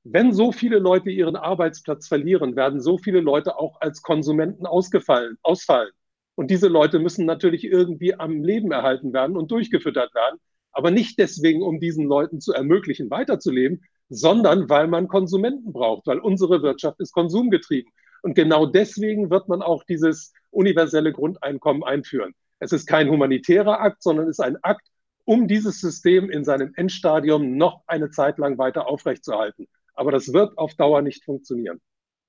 Wenn 0.04 0.32
so 0.32 0.50
viele 0.50 0.78
Leute 0.78 1.10
ihren 1.10 1.36
Arbeitsplatz 1.36 2.08
verlieren, 2.08 2.56
werden 2.56 2.80
so 2.80 2.96
viele 2.96 3.20
Leute 3.20 3.58
auch 3.58 3.80
als 3.80 4.00
Konsumenten 4.00 4.64
ausgefallen, 4.64 5.36
ausfallen. 5.42 5.90
Und 6.36 6.50
diese 6.50 6.68
Leute 6.68 6.98
müssen 6.98 7.26
natürlich 7.26 7.64
irgendwie 7.64 8.14
am 8.14 8.42
Leben 8.42 8.72
erhalten 8.72 9.12
werden 9.12 9.36
und 9.36 9.50
durchgefüttert 9.50 10.14
werden. 10.14 10.38
Aber 10.72 10.90
nicht 10.90 11.18
deswegen, 11.18 11.62
um 11.62 11.80
diesen 11.80 12.06
Leuten 12.06 12.40
zu 12.40 12.54
ermöglichen, 12.54 13.10
weiterzuleben, 13.10 13.82
sondern 14.08 14.70
weil 14.70 14.86
man 14.86 15.06
Konsumenten 15.06 15.72
braucht, 15.72 16.06
weil 16.06 16.18
unsere 16.18 16.62
Wirtschaft 16.62 16.98
ist 17.00 17.12
konsumgetrieben. 17.12 17.92
Und 18.22 18.34
genau 18.34 18.64
deswegen 18.64 19.28
wird 19.28 19.48
man 19.48 19.60
auch 19.60 19.84
dieses 19.84 20.32
universelle 20.50 21.12
Grundeinkommen 21.12 21.84
einführen. 21.84 22.34
Es 22.58 22.72
ist 22.72 22.86
kein 22.86 23.10
humanitärer 23.10 23.80
Akt, 23.80 24.02
sondern 24.02 24.28
es 24.28 24.38
ist 24.38 24.44
ein 24.44 24.56
Akt, 24.62 24.86
um 25.26 25.46
dieses 25.46 25.80
System 25.80 26.30
in 26.30 26.44
seinem 26.44 26.72
Endstadium 26.76 27.58
noch 27.58 27.82
eine 27.86 28.10
Zeit 28.10 28.38
lang 28.38 28.56
weiter 28.56 28.86
aufrechtzuerhalten. 28.86 29.68
Aber 29.94 30.12
das 30.12 30.32
wird 30.32 30.56
auf 30.58 30.74
Dauer 30.74 31.02
nicht 31.02 31.24
funktionieren. 31.24 31.80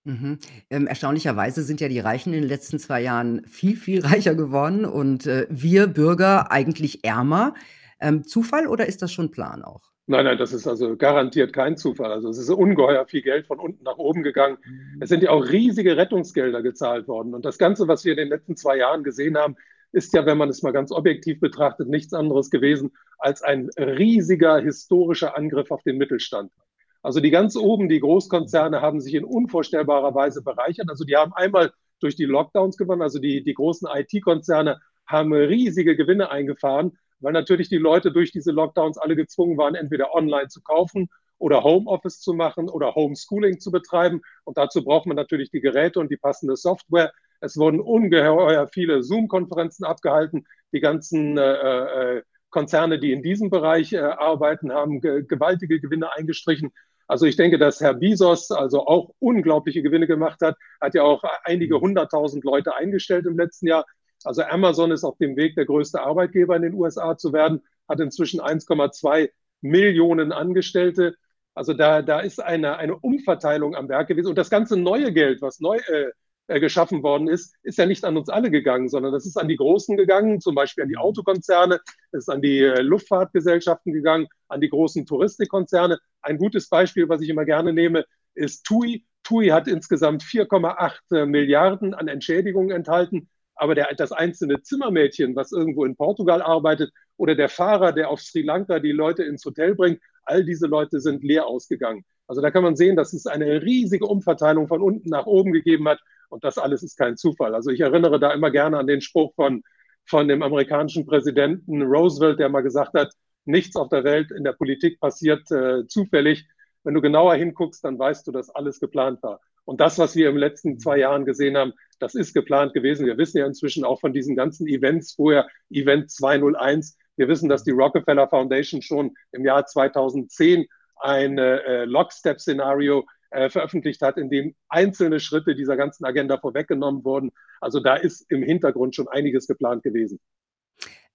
Mhm. 0.04 0.40
Ähm, 0.70 0.88
erstaunlicherweise 0.88 1.64
sind 1.64 1.80
ja 1.80 1.88
die 1.88 2.00
Reichen 2.00 2.34
in 2.34 2.42
den 2.42 2.50
letzten 2.50 2.80
zwei 2.80 3.02
Jahren 3.02 3.46
viel, 3.46 3.76
viel 3.76 4.02
reicher 4.06 4.36
geworden 4.36 4.86
und 4.86 5.28
äh, 5.28 5.48
wir 5.50 5.88
Bürger 5.88 6.52
eigentlich 6.52 7.04
ärmer. 7.04 7.54
Ähm, 8.00 8.24
Zufall 8.24 8.68
oder 8.68 8.88
ist 8.88 9.02
das 9.02 9.12
schon 9.12 9.32
Plan 9.32 9.64
auch? 9.64 9.92
Nein, 10.08 10.26
nein, 10.26 10.38
das 10.38 10.52
ist 10.52 10.68
also 10.68 10.98
garantiert 10.98 11.54
kein 11.54 11.78
Zufall. 11.78 12.12
Also 12.12 12.30
es 12.30 12.38
ist 12.38 12.50
ungeheuer 12.50 13.06
viel 13.06 13.22
Geld 13.22 13.46
von 13.46 13.60
unten 13.60 13.84
nach 13.84 13.98
oben 13.98 14.24
gegangen. 14.24 14.58
Es 15.00 15.10
sind 15.10 15.24
ja 15.24 15.30
auch 15.30 15.48
riesige 15.48 15.96
Rettungsgelder 15.96 16.64
gezahlt 16.64 17.08
worden. 17.08 17.34
Und 17.36 17.46
das 17.46 17.58
Ganze, 17.58 17.88
was 17.88 18.04
wir 18.04 18.14
in 18.14 18.18
den 18.18 18.28
letzten 18.28 18.58
zwei 18.58 18.78
Jahren 18.78 19.04
gesehen 19.04 19.38
haben, 19.38 19.56
ist 19.92 20.14
ja, 20.14 20.26
wenn 20.26 20.38
man 20.38 20.50
es 20.50 20.64
mal 20.64 20.72
ganz 20.72 20.92
objektiv 20.92 21.40
betrachtet, 21.40 21.88
nichts 21.88 22.14
anderes 22.14 22.50
gewesen 22.50 22.92
als 23.20 23.42
ein 23.42 23.70
riesiger 23.78 24.60
historischer 24.60 25.38
Angriff 25.38 25.70
auf 25.70 25.84
den 25.84 25.98
Mittelstand. 25.98 26.52
Also 27.02 27.20
die 27.20 27.32
ganz 27.32 27.56
oben, 27.56 27.90
die 27.90 28.00
Großkonzerne 28.00 28.82
haben 28.82 29.02
sich 29.02 29.14
in 29.16 29.26
unvorstellbarer 29.26 30.14
Weise 30.14 30.44
bereichert. 30.44 30.90
Also 30.90 31.04
die 31.04 31.16
haben 31.16 31.34
einmal 31.34 31.72
durch 32.00 32.16
die 32.16 32.26
Lockdowns 32.26 32.78
gewonnen, 32.78 33.02
also 33.02 33.20
die, 33.20 33.44
die 33.44 33.54
großen 33.54 33.88
IT-Konzerne 33.92 34.80
haben 35.08 35.34
riesige 35.34 35.96
Gewinne 35.96 36.32
eingefahren, 36.32 36.98
weil 37.20 37.34
natürlich 37.34 37.70
die 37.70 37.78
Leute 37.78 38.12
durch 38.12 38.32
diese 38.32 38.52
Lockdowns 38.52 38.98
alle 38.98 39.16
gezwungen 39.16 39.58
waren, 39.58 39.76
entweder 39.76 40.14
online 40.14 40.48
zu 40.48 40.62
kaufen 40.62 41.10
oder 41.38 41.64
Homeoffice 41.64 42.20
zu 42.20 42.34
machen 42.34 42.70
oder 42.70 42.96
Homeschooling 42.96 43.60
zu 43.60 43.72
betreiben. 43.72 44.22
Und 44.44 44.58
dazu 44.58 44.84
braucht 44.84 45.08
man 45.08 45.16
natürlich 45.16 45.50
die 45.50 45.60
Geräte 45.60 46.00
und 46.00 46.12
die 46.12 46.18
passende 46.18 46.56
Software. 46.56 47.12
Es 47.40 47.58
wurden 47.58 47.82
ungeheuer 47.82 48.68
viele 48.68 49.04
Zoom-Konferenzen 49.04 49.84
abgehalten. 49.84 50.46
Die 50.72 50.80
ganzen 50.80 51.38
äh, 51.38 52.18
äh, 52.18 52.22
Konzerne, 52.52 53.00
die 53.00 53.12
in 53.12 53.24
diesem 53.24 53.50
Bereich 53.50 53.94
äh, 53.94 54.00
arbeiten, 54.00 54.72
haben 54.72 55.02
ge 55.02 55.24
gewaltige 55.28 55.80
Gewinne 55.80 56.14
eingestrichen. 56.14 56.72
Also 57.12 57.26
ich 57.26 57.36
denke, 57.36 57.58
dass 57.58 57.82
Herr 57.82 57.96
Bezos 57.96 58.52
also 58.52 58.88
auch 58.88 59.14
unglaubliche 59.20 59.82
Gewinne 59.82 60.08
gemacht 60.08 60.40
hat, 60.42 60.56
hat 60.80 60.96
ja 60.96 61.04
auch 61.04 61.22
einige 61.44 61.76
mhm. 61.76 61.82
hunderttausend 61.82 62.46
Leute 62.46 62.74
eingestellt 62.74 63.26
im 63.26 63.38
letzten 63.38 63.68
Jahr. 63.68 63.86
Also 64.24 64.44
Amazon 64.44 64.92
ist 64.92 65.04
auf 65.04 65.18
dem 65.18 65.36
Weg, 65.36 65.56
der 65.56 65.66
größte 65.66 66.02
Arbeitgeber 66.02 66.56
in 66.56 66.62
den 66.62 66.74
USA 66.74 67.18
zu 67.18 67.34
werden, 67.34 67.64
hat 67.90 68.00
inzwischen 68.00 68.40
1,2 68.40 69.30
Millionen 69.60 70.32
Angestellte. 70.32 71.16
Also 71.54 71.74
da, 71.74 72.02
da 72.02 72.22
ist 72.22 72.42
eine, 72.42 72.78
eine 72.78 72.98
Umverteilung 72.98 73.76
am 73.76 73.90
Werk 73.90 74.08
gewesen. 74.08 74.30
Und 74.30 74.38
das 74.38 74.50
ganze 74.50 74.78
neue 74.78 75.12
Geld, 75.12 75.42
was 75.42 75.60
neu 75.60 75.80
äh, 75.80 76.12
äh, 76.52 76.60
geschaffen 76.60 77.02
worden 77.02 77.28
ist, 77.28 77.56
ist 77.64 77.78
ja 77.78 77.86
nicht 77.86 78.04
an 78.04 78.18
uns 78.18 78.30
alle 78.30 78.52
gegangen, 78.52 78.90
sondern 78.90 79.14
das 79.14 79.26
ist 79.26 79.38
an 79.38 79.48
die 79.48 79.56
Großen 79.56 79.96
gegangen, 79.96 80.42
zum 80.42 80.54
Beispiel 80.54 80.84
an 80.84 80.90
die 80.90 80.98
Autokonzerne, 80.98 81.80
es 82.12 82.24
ist 82.24 82.30
an 82.30 82.42
die 82.42 82.60
äh, 82.60 82.82
Luftfahrtgesellschaften 82.82 83.94
gegangen, 83.94 84.28
an 84.50 84.60
die 84.60 84.70
großen 84.70 85.06
Touristikkonzerne. 85.06 85.98
Ein 86.22 86.38
gutes 86.38 86.68
Beispiel, 86.68 87.08
was 87.08 87.22
ich 87.22 87.30
immer 87.30 87.46
gerne 87.46 87.74
nehme, 87.74 88.06
ist 88.36 88.66
TUI. 88.66 89.06
TUI 89.24 89.48
hat 89.48 89.68
insgesamt 89.68 90.24
4,8 90.24 90.92
äh, 91.12 91.26
Milliarden 91.26 91.94
an 91.94 92.08
Entschädigungen 92.08 92.76
enthalten, 92.76 93.30
aber 93.56 93.76
der, 93.76 93.94
das 93.96 94.12
einzelne 94.12 94.62
Zimmermädchen, 94.62 95.36
was 95.36 95.52
irgendwo 95.52 95.86
in 95.86 95.96
Portugal 95.96 96.42
arbeitet, 96.42 96.92
oder 97.18 97.36
der 97.36 97.50
Fahrer, 97.50 97.94
der 97.94 98.10
auf 98.10 98.20
Sri 98.20 98.42
Lanka 98.42 98.80
die 98.80 98.92
Leute 98.92 99.24
ins 99.24 99.46
Hotel 99.46 99.76
bringt, 99.76 100.02
all 100.24 100.44
diese 100.44 100.68
Leute 100.68 101.00
sind 101.00 101.24
leer 101.24 101.46
ausgegangen. 101.46 102.04
Also 102.28 102.42
da 102.42 102.50
kann 102.50 102.64
man 102.64 102.76
sehen, 102.76 102.96
dass 102.96 103.14
es 103.14 103.28
eine 103.28 103.62
riesige 103.62 104.06
Umverteilung 104.06 104.68
von 104.68 104.82
unten 104.82 105.10
nach 105.10 105.26
oben 105.26 105.52
gegeben 105.52 105.88
hat 105.88 106.00
und 106.32 106.44
das 106.44 106.58
alles 106.58 106.84
ist 106.84 106.98
kein 106.98 107.18
Zufall. 107.18 107.54
Also 107.54 107.70
ich 107.70 107.82
erinnere 107.82 108.20
da 108.20 108.32
immer 108.32 108.52
gerne 108.52 108.78
an 108.78 108.88
den 108.88 109.02
Spruch 109.02 109.34
von, 109.36 109.64
von 110.06 110.28
dem 110.28 110.42
amerikanischen 110.42 111.06
Präsidenten 111.06 111.82
Roosevelt, 111.84 112.40
der 112.40 112.50
mal 112.50 112.62
gesagt 112.62 112.94
hat, 112.94 113.12
nichts 113.46 113.76
auf 113.76 113.90
der 113.90 114.04
Welt 114.04 114.32
in 114.32 114.44
der 114.44 114.54
Politik 114.54 115.00
passiert 115.00 115.50
äh, 115.52 115.86
zufällig. 115.88 116.48
Wenn 116.84 116.94
du 116.94 117.02
genauer 117.02 117.36
hinguckst, 117.36 117.84
dann 117.84 118.00
weißt 118.00 118.26
du, 118.28 118.32
dass 118.32 118.50
alles 118.50 118.80
geplant 118.80 119.22
war. 119.24 119.40
Und 119.66 119.80
das, 119.80 120.00
was 120.00 120.16
wir 120.16 120.30
im 120.30 120.38
letzten 120.38 120.80
zwei 120.80 120.98
Jahren 120.98 121.26
gesehen 121.26 121.56
haben, 121.58 121.74
das 122.00 122.16
ist 122.16 122.34
geplant 122.34 122.74
gewesen. 122.74 123.06
Wir 123.06 123.18
wissen 123.18 123.38
ja 123.38 123.46
inzwischen 123.46 123.84
auch 123.84 124.00
von 124.00 124.14
diesen 124.14 124.36
ganzen 124.36 124.68
Events 124.68 125.14
vorher, 125.14 125.48
Event 125.70 126.10
201. 126.10 126.98
Wir 127.16 127.28
wissen, 127.28 127.50
dass 127.50 127.64
die 127.64 127.72
Rockefeller 127.72 128.28
Foundation 128.28 128.82
schon 128.82 129.14
im 129.32 129.46
Jahr 129.46 129.66
2010 129.66 130.66
ein 131.00 131.38
äh, 131.38 131.86
Lockstep-Szenario 131.86 133.06
äh, 133.32 133.50
veröffentlicht 133.50 134.02
hat, 134.02 134.18
in 134.18 134.30
dem 134.30 134.56
einzelne 134.70 135.20
Schritte 135.20 135.56
dieser 135.56 135.78
ganzen 135.78 136.06
Agenda 136.06 136.38
vorweggenommen 136.38 137.04
wurden. 137.04 137.32
Also 137.60 137.80
da 137.80 137.96
ist 137.96 138.26
im 138.30 138.44
Hintergrund 138.44 138.96
schon 138.96 139.08
einiges 139.08 139.48
geplant 139.48 139.84
gewesen. 139.84 140.20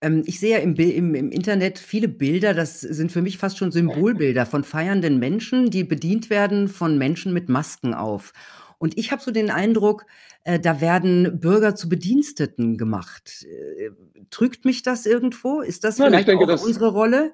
Ähm, 0.01 0.23
ich 0.27 0.41
sehe 0.41 0.53
ja 0.53 0.59
im, 0.59 0.75
im, 0.75 1.15
im, 1.15 1.31
Internet 1.31 1.79
viele 1.79 2.09
Bilder, 2.09 2.55
das 2.55 2.81
sind 2.81 3.13
für 3.13 3.23
mich 3.23 3.39
fast 3.39 3.59
schon 3.59 3.73
Symbolbilder 3.73 4.47
von 4.47 4.65
feiernden 4.65 5.19
Menschen, 5.19 5.71
die 5.71 5.85
bedient 5.85 6.29
werden 6.31 6.69
von 6.69 6.99
Menschen 6.99 7.33
mit 7.33 7.49
Masken 7.49 7.95
auf. 7.95 8.33
Und 8.79 8.99
ich 8.99 9.11
habe 9.11 9.23
so 9.23 9.31
den 9.31 9.51
Eindruck, 9.51 10.05
äh, 10.45 10.61
da 10.61 10.81
werden 10.81 11.41
Bürger 11.41 11.75
zu 11.75 11.89
Bediensteten 11.89 12.77
gemacht. 12.77 13.45
Äh, 13.45 13.91
trügt 14.31 14.65
mich 14.65 14.83
das 14.83 15.07
irgendwo? 15.07 15.61
Ist 15.61 15.85
das 15.85 15.99
Nein, 15.99 16.11
vielleicht 16.11 16.29
denke, 16.29 16.45
auch 16.45 16.63
unsere 16.63 16.89
Rolle? 16.89 17.33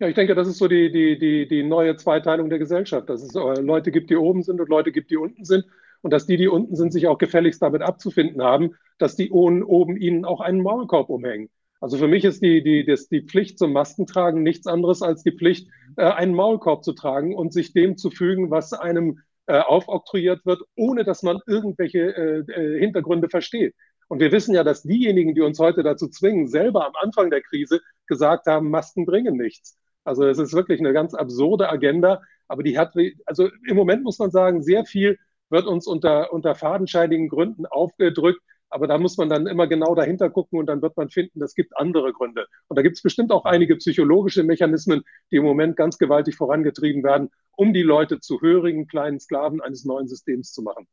Ja, 0.00 0.06
ich 0.06 0.14
denke, 0.14 0.36
das 0.36 0.46
ist 0.46 0.58
so 0.58 0.68
die, 0.68 0.92
die, 0.92 1.18
die, 1.18 1.48
die 1.48 1.64
neue 1.64 1.96
Zweiteilung 1.96 2.48
der 2.50 2.60
Gesellschaft, 2.60 3.08
dass 3.08 3.22
es 3.22 3.34
äh, 3.34 3.60
Leute 3.60 3.90
gibt, 3.90 4.10
die 4.10 4.16
oben 4.16 4.42
sind 4.44 4.60
und 4.60 4.68
Leute 4.68 4.92
gibt, 4.92 5.10
die 5.10 5.16
unten 5.16 5.44
sind. 5.44 5.64
Und 6.02 6.12
dass 6.12 6.26
die, 6.26 6.36
die 6.36 6.46
unten 6.46 6.76
sind, 6.76 6.92
sich 6.92 7.08
auch 7.08 7.18
gefälligst 7.18 7.60
damit 7.60 7.82
abzufinden 7.82 8.40
haben, 8.40 8.76
dass 8.98 9.16
die 9.16 9.32
oben 9.32 9.96
ihnen 9.96 10.24
auch 10.24 10.40
einen 10.40 10.62
Maulkorb 10.62 11.10
umhängen. 11.10 11.50
Also 11.80 11.96
für 11.96 12.06
mich 12.06 12.24
ist 12.24 12.42
die, 12.42 12.62
die, 12.62 12.84
das, 12.84 13.08
die 13.08 13.22
Pflicht 13.22 13.58
zum 13.58 13.72
Maskentragen 13.72 14.44
nichts 14.44 14.68
anderes 14.68 15.02
als 15.02 15.24
die 15.24 15.32
Pflicht, 15.32 15.68
äh, 15.96 16.04
einen 16.04 16.34
Maulkorb 16.34 16.84
zu 16.84 16.92
tragen 16.92 17.34
und 17.34 17.52
sich 17.52 17.72
dem 17.72 17.96
zu 17.96 18.10
fügen, 18.10 18.52
was 18.52 18.72
einem 18.72 19.20
äh, 19.46 19.58
aufoktroyiert 19.58 20.46
wird, 20.46 20.62
ohne 20.76 21.02
dass 21.02 21.24
man 21.24 21.40
irgendwelche 21.46 22.14
äh, 22.16 22.52
äh 22.52 22.78
Hintergründe 22.78 23.28
versteht. 23.28 23.74
Und 24.08 24.20
wir 24.20 24.30
wissen 24.30 24.54
ja, 24.54 24.62
dass 24.62 24.82
diejenigen, 24.82 25.34
die 25.34 25.40
uns 25.40 25.58
heute 25.58 25.82
dazu 25.82 26.08
zwingen, 26.08 26.46
selber 26.46 26.86
am 26.86 26.92
Anfang 27.00 27.30
der 27.30 27.42
Krise 27.42 27.80
gesagt 28.06 28.46
haben, 28.46 28.70
Masken 28.70 29.04
bringen 29.04 29.36
nichts. 29.36 29.76
Also 30.08 30.26
es 30.26 30.38
ist 30.38 30.54
wirklich 30.54 30.80
eine 30.80 30.92
ganz 30.92 31.14
absurde 31.14 31.68
Agenda, 31.68 32.22
aber 32.48 32.62
die 32.62 32.78
hat, 32.78 32.94
also 33.26 33.48
im 33.66 33.76
Moment 33.76 34.02
muss 34.02 34.18
man 34.18 34.30
sagen, 34.30 34.62
sehr 34.62 34.84
viel 34.86 35.18
wird 35.50 35.66
uns 35.66 35.86
unter, 35.86 36.32
unter 36.32 36.54
fadenscheinigen 36.54 37.28
Gründen 37.28 37.66
aufgedrückt. 37.66 38.40
Aber 38.70 38.86
da 38.86 38.98
muss 38.98 39.16
man 39.16 39.30
dann 39.30 39.46
immer 39.46 39.66
genau 39.66 39.94
dahinter 39.94 40.28
gucken 40.28 40.58
und 40.58 40.66
dann 40.66 40.82
wird 40.82 40.96
man 40.96 41.08
finden, 41.08 41.42
es 41.42 41.54
gibt 41.54 41.76
andere 41.76 42.12
Gründe. 42.12 42.46
Und 42.68 42.76
da 42.76 42.82
gibt 42.82 42.96
es 42.96 43.02
bestimmt 43.02 43.32
auch 43.32 43.44
einige 43.46 43.76
psychologische 43.76 44.44
Mechanismen, 44.44 45.02
die 45.30 45.36
im 45.36 45.44
Moment 45.44 45.76
ganz 45.76 45.96
gewaltig 45.96 46.36
vorangetrieben 46.36 47.02
werden, 47.02 47.30
um 47.56 47.72
die 47.72 47.82
Leute 47.82 48.20
zu 48.20 48.40
hörigen 48.40 48.86
kleinen 48.86 49.20
Sklaven 49.20 49.62
eines 49.62 49.84
neuen 49.84 50.06
Systems 50.06 50.52
zu 50.52 50.62
machen. 50.62 50.86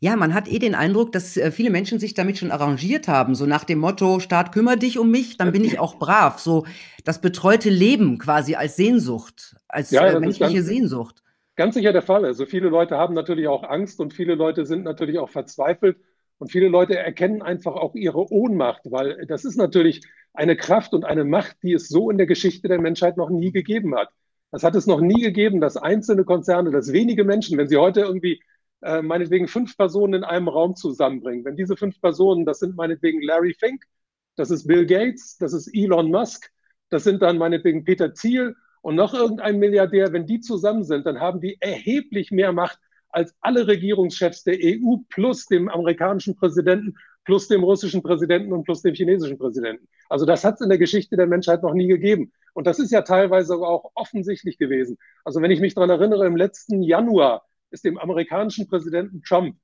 Ja, 0.00 0.16
man 0.16 0.34
hat 0.34 0.48
eh 0.48 0.58
den 0.58 0.74
Eindruck, 0.74 1.12
dass 1.12 1.36
äh, 1.36 1.50
viele 1.50 1.70
Menschen 1.70 1.98
sich 1.98 2.14
damit 2.14 2.38
schon 2.38 2.50
arrangiert 2.50 3.08
haben, 3.08 3.34
so 3.34 3.46
nach 3.46 3.64
dem 3.64 3.78
Motto: 3.78 4.20
„Staat, 4.20 4.52
kümmere 4.52 4.76
dich 4.78 4.98
um 4.98 5.10
mich, 5.10 5.36
dann 5.36 5.52
bin 5.52 5.64
ich 5.64 5.78
auch 5.78 5.98
brav“, 5.98 6.38
so 6.40 6.66
das 7.04 7.20
betreute 7.20 7.70
Leben 7.70 8.18
quasi 8.18 8.54
als 8.54 8.76
Sehnsucht, 8.76 9.56
als, 9.68 9.90
Ja, 9.90 10.06
äh, 10.06 10.16
menschliche 10.16 10.62
ganz 10.62 10.66
Sehnsucht. 10.66 11.22
ganz 11.56 11.74
sicher 11.74 11.92
der 11.92 12.02
Fall. 12.02 12.24
Also, 12.24 12.46
viele 12.46 12.68
Leute 12.68 12.96
haben 12.96 13.14
natürlich 13.14 13.48
auch 13.48 13.64
Angst 13.64 14.00
und 14.00 14.14
viele 14.14 14.34
Leute 14.34 14.64
sind 14.66 14.84
natürlich 14.84 15.18
auch 15.18 15.30
verzweifelt 15.30 15.98
und 16.38 16.50
viele 16.52 16.68
Leute 16.68 16.96
erkennen 16.96 17.42
einfach 17.42 17.74
auch 17.74 17.94
ihre 17.94 18.30
Ohnmacht, 18.32 18.82
weil 18.84 19.26
das 19.26 19.44
ist 19.44 19.56
natürlich 19.56 20.02
eine 20.34 20.56
Kraft 20.56 20.94
und 20.94 21.04
eine 21.04 21.24
Macht, 21.24 21.56
die 21.62 21.72
es 21.72 21.88
so 21.88 22.10
in 22.10 22.18
der 22.18 22.26
Geschichte 22.26 22.68
der 22.68 22.80
Menschheit 22.80 23.16
noch 23.16 23.30
nie 23.30 23.50
gegeben 23.52 23.96
hat. 23.96 24.10
Das 24.50 24.62
hat 24.62 24.74
es 24.76 24.86
noch 24.86 25.00
nie 25.00 25.20
gegeben, 25.20 25.60
dass 25.60 25.76
einzelne 25.76 26.24
Konzerne, 26.24 26.70
dass 26.70 26.92
wenige 26.92 27.24
Menschen, 27.24 27.58
wenn 27.58 27.68
sie 27.68 27.76
heute 27.76 28.00
irgendwie 28.00 28.40
äh, 28.82 29.02
meinetwegen 29.02 29.48
fünf 29.48 29.76
Personen 29.76 30.14
in 30.14 30.24
einem 30.24 30.48
Raum 30.48 30.76
zusammenbringen. 30.76 31.44
Wenn 31.44 31.56
diese 31.56 31.76
fünf 31.76 32.00
Personen, 32.00 32.44
das 32.44 32.60
sind 32.60 32.76
meinetwegen 32.76 33.22
Larry 33.22 33.54
Fink, 33.54 33.84
das 34.36 34.50
ist 34.50 34.66
Bill 34.66 34.86
Gates, 34.86 35.36
das 35.38 35.52
ist 35.52 35.68
Elon 35.74 36.10
Musk, 36.10 36.50
das 36.90 37.04
sind 37.04 37.22
dann 37.22 37.38
meinetwegen 37.38 37.84
Peter 37.84 38.14
Thiel 38.14 38.54
und 38.82 38.94
noch 38.94 39.14
irgendein 39.14 39.58
Milliardär, 39.58 40.12
wenn 40.12 40.26
die 40.26 40.40
zusammen 40.40 40.84
sind, 40.84 41.06
dann 41.06 41.20
haben 41.20 41.40
die 41.40 41.56
erheblich 41.60 42.30
mehr 42.30 42.52
Macht 42.52 42.78
als 43.10 43.34
alle 43.40 43.66
Regierungschefs 43.66 44.44
der 44.44 44.58
EU 44.62 44.98
plus 45.08 45.46
dem 45.46 45.68
amerikanischen 45.68 46.36
Präsidenten, 46.36 46.94
plus 47.24 47.48
dem 47.48 47.64
russischen 47.64 48.02
Präsidenten 48.02 48.52
und 48.52 48.64
plus 48.64 48.82
dem 48.82 48.94
chinesischen 48.94 49.38
Präsidenten. 49.38 49.88
Also 50.08 50.24
das 50.24 50.44
hat 50.44 50.54
es 50.54 50.60
in 50.60 50.68
der 50.68 50.78
Geschichte 50.78 51.16
der 51.16 51.26
Menschheit 51.26 51.62
noch 51.62 51.74
nie 51.74 51.88
gegeben. 51.88 52.32
Und 52.54 52.66
das 52.66 52.78
ist 52.78 52.92
ja 52.92 53.02
teilweise 53.02 53.54
auch 53.56 53.90
offensichtlich 53.94 54.58
gewesen. 54.58 54.98
Also 55.24 55.42
wenn 55.42 55.50
ich 55.50 55.60
mich 55.60 55.74
daran 55.74 55.90
erinnere, 55.90 56.26
im 56.26 56.36
letzten 56.36 56.82
Januar 56.82 57.47
ist 57.70 57.84
dem 57.84 57.98
amerikanischen 57.98 58.68
Präsidenten 58.68 59.22
Trump, 59.22 59.56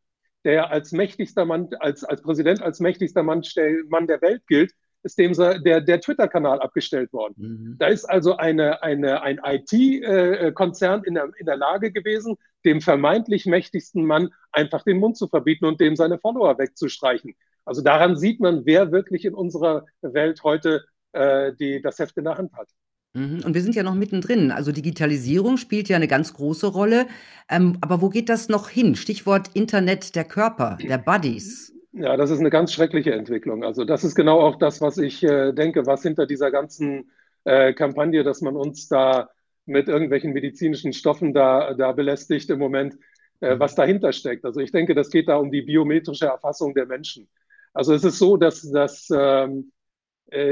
der 0.45 0.71
als 0.71 0.93
mächtigster 0.93 1.45
Mann, 1.45 1.69
als, 1.81 2.05
als 2.05 2.23
Präsident, 2.23 2.63
als 2.63 2.81
mächtigster 2.81 3.23
Mann, 3.23 3.43
Mann 3.89 4.07
der 4.07 4.21
Welt 4.21 4.43
gilt, 4.47 4.73
ist 5.05 5.19
dem 5.19 5.35
der, 5.35 5.81
der 5.81 6.01
Twitter-Kanal 6.01 6.61
abgestellt 6.61 7.13
worden. 7.13 7.35
Mhm. 7.37 7.77
Da 7.79 7.89
ist 7.89 8.07
also 8.07 8.37
eine, 8.37 8.83
eine, 8.83 9.23
ein 9.23 9.39
IT-Konzern 9.45 11.05
in 11.05 11.15
der, 11.15 11.31
in 11.39 11.47
der 11.47 11.57
Lage 11.57 11.93
gewesen, 11.93 12.37
dem 12.65 12.81
vermeintlich 12.81 13.45
mächtigsten 13.45 14.05
Mann 14.07 14.31
einfach 14.51 14.83
den 14.83 14.99
Mund 14.99 15.19
zu 15.19 15.29
verbieten 15.29 15.67
und 15.67 15.81
dem 15.81 15.95
seine 15.95 16.19
Follower 16.19 16.59
wegzustreichen. 16.59 17.35
Also 17.67 17.83
daran 17.83 18.17
sieht 18.17 18.41
man, 18.41 18.65
wer 18.65 18.93
wirklich 18.93 19.25
in 19.27 19.35
unserer 19.35 19.85
Welt 20.01 20.43
heute 20.43 20.85
äh, 21.13 21.53
die, 21.55 21.83
das 21.83 21.99
Heft 21.99 22.17
in 22.17 22.25
der 22.25 22.39
Hand 22.39 22.55
hat. 22.55 22.69
Mhm, 23.15 23.43
und 23.45 23.55
wir 23.55 23.63
sind 23.63 23.75
ja 23.75 23.83
noch 23.83 23.95
mittendrin. 23.95 24.51
Also 24.51 24.73
Digitalisierung 24.73 25.57
spielt 25.57 25.89
ja 25.89 25.97
eine 25.97 26.09
ganz 26.09 26.35
große 26.35 26.67
Rolle. 26.67 27.07
Ähm, 27.49 27.79
aber 27.81 28.03
wo 28.03 28.09
geht 28.09 28.29
das 28.29 28.49
noch 28.49 28.69
hin? 28.69 28.97
Stichwort 28.97 29.51
Internet 29.55 30.17
der 30.17 30.25
Körper, 30.25 30.77
der 30.83 30.99
Buddies. 30.99 31.73
Ja, 31.93 32.17
das 32.17 32.31
ist 32.31 32.41
eine 32.41 32.51
ganz 32.51 32.73
schreckliche 32.73 33.13
Entwicklung. 33.13 33.63
Also 33.63 33.85
das 33.85 34.03
ist 34.03 34.17
genau 34.17 34.41
auch 34.41 34.57
das, 34.57 34.81
was 34.81 34.99
ich 34.99 35.23
äh, 35.23 35.53
denke, 35.53 35.87
was 35.87 36.03
hinter 36.03 36.27
dieser 36.27 36.51
ganzen 36.51 37.11
äh, 37.45 37.73
Kampagne, 37.73 38.25
dass 38.25 38.41
man 38.41 38.57
uns 38.57 38.89
da 38.89 39.31
mit 39.65 39.89
irgendwelchen 39.89 40.33
medizinischen 40.33 40.93
Stoffen 40.93 41.33
da, 41.33 41.75
da 41.75 41.93
belästigt 41.93 42.51
im 42.51 42.59
Moment, 42.59 42.99
äh, 43.41 43.55
mhm. 43.55 43.61
was 43.61 43.77
dahinter 43.77 44.13
steckt. 44.13 44.45
Also 44.45 44.61
ich 44.61 44.73
denke, 44.73 44.95
das 44.95 45.11
geht 45.11 45.29
da 45.29 45.37
um 45.37 45.53
die 45.53 45.63
biometrische 45.63 46.27
Erfassung 46.27 46.75
der 46.75 46.87
Menschen. 46.87 47.29
Also 47.73 47.95
es 47.95 48.03
ist 48.03 48.19
so, 48.19 48.37
dass, 48.37 48.69
dass 48.71 49.09
ähm, 49.15 49.61
äh, 49.61 49.84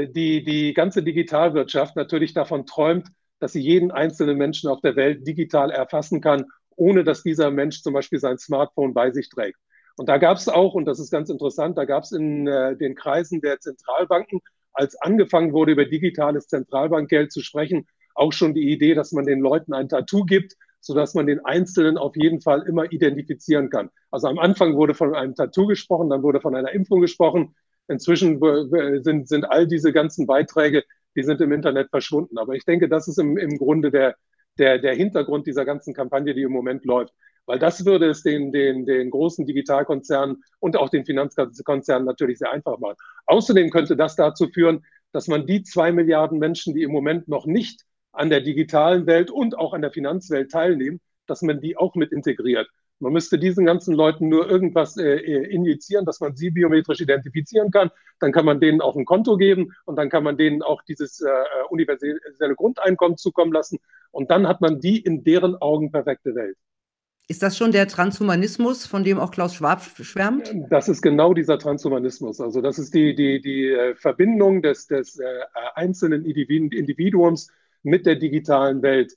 die, 0.07 0.43
die 0.43 0.73
ganze 0.73 1.03
Digitalwirtschaft 1.03 1.95
natürlich 1.95 2.33
davon 2.33 2.65
träumt, 2.65 3.07
dass 3.39 3.53
sie 3.53 3.61
jeden 3.61 3.91
einzelnen 3.91 4.37
Menschen 4.37 4.69
auf 4.69 4.81
der 4.81 4.95
Welt 4.95 5.27
digital 5.27 5.71
erfassen 5.71 6.21
kann, 6.21 6.45
ohne 6.75 7.03
dass 7.03 7.23
dieser 7.23 7.51
Mensch 7.51 7.81
zum 7.81 7.93
Beispiel 7.93 8.19
sein 8.19 8.37
Smartphone 8.37 8.93
bei 8.93 9.11
sich 9.11 9.29
trägt. 9.29 9.57
Und 9.95 10.09
da 10.09 10.17
gab 10.17 10.37
es 10.37 10.49
auch, 10.49 10.73
und 10.73 10.85
das 10.85 10.99
ist 10.99 11.11
ganz 11.11 11.29
interessant, 11.29 11.77
da 11.77 11.85
gab 11.85 12.03
es 12.03 12.11
in 12.11 12.47
äh, 12.47 12.75
den 12.75 12.95
Kreisen 12.95 13.41
der 13.41 13.59
Zentralbanken, 13.59 14.39
als 14.73 14.95
angefangen 15.01 15.53
wurde, 15.53 15.73
über 15.73 15.85
digitales 15.85 16.47
Zentralbankgeld 16.47 17.31
zu 17.31 17.41
sprechen, 17.41 17.85
auch 18.15 18.33
schon 18.33 18.53
die 18.53 18.71
Idee, 18.71 18.95
dass 18.95 19.11
man 19.11 19.25
den 19.25 19.39
Leuten 19.39 19.73
ein 19.73 19.89
Tattoo 19.89 20.23
gibt, 20.23 20.55
sodass 20.79 21.13
man 21.13 21.27
den 21.27 21.43
Einzelnen 21.45 21.97
auf 21.97 22.15
jeden 22.15 22.41
Fall 22.41 22.63
immer 22.63 22.91
identifizieren 22.91 23.69
kann. 23.69 23.89
Also 24.11 24.27
am 24.27 24.39
Anfang 24.39 24.75
wurde 24.75 24.93
von 24.93 25.15
einem 25.15 25.35
Tattoo 25.35 25.67
gesprochen, 25.67 26.09
dann 26.09 26.23
wurde 26.23 26.41
von 26.41 26.55
einer 26.55 26.71
Impfung 26.71 27.01
gesprochen. 27.01 27.55
Inzwischen 27.87 28.39
sind, 29.03 29.27
sind 29.27 29.45
all 29.45 29.67
diese 29.67 29.91
ganzen 29.91 30.25
Beiträge, 30.25 30.83
die 31.15 31.23
sind 31.23 31.41
im 31.41 31.51
Internet 31.51 31.89
verschwunden. 31.89 32.37
Aber 32.37 32.53
ich 32.53 32.65
denke, 32.65 32.89
das 32.89 33.07
ist 33.07 33.19
im, 33.19 33.37
im 33.37 33.57
Grunde 33.57 33.91
der, 33.91 34.15
der, 34.57 34.79
der 34.79 34.95
Hintergrund 34.95 35.47
dieser 35.47 35.65
ganzen 35.65 35.93
Kampagne, 35.93 36.33
die 36.33 36.43
im 36.43 36.51
Moment 36.51 36.85
läuft. 36.85 37.13
Weil 37.45 37.59
das 37.59 37.85
würde 37.85 38.09
es 38.09 38.23
den, 38.23 38.53
den, 38.53 38.85
den 38.85 39.09
großen 39.09 39.45
Digitalkonzernen 39.45 40.43
und 40.59 40.77
auch 40.77 40.89
den 40.89 41.05
Finanzkonzernen 41.05 42.05
natürlich 42.05 42.39
sehr 42.39 42.51
einfach 42.51 42.79
machen. 42.79 42.95
Außerdem 43.25 43.69
könnte 43.69 43.97
das 43.97 44.15
dazu 44.15 44.47
führen, 44.47 44.85
dass 45.11 45.27
man 45.27 45.45
die 45.45 45.63
zwei 45.63 45.91
Milliarden 45.91 46.39
Menschen, 46.39 46.73
die 46.73 46.83
im 46.83 46.91
Moment 46.91 47.27
noch 47.27 47.45
nicht 47.45 47.83
an 48.13 48.29
der 48.29 48.41
digitalen 48.41 49.05
Welt 49.07 49.29
und 49.29 49.57
auch 49.57 49.73
an 49.73 49.81
der 49.81 49.91
Finanzwelt 49.91 50.51
teilnehmen, 50.51 51.01
dass 51.27 51.41
man 51.41 51.59
die 51.59 51.77
auch 51.77 51.95
mit 51.95 52.11
integriert. 52.11 52.67
Man 52.99 53.13
müsste 53.13 53.37
diesen 53.37 53.65
ganzen 53.65 53.93
Leuten 53.93 54.29
nur 54.29 54.49
irgendwas 54.49 54.97
äh, 54.97 55.17
äh, 55.17 55.53
injizieren, 55.53 56.05
dass 56.05 56.19
man 56.19 56.35
sie 56.35 56.51
biometrisch 56.51 57.01
identifizieren 57.01 57.69
kann. 57.71 57.91
Dann 58.19 58.31
kann 58.31 58.45
man 58.45 58.59
denen 58.59 58.81
auch 58.81 58.95
ein 58.95 59.05
Konto 59.05 59.35
geben 59.35 59.73
und 59.85 59.97
dann 59.97 60.09
kann 60.09 60.23
man 60.23 60.37
denen 60.37 60.61
auch 60.61 60.81
dieses 60.83 61.19
äh, 61.19 61.27
äh, 61.27 61.33
universelle 61.69 62.55
Grundeinkommen 62.55 63.17
zukommen 63.17 63.51
lassen. 63.51 63.79
Und 64.11 64.31
dann 64.31 64.47
hat 64.47 64.61
man 64.61 64.79
die 64.79 64.99
in 64.99 65.23
deren 65.23 65.55
Augen 65.55 65.91
perfekte 65.91 66.33
Welt. 66.35 66.55
Ist 67.27 67.41
das 67.41 67.57
schon 67.57 67.71
der 67.71 67.87
Transhumanismus, 67.87 68.85
von 68.85 69.03
dem 69.03 69.17
auch 69.17 69.31
Klaus 69.31 69.55
Schwab 69.55 69.81
schwärmt? 69.81 70.53
Das 70.69 70.89
ist 70.89 71.01
genau 71.01 71.33
dieser 71.33 71.57
Transhumanismus. 71.57 72.41
Also 72.41 72.61
das 72.61 72.79
ist 72.79 72.93
die, 72.93 73.15
die, 73.15 73.41
die 73.41 73.67
äh, 73.67 73.95
Verbindung 73.95 74.61
des, 74.61 74.87
des 74.87 75.19
einzelnen 75.75 76.25
Individuums 76.25 77.49
mit 77.81 78.05
der 78.05 78.15
digitalen 78.15 78.81
Welt. 78.81 79.13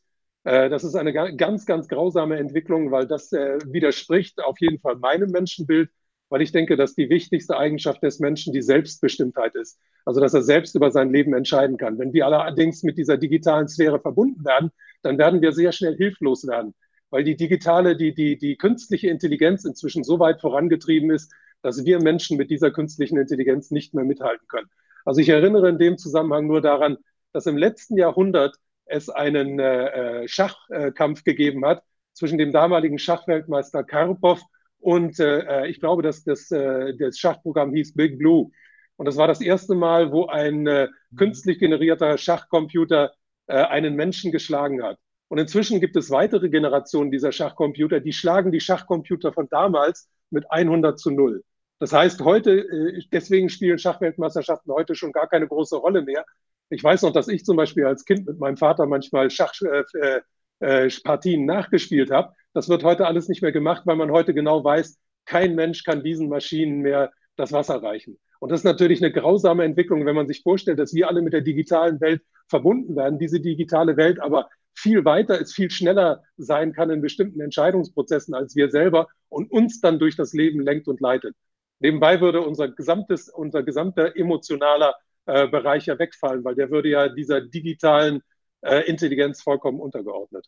Äh, 0.47 0.71
das 0.71 0.85
ist 0.85 0.95
eine 0.95 1.13
ganz, 1.13 1.67
ganz 1.67 1.89
grausame 1.89 2.39
Entwicklung, 2.39 2.93
weil 2.93 3.09
das 3.09 3.33
äh, 3.33 3.59
widerspricht 3.67 4.41
auf 4.43 4.61
jeden 4.61 4.79
Fall 4.79 4.95
meinem 4.95 5.31
Menschenbild, 5.31 5.91
weil 6.29 6.41
ich 6.41 6.53
denke, 6.53 6.77
dass 6.77 6.95
die 6.95 7.11
wichtigste 7.11 7.57
Eigenschaft 7.57 8.01
des 8.05 8.21
Menschen 8.21 8.53
die 8.53 8.63
Selbstbestimmtheit 8.63 9.57
ist. 9.57 9.81
Also, 10.05 10.21
dass 10.21 10.35
er 10.35 10.43
selbst 10.43 10.77
über 10.77 10.93
sein 10.93 11.11
Leben 11.11 11.35
entscheiden 11.35 11.77
kann. 11.79 11.99
Wenn 11.99 12.13
wir 12.13 12.27
allerdings 12.27 12.85
mit 12.85 12.97
dieser 12.97 13.17
digitalen 13.17 13.67
Sphäre 13.67 13.99
verbunden 13.99 14.45
werden, 14.45 14.71
dann 15.03 15.19
werden 15.19 15.43
wir 15.43 15.51
sehr 15.51 15.73
schnell 15.73 15.97
hilflos 15.97 16.47
werden, 16.47 16.75
weil 17.11 17.25
die 17.25 17.37
digitale, 17.37 17.97
die, 17.97 18.15
die, 18.15 18.39
die 18.39 18.57
künstliche 18.57 19.09
Intelligenz 19.09 19.65
inzwischen 19.65 20.05
so 20.05 20.21
weit 20.21 20.41
vorangetrieben 20.41 21.11
ist, 21.11 21.33
dass 21.63 21.85
wir 21.85 22.01
Menschen 22.01 22.37
mit 22.37 22.51
dieser 22.51 22.71
künstlichen 22.71 23.19
Intelligenz 23.19 23.73
nicht 23.73 23.95
mehr 23.95 24.05
mithalten 24.05 24.47
können. 24.47 24.71
Also 25.05 25.21
ich 25.21 25.29
erinnere 25.29 25.69
in 25.71 25.79
dem 25.79 25.99
Zusammenhang 25.99 26.47
nur 26.47 26.61
daran, 26.61 26.99
dass 27.33 27.47
im 27.47 27.57
letzten 27.57 27.99
Jahrhundert 27.99 28.57
es 28.87 29.09
einen 29.09 29.59
äh, 29.59 30.23
äh, 30.23 30.29
Schachkampf 30.29 31.25
gegeben 31.25 31.65
hat 31.65 31.83
zwischen 32.13 32.39
dem 32.39 32.53
damaligen 32.53 32.99
Schachweltmeister 32.99 33.85
Karpov 33.85 34.41
und 34.79 35.19
äh, 35.19 35.41
äh, 35.41 35.69
ich 35.69 35.81
glaube, 35.81 36.03
dass 36.03 36.25
das, 36.25 36.51
äh, 36.51 36.95
das 36.97 37.19
Schachprogramm 37.19 37.75
hieß 37.75 37.95
Big 37.95 38.19
Blue. 38.19 38.51
Und 38.97 39.07
das 39.07 39.17
war 39.17 39.27
das 39.27 39.41
erste 39.41 39.75
Mal, 39.75 40.13
wo 40.13 40.27
ein 40.27 40.67
äh, 40.67 40.89
künstlich 41.17 41.59
generierter 41.59 42.17
Schachcomputer 42.17 43.13
äh, 43.47 43.55
einen 43.55 43.95
Menschen 43.95 44.33
geschlagen 44.33 44.83
hat. 44.83 44.99
Und 45.29 45.39
inzwischen 45.39 45.81
gibt 45.81 45.97
es 45.97 46.11
weitere 46.11 46.49
Generationen 46.49 47.11
dieser 47.11 47.33
Schachcomputer, 47.33 48.01
die 48.01 48.13
schlagen 48.13 48.53
die 48.53 48.61
Schachcomputer 48.61 49.33
von 49.33 49.49
damals 49.51 50.09
mit 50.31 50.51
100 50.51 50.99
zu 50.99 51.11
0. 51.11 51.43
Das 51.79 51.93
heißt, 51.93 52.21
heute, 52.23 52.53
äh, 52.61 53.03
deswegen 53.13 53.49
spielen 53.49 53.79
Schachweltmeisterschaften 53.79 54.73
heute 54.73 54.95
schon 54.95 55.13
gar 55.13 55.29
keine 55.29 55.49
große 55.49 55.77
Rolle 55.77 56.03
mehr, 56.03 56.25
ich 56.71 56.83
weiß 56.83 57.03
noch, 57.03 57.13
dass 57.13 57.29
ich 57.29 57.45
zum 57.45 57.57
Beispiel 57.57 57.85
als 57.87 58.05
Kind 58.05 58.27
mit 58.27 58.39
meinem 58.39 58.57
Vater 58.57 58.87
manchmal 58.87 59.31
Schachpartien 59.31 60.21
äh, 60.61 61.43
äh, 61.43 61.47
nachgespielt 61.47 62.11
habe. 62.11 62.35
Das 62.55 62.69
wird 62.69 62.85
heute 62.85 63.07
alles 63.07 63.29
nicht 63.29 63.43
mehr 63.43 63.53
gemacht, 63.53 63.83
weil 63.85 63.97
man 63.97 64.11
heute 64.11 64.35
genau 64.35 64.65
weiß, 64.65 64.99
kein 65.25 65.55
Mensch 65.55 65.85
kann 65.85 66.03
diesen 66.03 66.29
Maschinen 66.29 66.81
mehr 66.81 67.13
das 67.37 67.53
Wasser 67.53 67.83
reichen. 67.83 68.19
Und 68.41 68.53
das 68.53 68.61
ist 68.61 68.65
natürlich 68.65 69.03
eine 69.03 69.13
grausame 69.13 69.65
Entwicklung, 69.65 70.05
wenn 70.07 70.15
man 70.15 70.29
sich 70.29 70.43
vorstellt, 70.43 70.79
dass 70.79 70.95
wir 70.95 71.09
alle 71.09 71.23
mit 71.23 71.33
der 71.33 71.41
digitalen 71.41 72.01
Welt 72.01 72.23
verbunden 72.49 72.97
werden, 72.97 73.19
diese 73.19 73.41
digitale 73.41 73.97
Welt 73.97 74.21
aber 74.21 74.49
viel 74.75 75.05
weiter 75.05 75.39
ist, 75.39 75.55
viel 75.55 75.71
schneller 75.71 76.23
sein 76.37 76.73
kann 76.73 76.91
in 76.91 77.01
bestimmten 77.01 77.41
Entscheidungsprozessen 77.41 78.35
als 78.35 78.55
wir 78.55 78.71
selber 78.71 79.09
und 79.29 79.51
uns 79.51 79.81
dann 79.81 79.99
durch 79.99 80.17
das 80.17 80.33
Leben 80.33 80.61
lenkt 80.61 80.87
und 80.87 81.01
leitet. 81.01 81.35
Nebenbei 81.79 82.21
würde 82.21 82.43
unser 82.43 82.69
gesamtes, 82.69 83.29
unser 83.29 83.63
gesamter 83.63 84.17
emotionaler 84.17 84.95
äh, 85.27 85.49
Bereich 85.49 85.87
ja 85.87 85.99
wegfallen, 85.99 86.45
weil 86.45 86.55
der 86.55 86.71
würde 86.71 86.89
ja 86.89 87.09
dieser 87.09 87.41
digitalen 87.41 88.23
äh, 88.63 88.89
Intelligenz 88.89 89.43
vollkommen 89.43 89.81
untergeordnet. 89.81 90.47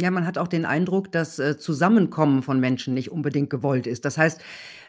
Ja, 0.00 0.12
man 0.12 0.26
hat 0.26 0.38
auch 0.38 0.46
den 0.46 0.64
Eindruck, 0.64 1.10
dass 1.10 1.40
äh, 1.40 1.58
Zusammenkommen 1.58 2.42
von 2.42 2.60
Menschen 2.60 2.94
nicht 2.94 3.10
unbedingt 3.10 3.50
gewollt 3.50 3.88
ist. 3.88 4.04
Das 4.04 4.16
heißt, 4.16 4.40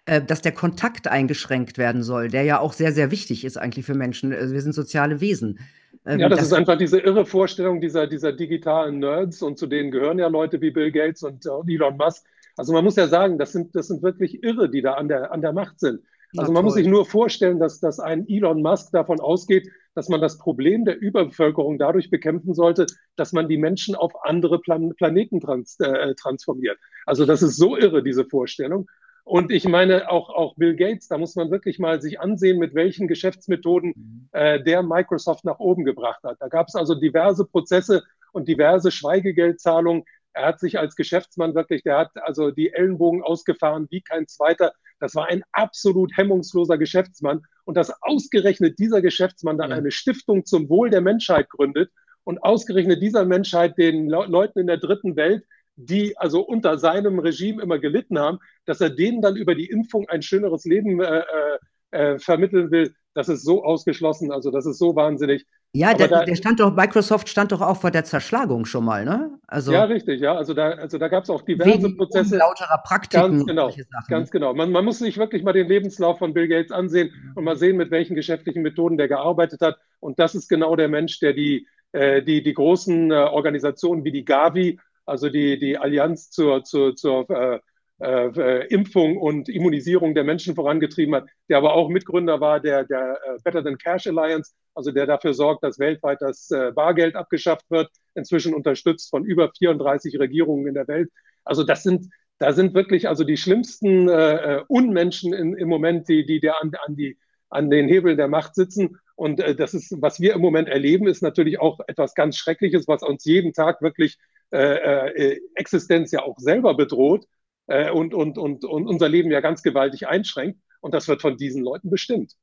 äh, 0.05 0.21
dass 0.21 0.41
der 0.41 0.51
Kontakt 0.51 1.07
eingeschränkt 1.07 1.79
werden 1.79 2.03
soll, 2.03 2.27
der 2.27 2.43
ja 2.43 2.59
auch 2.59 2.73
sehr, 2.73 2.91
sehr 2.91 3.09
wichtig 3.09 3.43
ist 3.43 3.57
eigentlich 3.57 3.85
für 3.85 3.95
Menschen. 3.95 4.31
Also 4.33 4.53
wir 4.53 4.61
sind 4.61 4.73
soziale 4.73 5.19
Wesen. 5.19 5.59
Ähm, 6.05 6.19
ja, 6.19 6.29
das, 6.29 6.39
das, 6.39 6.47
ist 6.49 6.53
einfach 6.53 6.77
diese 6.77 6.99
irre 6.99 7.25
Vorstellung 7.25 7.81
dieser, 7.81 8.05
dieser 8.05 8.33
digitalen 8.33 8.99
Nerds 8.99 9.41
und 9.41 9.57
zu 9.57 9.65
denen 9.65 9.89
gehören 9.89 10.19
ja 10.19 10.27
Leute 10.27 10.61
wie 10.61 10.69
Bill 10.69 10.91
Gates 10.91 11.23
und 11.23 11.43
äh, 11.45 11.73
Elon 11.73 11.97
Musk. 11.97 12.25
Also 12.55 12.73
man 12.73 12.83
muss 12.83 12.95
ja 12.95 13.07
sagen, 13.07 13.39
das 13.39 13.51
sind, 13.51 13.75
das 13.75 13.87
sind 13.87 14.03
wirklich 14.03 14.43
Irre, 14.43 14.69
die 14.69 14.81
da 14.81 14.93
an 14.93 15.07
der, 15.07 15.31
an 15.31 15.41
der 15.41 15.53
Macht 15.53 15.79
sind. 15.79 16.03
Also 16.37 16.51
man 16.51 16.63
muss 16.63 16.75
sich 16.75 16.87
nur 16.87 17.05
vorstellen, 17.05 17.59
dass, 17.59 17.79
dass 17.79 17.99
ein 17.99 18.27
Elon 18.27 18.61
Musk 18.61 18.91
davon 18.91 19.19
ausgeht, 19.19 19.67
dass 19.95 20.09
man 20.09 20.21
das 20.21 20.37
Problem 20.37 20.85
der 20.85 20.99
Überbevölkerung 20.99 21.79
dadurch 21.79 22.09
bekämpfen 22.09 22.53
sollte, 22.53 22.85
dass 23.15 23.33
man 23.33 23.49
die 23.49 23.57
Menschen 23.57 23.95
auf 23.95 24.13
andere 24.23 24.59
Plan 24.59 24.93
Planeten 24.95 25.39
trans 25.39 25.79
äh, 25.79 26.13
transformiert. 26.15 26.77
Also 27.05 27.25
das 27.25 27.41
ist 27.41 27.57
so 27.57 27.75
irre, 27.75 28.03
diese 28.03 28.25
Vorstellung. 28.25 28.87
Und 29.23 29.51
ich 29.51 29.67
meine, 29.67 30.09
auch, 30.09 30.29
auch 30.29 30.55
Bill 30.55 30.75
Gates, 30.75 31.07
da 31.07 31.17
muss 31.17 31.35
man 31.35 31.51
wirklich 31.51 31.77
mal 31.77 32.01
sich 32.01 32.19
ansehen, 32.19 32.57
mit 32.57 32.73
welchen 32.73 33.07
Geschäftsmethoden 33.07 33.93
mhm. 33.95 34.29
äh, 34.31 34.63
der 34.63 34.81
Microsoft 34.81 35.45
nach 35.45 35.59
oben 35.59 35.83
gebracht 35.83 36.23
hat. 36.23 36.37
Da 36.39 36.47
gab 36.47 36.67
es 36.67 36.75
also 36.75 36.95
diverse 36.95 37.45
Prozesse 37.45 38.03
und 38.31 38.47
diverse 38.47 38.91
Schweigegeldzahlungen. 38.91 40.03
Er 40.33 40.47
hat 40.47 40.59
sich 40.59 40.79
als 40.79 40.95
Geschäftsmann 40.95 41.53
wirklich, 41.55 41.83
der 41.83 41.97
hat 41.97 42.11
also 42.21 42.51
die 42.51 42.73
Ellenbogen 42.73 43.21
ausgefahren 43.21 43.87
wie 43.89 44.01
kein 44.01 44.27
zweiter. 44.27 44.73
Das 44.99 45.15
war 45.15 45.27
ein 45.27 45.43
absolut 45.51 46.15
hemmungsloser 46.15 46.77
Geschäftsmann. 46.77 47.41
Und 47.65 47.75
dass 47.75 47.91
ausgerechnet 48.01 48.79
dieser 48.79 49.01
Geschäftsmann 49.01 49.57
dann 49.57 49.71
eine 49.71 49.91
Stiftung 49.91 50.45
zum 50.45 50.69
Wohl 50.69 50.89
der 50.89 51.01
Menschheit 51.01 51.49
gründet 51.49 51.91
und 52.23 52.43
ausgerechnet 52.43 53.01
dieser 53.01 53.25
Menschheit 53.25 53.77
den 53.77 54.07
Le 54.07 54.25
Leuten 54.27 54.59
in 54.59 54.67
der 54.67 54.77
dritten 54.77 55.15
Welt, 55.15 55.45
die 55.75 56.17
also 56.17 56.41
unter 56.41 56.77
seinem 56.77 57.19
Regime 57.19 57.61
immer 57.61 57.79
gelitten 57.79 58.19
haben, 58.19 58.39
dass 58.65 58.81
er 58.81 58.89
denen 58.89 59.21
dann 59.21 59.35
über 59.35 59.55
die 59.55 59.69
Impfung 59.69 60.09
ein 60.09 60.21
schöneres 60.21 60.65
Leben 60.65 60.99
äh, 60.99 61.21
äh, 61.21 61.57
äh 61.91 62.19
vermitteln 62.19 62.69
will, 62.71 62.93
das 63.13 63.29
ist 63.29 63.43
so 63.43 63.63
ausgeschlossen, 63.63 64.31
also 64.31 64.51
das 64.51 64.65
ist 64.65 64.77
so 64.77 64.95
wahnsinnig. 64.95 65.45
Ja, 65.71 65.93
der, 65.93 66.07
da, 66.07 66.25
der, 66.25 66.35
stand 66.35 66.59
doch, 66.59 66.75
Microsoft 66.75 67.29
stand 67.29 67.51
doch 67.51 67.61
auch 67.61 67.77
vor 67.77 67.91
der 67.91 68.03
Zerschlagung 68.03 68.65
schon 68.65 68.83
mal, 68.83 69.05
ne? 69.05 69.37
Also, 69.47 69.71
ja, 69.71 69.83
richtig, 69.83 70.19
ja. 70.19 70.35
Also 70.35 70.55
da, 70.55 70.69
also 70.71 70.97
da 70.97 71.07
gab 71.09 71.25
es 71.25 71.29
auch 71.29 71.43
diverse 71.43 71.95
Prozesse. 71.95 72.37
Lauterer 72.37 72.81
Praktiken. 72.83 73.45
Ganz 73.45 73.45
genau, 73.45 73.71
ganz 74.07 74.31
genau. 74.31 74.53
Man, 74.55 74.71
man, 74.71 74.83
muss 74.83 74.97
sich 74.97 75.19
wirklich 75.19 75.43
mal 75.43 75.53
den 75.53 75.67
Lebenslauf 75.67 76.17
von 76.17 76.33
Bill 76.33 76.47
Gates 76.47 76.71
ansehen 76.71 77.11
und 77.35 77.43
mal 77.43 77.55
sehen, 77.55 77.77
mit 77.77 77.91
welchen 77.91 78.15
geschäftlichen 78.15 78.63
Methoden 78.63 78.97
der 78.97 79.07
gearbeitet 79.07 79.61
hat. 79.61 79.77
Und 79.99 80.17
das 80.17 80.33
ist 80.33 80.49
genau 80.49 80.75
der 80.75 80.87
Mensch, 80.87 81.19
der 81.19 81.33
die, 81.33 81.67
äh, 81.91 82.23
die, 82.23 82.41
die 82.41 82.53
großen 82.53 83.11
äh, 83.11 83.13
Organisationen 83.13 84.03
wie 84.03 84.11
die 84.11 84.25
Gavi, 84.25 84.79
also 85.05 85.29
die, 85.29 85.59
die 85.59 85.77
Allianz 85.77 86.31
zur, 86.31 86.63
zur, 86.63 86.95
zur 86.95 87.29
äh, 87.29 87.59
äh, 87.99 88.67
Impfung 88.67 89.17
und 89.17 89.49
Immunisierung 89.49 90.15
der 90.15 90.23
Menschen 90.23 90.55
vorangetrieben 90.55 91.15
hat, 91.15 91.27
der 91.49 91.57
aber 91.57 91.73
auch 91.73 91.89
Mitgründer 91.89 92.39
war 92.39 92.59
der, 92.59 92.85
der 92.85 93.19
äh, 93.25 93.37
Better 93.43 93.63
Than 93.63 93.77
Cash 93.77 94.07
Alliance, 94.07 94.53
also 94.73 94.91
der 94.91 95.05
dafür 95.05 95.33
sorgt, 95.33 95.63
dass 95.63 95.79
weltweit 95.79 96.21
das 96.21 96.49
äh, 96.51 96.71
Bargeld 96.73 97.15
abgeschafft 97.15 97.69
wird, 97.69 97.89
inzwischen 98.15 98.53
unterstützt 98.53 99.09
von 99.09 99.25
über 99.25 99.51
34 99.57 100.19
Regierungen 100.19 100.67
in 100.67 100.73
der 100.73 100.87
Welt. 100.87 101.09
Also 101.43 101.63
das 101.63 101.83
sind, 101.83 102.07
da 102.37 102.53
sind 102.53 102.73
wirklich 102.73 103.07
also 103.09 103.23
die 103.23 103.37
schlimmsten 103.37 104.07
äh, 104.07 104.35
äh, 104.57 104.63
Unmenschen 104.67 105.33
in, 105.33 105.55
im 105.55 105.67
Moment, 105.67 106.07
die, 106.07 106.25
die 106.25 106.39
der 106.39 106.61
an, 106.61 106.71
an, 106.85 106.95
die, 106.95 107.17
an 107.49 107.69
den 107.69 107.89
Hebeln 107.89 108.17
der 108.17 108.29
Macht 108.29 108.55
sitzen. 108.55 108.97
Und 109.15 109.41
äh, 109.41 109.55
das 109.55 109.73
ist, 109.73 109.93
was 109.99 110.21
wir 110.21 110.33
im 110.33 110.41
Moment 110.41 110.69
erleben, 110.69 111.07
ist 111.07 111.21
natürlich 111.21 111.59
auch 111.59 111.79
etwas 111.87 112.13
ganz 112.13 112.37
Schreckliches, 112.37 112.87
was 112.87 113.03
uns 113.03 113.25
jeden 113.25 113.51
Tag 113.51 113.81
wirklich 113.81 114.17
äh, 114.51 115.33
äh, 115.33 115.41
Existenz 115.55 116.11
ja 116.11 116.23
auch 116.23 116.39
selber 116.39 116.75
bedroht 116.75 117.25
äh, 117.69 117.91
und, 117.91 118.13
und, 118.13 118.37
und, 118.37 118.65
und 118.65 118.87
unser 118.87 119.07
Leben 119.07 119.31
ja 119.31 119.41
ganz 119.41 119.63
gewaltig 119.63 120.07
einschränkt. 120.07 120.59
Und 120.81 120.93
das 120.93 121.07
wird 121.07 121.21
von 121.21 121.37
diesen 121.37 121.63
Leuten 121.63 121.89
bestimmt. 121.89 122.33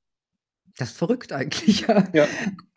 Das 0.79 0.91
ist 0.91 0.99
verrückt 0.99 1.33
eigentlich. 1.33 1.87
Ja. 2.13 2.27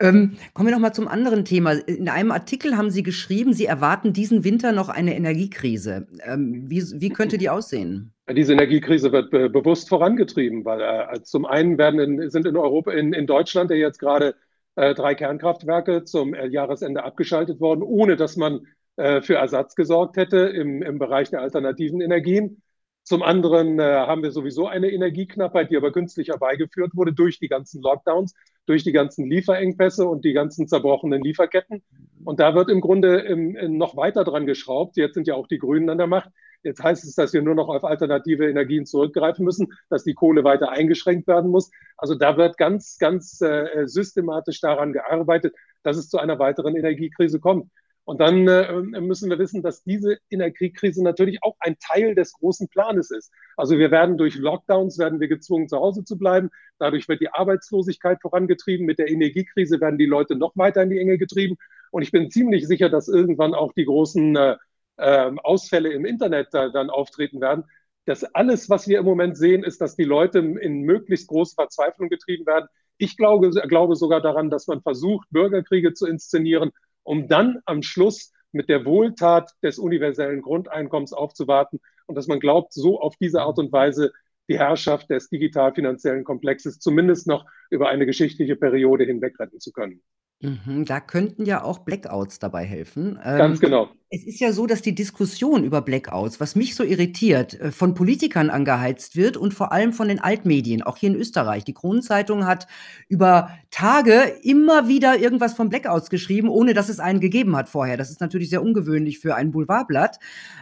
Ähm, 0.00 0.38
kommen 0.54 0.68
wir 0.68 0.74
noch 0.74 0.80
mal 0.80 0.94
zum 0.94 1.06
anderen 1.06 1.44
Thema. 1.44 1.72
In 1.72 2.08
einem 2.08 2.30
Artikel 2.30 2.78
haben 2.78 2.90
Sie 2.90 3.02
geschrieben, 3.02 3.52
Sie 3.52 3.66
erwarten 3.66 4.14
diesen 4.14 4.42
Winter 4.42 4.72
noch 4.72 4.88
eine 4.88 5.14
Energiekrise. 5.14 6.06
Ähm, 6.24 6.64
wie, 6.70 6.82
wie 6.94 7.10
könnte 7.10 7.36
die 7.36 7.50
aussehen? 7.50 8.14
Diese 8.32 8.54
Energiekrise 8.54 9.12
wird 9.12 9.30
be 9.30 9.50
bewusst 9.50 9.90
vorangetrieben, 9.90 10.64
weil 10.64 10.80
äh, 10.80 11.22
zum 11.22 11.44
einen 11.44 11.76
werden 11.76 12.00
in, 12.00 12.30
sind 12.30 12.46
in 12.46 12.56
Europa, 12.56 12.92
in, 12.92 13.12
in 13.12 13.26
Deutschland 13.26 13.70
ja 13.70 13.76
jetzt 13.76 13.98
gerade 13.98 14.34
äh, 14.76 14.94
drei 14.94 15.14
Kernkraftwerke 15.14 16.04
zum 16.04 16.32
äh, 16.32 16.46
Jahresende 16.46 17.04
abgeschaltet 17.04 17.60
worden, 17.60 17.82
ohne 17.82 18.16
dass 18.16 18.36
man 18.36 18.66
äh, 19.00 19.22
für 19.22 19.36
Ersatz 19.36 19.74
gesorgt 19.74 20.16
hätte 20.16 20.38
im, 20.38 20.82
im 20.82 20.98
Bereich 20.98 21.30
der 21.30 21.40
alternativen 21.40 22.00
Energien. 22.00 22.62
Zum 23.02 23.22
anderen 23.22 23.78
äh, 23.78 23.82
haben 23.82 24.22
wir 24.22 24.30
sowieso 24.30 24.66
eine 24.66 24.90
Energieknappheit, 24.90 25.70
die 25.70 25.76
aber 25.76 25.90
künstlich 25.90 26.28
herbeigeführt 26.28 26.94
wurde 26.94 27.14
durch 27.14 27.38
die 27.38 27.48
ganzen 27.48 27.80
Lockdowns, 27.82 28.34
durch 28.66 28.84
die 28.84 28.92
ganzen 28.92 29.26
Lieferengpässe 29.26 30.06
und 30.06 30.24
die 30.24 30.34
ganzen 30.34 30.68
zerbrochenen 30.68 31.22
Lieferketten. 31.22 31.82
Und 32.24 32.40
da 32.40 32.54
wird 32.54 32.68
im 32.68 32.82
Grunde 32.82 33.20
im, 33.20 33.56
im 33.56 33.78
noch 33.78 33.96
weiter 33.96 34.22
dran 34.22 34.44
geschraubt. 34.44 34.96
Jetzt 34.96 35.14
sind 35.14 35.26
ja 35.26 35.34
auch 35.34 35.46
die 35.46 35.58
Grünen 35.58 35.88
an 35.88 35.98
der 35.98 36.06
Macht. 36.06 36.30
Jetzt 36.62 36.82
heißt 36.82 37.04
es, 37.04 37.14
dass 37.14 37.32
wir 37.32 37.40
nur 37.40 37.54
noch 37.54 37.68
auf 37.68 37.84
alternative 37.84 38.48
Energien 38.48 38.84
zurückgreifen 38.84 39.46
müssen, 39.46 39.68
dass 39.88 40.04
die 40.04 40.12
Kohle 40.12 40.44
weiter 40.44 40.70
eingeschränkt 40.70 41.26
werden 41.26 41.50
muss. 41.50 41.70
Also 41.96 42.14
da 42.14 42.36
wird 42.36 42.58
ganz, 42.58 42.98
ganz 42.98 43.40
äh, 43.40 43.86
systematisch 43.86 44.60
daran 44.60 44.92
gearbeitet, 44.92 45.54
dass 45.82 45.96
es 45.96 46.10
zu 46.10 46.18
einer 46.18 46.38
weiteren 46.38 46.76
Energiekrise 46.76 47.40
kommt. 47.40 47.70
Und 48.04 48.20
dann 48.20 48.48
äh, 48.48 48.80
müssen 49.00 49.30
wir 49.30 49.38
wissen, 49.38 49.62
dass 49.62 49.84
diese 49.84 50.18
Energiekrise 50.30 51.02
natürlich 51.02 51.42
auch 51.42 51.56
ein 51.60 51.76
Teil 51.78 52.14
des 52.14 52.32
großen 52.32 52.68
Planes 52.68 53.10
ist. 53.10 53.30
Also 53.56 53.78
wir 53.78 53.90
werden 53.90 54.16
durch 54.16 54.36
Lockdowns, 54.36 54.98
werden 54.98 55.20
wir 55.20 55.28
gezwungen, 55.28 55.68
zu 55.68 55.76
Hause 55.76 56.04
zu 56.04 56.18
bleiben. 56.18 56.50
Dadurch 56.78 57.08
wird 57.08 57.20
die 57.20 57.32
Arbeitslosigkeit 57.32 58.20
vorangetrieben. 58.20 58.86
Mit 58.86 58.98
der 58.98 59.08
Energiekrise 59.08 59.80
werden 59.80 59.98
die 59.98 60.06
Leute 60.06 60.34
noch 60.34 60.56
weiter 60.56 60.82
in 60.82 60.90
die 60.90 60.98
Enge 60.98 61.18
getrieben. 61.18 61.56
Und 61.90 62.02
ich 62.02 62.10
bin 62.10 62.30
ziemlich 62.30 62.66
sicher, 62.66 62.88
dass 62.88 63.08
irgendwann 63.08 63.54
auch 63.54 63.72
die 63.72 63.84
großen 63.84 64.34
äh, 64.34 64.56
äh, 64.96 65.30
Ausfälle 65.42 65.92
im 65.92 66.04
Internet 66.04 66.48
da, 66.52 66.68
dann 66.68 66.90
auftreten 66.90 67.40
werden. 67.40 67.64
Das 68.06 68.24
alles, 68.24 68.70
was 68.70 68.88
wir 68.88 68.98
im 68.98 69.04
Moment 69.04 69.36
sehen, 69.36 69.62
ist, 69.62 69.80
dass 69.80 69.94
die 69.94 70.04
Leute 70.04 70.38
in 70.38 70.82
möglichst 70.82 71.28
große 71.28 71.54
Verzweiflung 71.54 72.08
getrieben 72.08 72.46
werden. 72.46 72.66
Ich 72.96 73.16
glaube, 73.16 73.50
glaube 73.50 73.94
sogar 73.94 74.20
daran, 74.20 74.50
dass 74.50 74.66
man 74.66 74.82
versucht, 74.82 75.28
Bürgerkriege 75.30 75.94
zu 75.94 76.06
inszenieren 76.06 76.72
um 77.02 77.28
dann 77.28 77.60
am 77.64 77.82
Schluss 77.82 78.32
mit 78.52 78.68
der 78.68 78.84
Wohltat 78.84 79.52
des 79.62 79.78
universellen 79.78 80.42
Grundeinkommens 80.42 81.12
aufzuwarten 81.12 81.80
und 82.06 82.16
dass 82.16 82.26
man 82.26 82.40
glaubt, 82.40 82.72
so 82.72 83.00
auf 83.00 83.16
diese 83.16 83.42
Art 83.42 83.58
und 83.58 83.72
Weise 83.72 84.12
die 84.48 84.58
Herrschaft 84.58 85.10
des 85.10 85.28
digital-finanziellen 85.28 86.24
Komplexes 86.24 86.80
zumindest 86.80 87.28
noch 87.28 87.44
über 87.70 87.88
eine 87.88 88.06
geschichtliche 88.06 88.56
Periode 88.56 89.04
hinweg 89.04 89.38
retten 89.38 89.60
zu 89.60 89.70
können. 89.70 90.02
Mhm, 90.42 90.86
da 90.86 91.00
könnten 91.00 91.44
ja 91.44 91.62
auch 91.62 91.80
Blackouts 91.80 92.38
dabei 92.38 92.64
helfen. 92.64 93.18
Ganz 93.22 93.58
ähm, 93.58 93.60
genau. 93.60 93.88
Es 94.08 94.24
ist 94.24 94.40
ja 94.40 94.52
so, 94.52 94.66
dass 94.66 94.80
die 94.80 94.94
Diskussion 94.94 95.64
über 95.64 95.82
Blackouts, 95.82 96.40
was 96.40 96.56
mich 96.56 96.74
so 96.74 96.82
irritiert, 96.82 97.60
äh, 97.60 97.70
von 97.70 97.92
Politikern 97.92 98.48
angeheizt 98.48 99.16
wird 99.16 99.36
und 99.36 99.52
vor 99.52 99.70
allem 99.70 99.92
von 99.92 100.08
den 100.08 100.18
Altmedien, 100.18 100.82
auch 100.82 100.96
hier 100.96 101.10
in 101.10 101.14
Österreich. 101.14 101.64
Die 101.64 101.74
Kronenzeitung 101.74 102.46
hat 102.46 102.66
über 103.08 103.50
Tage 103.70 104.32
immer 104.42 104.88
wieder 104.88 105.18
irgendwas 105.18 105.52
von 105.52 105.68
Blackouts 105.68 106.08
geschrieben, 106.08 106.48
ohne 106.48 106.72
dass 106.72 106.88
es 106.88 107.00
einen 107.00 107.20
gegeben 107.20 107.54
hat 107.54 107.68
vorher. 107.68 107.98
Das 107.98 108.10
ist 108.10 108.22
natürlich 108.22 108.48
sehr 108.48 108.62
ungewöhnlich 108.62 109.18
für 109.18 109.34
ein 109.34 109.50
Boulevardblatt. 109.50 110.18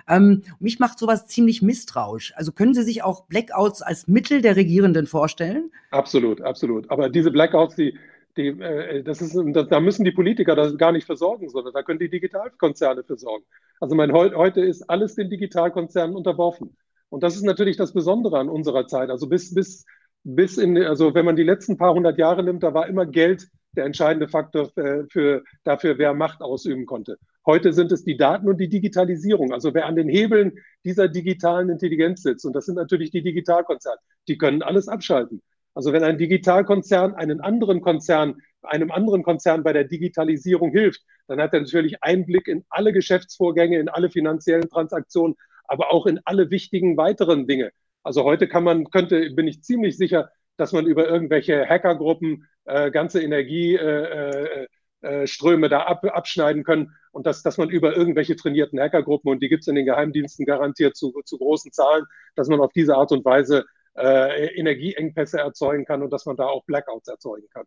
Ähm, 0.09 0.43
mich 0.59 0.81
macht 0.81 0.99
sowas 0.99 1.29
ziemlich 1.29 1.63
misstrauisch. 1.63 2.33
Also 2.35 2.51
können 2.51 2.75
Sie 2.75 2.83
sich 2.83 3.05
auch 3.05 3.27
Blackouts 3.27 3.83
als 3.83 4.09
Mittel 4.09 4.43
der 4.43 4.57
Regierenden 4.57 5.07
vorstellen? 5.07 5.71
Absolut, 5.93 6.41
absolut. 6.41 6.91
Aber 6.91 7.09
diese 7.09 7.31
Blackouts, 7.31 7.77
die 7.77 7.97
die, 8.39 8.49
äh, 8.49 9.03
das 9.03 9.21
ist, 9.21 9.37
da 9.37 9.81
müssen 9.81 10.05
die 10.05 10.13
Politiker 10.13 10.57
das 10.57 10.79
gar 10.79 10.93
nicht 10.93 11.07
versorgen, 11.07 11.49
sondern 11.49 11.75
da 11.75 11.83
können 11.83 11.99
die 11.99 12.09
Digitalkonzerne 12.09 13.05
versorgen. 13.05 13.45
Also 13.81 13.95
mein, 13.95 14.13
heute 14.13 14.63
ist 14.63 14.89
alles 14.89 15.15
den 15.17 15.29
Digitalkonzernen 15.29 16.17
unterworfen. 16.17 16.77
Und 17.11 17.23
das 17.23 17.37
ist 17.37 17.45
natürlich 17.45 17.77
das 17.77 17.93
Besondere 17.93 18.39
an 18.39 18.49
unserer 18.49 18.87
Zeit. 18.87 19.11
Also 19.11 19.29
bis, 19.29 19.55
bis, 19.55 19.85
bis 20.25 20.59
in, 20.59 20.79
also 20.79 21.15
wenn 21.15 21.25
man 21.25 21.37
die 21.37 21.43
letzten 21.43 21.77
paar 21.77 21.95
hundert 21.95 22.19
Jahre 22.19 22.43
nimmt, 22.43 22.63
da 22.63 22.75
war 22.75 22.89
immer 22.89 23.07
Geld 23.07 23.49
der 23.77 23.85
entscheidende 23.85 24.29
Faktor 24.29 24.71
für, 24.71 25.07
für, 25.11 25.43
dafür, 25.65 25.99
wer 25.99 26.15
Macht 26.15 26.41
ausüben 26.41 26.87
konnte. 26.87 27.19
Heute 27.47 27.73
sind 27.73 27.93
es 27.93 28.05
die 28.05 28.17
Daten 28.17 28.49
und 28.49 28.59
die 28.59 28.69
Digitalisierung. 28.69 29.53
Also 29.53 29.73
wer 29.73 29.87
an 29.87 29.97
den 29.97 30.09
Hebeln 30.09 30.59
dieser 30.85 31.09
digitalen 31.09 31.71
Intelligenz 31.71 32.23
sitzt, 32.23 32.45
und 32.45 32.55
das 32.55 32.67
sind 32.67 32.75
natürlich 32.75 33.11
die 33.11 33.23
Digitalkonzerne, 33.23 33.99
die 34.27 34.37
können 34.37 34.63
alles 34.63 34.89
abschalten. 34.89 35.43
Also 35.75 35.93
wenn 35.93 36.05
ein 36.05 36.19
Digitalkonzern 36.19 37.15
einen 37.15 37.41
anderen 37.41 37.81
Konzern, 37.81 38.41
einem 38.63 38.91
anderen 38.91 39.23
Konzern 39.23 39.63
bei 39.63 39.73
der 39.73 39.85
Digitalisierung 39.85 40.71
hilft, 40.73 41.03
dann 41.29 41.41
hat 41.41 41.55
er 41.55 41.61
natürlich 41.61 42.03
Einblick 42.03 42.49
in 42.49 42.65
alle 42.69 42.93
Geschäftsvorgänge, 42.93 43.79
in 43.79 43.89
alle 43.89 44.11
finanziellen 44.11 44.69
Transaktionen, 44.69 45.37
aber 45.65 45.93
auch 45.93 46.07
in 46.07 46.21
alle 46.25 46.51
wichtigen 46.51 46.97
weiteren 46.97 47.47
Dinge. 47.47 47.71
Also 48.03 48.25
heute 48.25 48.49
kann 48.49 48.65
man, 48.65 48.91
könnte, 48.91 49.31
bin 49.31 49.47
ich 49.47 49.63
ziemlich 49.63 49.97
sicher, 49.97 50.31
dass 50.57 50.73
man 50.73 50.87
über 50.87 51.09
irgendwelche 51.09 51.67
Hackergruppen 51.69 52.49
äh, 52.65 52.91
ganze 52.91 53.23
Energieströme 53.23 54.67
äh, 55.03 55.67
äh, 55.67 55.69
da 55.69 55.81
ab, 55.83 56.05
abschneiden 56.05 56.65
können 56.65 56.95
und 57.13 57.27
dass, 57.27 57.43
dass 57.43 57.59
man 57.59 57.71
über 57.71 57.97
irgendwelche 57.97 58.35
trainierten 58.37 58.81
Hackergruppen, 58.81 59.31
und 59.31 59.43
die 59.43 59.49
gibt 59.49 59.63
es 59.63 59.69
in 59.69 59.77
den 59.77 59.87
Geheimdiensten 59.87 60.47
garantiert 60.47 60.97
zu, 60.97 61.13
zu 61.25 61.39
großen 61.39 61.73
Zahlen, 61.73 62.05
dass 62.35 62.49
man 62.49 62.61
auf 62.61 62.73
diese 62.73 62.97
Art 62.97 63.13
und 63.13 63.25
Weise 63.25 63.67
äh, 63.99 64.47
Energieengpässe 64.57 65.39
erzeugen 65.39 65.85
kann 65.85 66.03
und 66.03 66.13
dass 66.13 66.27
man 66.27 66.37
da 66.37 66.47
auch 66.47 66.65
Blackouts 66.65 67.09
erzeugen 67.09 67.49
kann. 67.53 67.65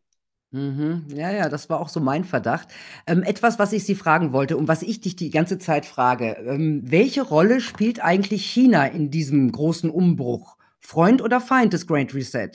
Mhm. 0.51 1.05
Ja, 1.13 1.31
ja, 1.31 1.47
das 1.47 1.69
war 1.69 1.79
auch 1.79 1.87
so 1.87 2.01
mein 2.01 2.25
Verdacht. 2.25 2.67
Ähm, 3.07 3.23
etwas, 3.23 3.57
was 3.57 3.71
ich 3.71 3.85
Sie 3.85 3.95
fragen 3.95 4.33
wollte 4.33 4.57
und 4.57 4.67
was 4.67 4.81
ich 4.81 4.99
dich 4.99 5.15
die 5.15 5.29
ganze 5.29 5.57
Zeit 5.59 5.85
frage. 5.85 6.37
Ähm, 6.45 6.81
welche 6.83 7.21
Rolle 7.21 7.61
spielt 7.61 8.03
eigentlich 8.03 8.45
China 8.45 8.85
in 8.85 9.11
diesem 9.11 9.51
großen 9.51 9.89
Umbruch? 9.89 10.57
Freund 10.79 11.21
oder 11.21 11.39
Feind 11.39 11.73
des 11.73 11.87
Great 11.87 12.13
Reset? 12.13 12.49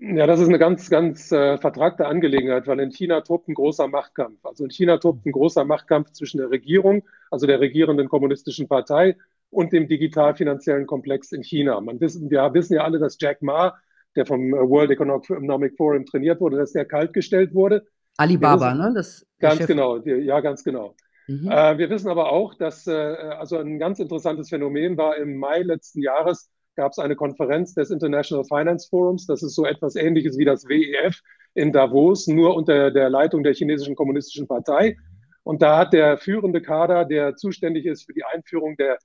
Ja, 0.00 0.26
das 0.26 0.40
ist 0.40 0.48
eine 0.48 0.58
ganz, 0.58 0.90
ganz 0.90 1.32
äh, 1.32 1.56
vertragte 1.56 2.06
Angelegenheit, 2.06 2.66
weil 2.66 2.80
in 2.80 2.90
China 2.90 3.22
tobt 3.22 3.48
ein 3.48 3.54
großer 3.54 3.88
Machtkampf. 3.88 4.44
Also 4.44 4.64
in 4.64 4.70
China 4.70 4.98
tobt 4.98 5.24
ein 5.24 5.32
großer 5.32 5.64
Machtkampf 5.64 6.10
zwischen 6.12 6.38
der 6.38 6.50
Regierung, 6.50 7.04
also 7.30 7.46
der 7.46 7.60
regierenden 7.60 8.08
kommunistischen 8.10 8.68
Partei 8.68 9.16
und 9.50 9.72
dem 9.72 9.88
digital-finanziellen 9.88 10.86
Komplex 10.86 11.32
in 11.32 11.42
China. 11.42 11.80
Man 11.80 12.00
wissen, 12.00 12.30
wir 12.30 12.52
wissen 12.54 12.74
ja 12.74 12.84
alle, 12.84 12.98
dass 12.98 13.16
Jack 13.20 13.42
Ma 13.42 13.74
der 14.16 14.26
vom 14.26 14.52
äh, 14.52 14.68
World 14.68 14.90
Economic 14.90 15.76
Forum 15.76 16.04
trainiert 16.04 16.40
wurde, 16.40 16.58
dass 16.58 16.72
der 16.72 16.84
kaltgestellt 16.84 17.54
wurde. 17.54 17.86
Alibaba, 18.16 18.74
ne? 18.74 18.92
Das 18.94 19.24
ganz 19.38 19.58
Chef. 19.58 19.68
genau, 19.68 19.98
ja, 19.98 20.40
ganz 20.40 20.64
genau. 20.64 20.94
Mhm. 21.28 21.48
Äh, 21.50 21.78
wir 21.78 21.88
wissen 21.90 22.08
aber 22.08 22.32
auch, 22.32 22.54
dass 22.54 22.86
äh, 22.86 22.92
also 22.92 23.58
ein 23.58 23.78
ganz 23.78 24.00
interessantes 24.00 24.48
Phänomen 24.48 24.96
war, 24.96 25.16
im 25.16 25.36
Mai 25.36 25.62
letzten 25.62 26.02
Jahres 26.02 26.50
gab 26.74 26.92
es 26.92 26.98
eine 26.98 27.16
Konferenz 27.16 27.74
des 27.74 27.90
International 27.90 28.44
Finance 28.44 28.88
Forums. 28.88 29.26
Das 29.26 29.42
ist 29.42 29.54
so 29.54 29.66
etwas 29.66 29.94
ähnliches 29.96 30.38
wie 30.38 30.44
das 30.44 30.64
WEF 30.68 31.20
in 31.54 31.72
Davos, 31.72 32.26
nur 32.28 32.54
unter 32.54 32.90
der 32.90 33.10
Leitung 33.10 33.42
der 33.42 33.54
chinesischen 33.54 33.96
kommunistischen 33.96 34.46
Partei. 34.46 34.96
Und 35.42 35.62
da 35.62 35.78
hat 35.78 35.92
der 35.92 36.18
führende 36.18 36.60
Kader, 36.60 37.04
der 37.04 37.34
zuständig 37.34 37.86
ist 37.86 38.04
für 38.06 38.12
die 38.12 38.24
Einführung 38.24 38.76
der, 38.76 38.98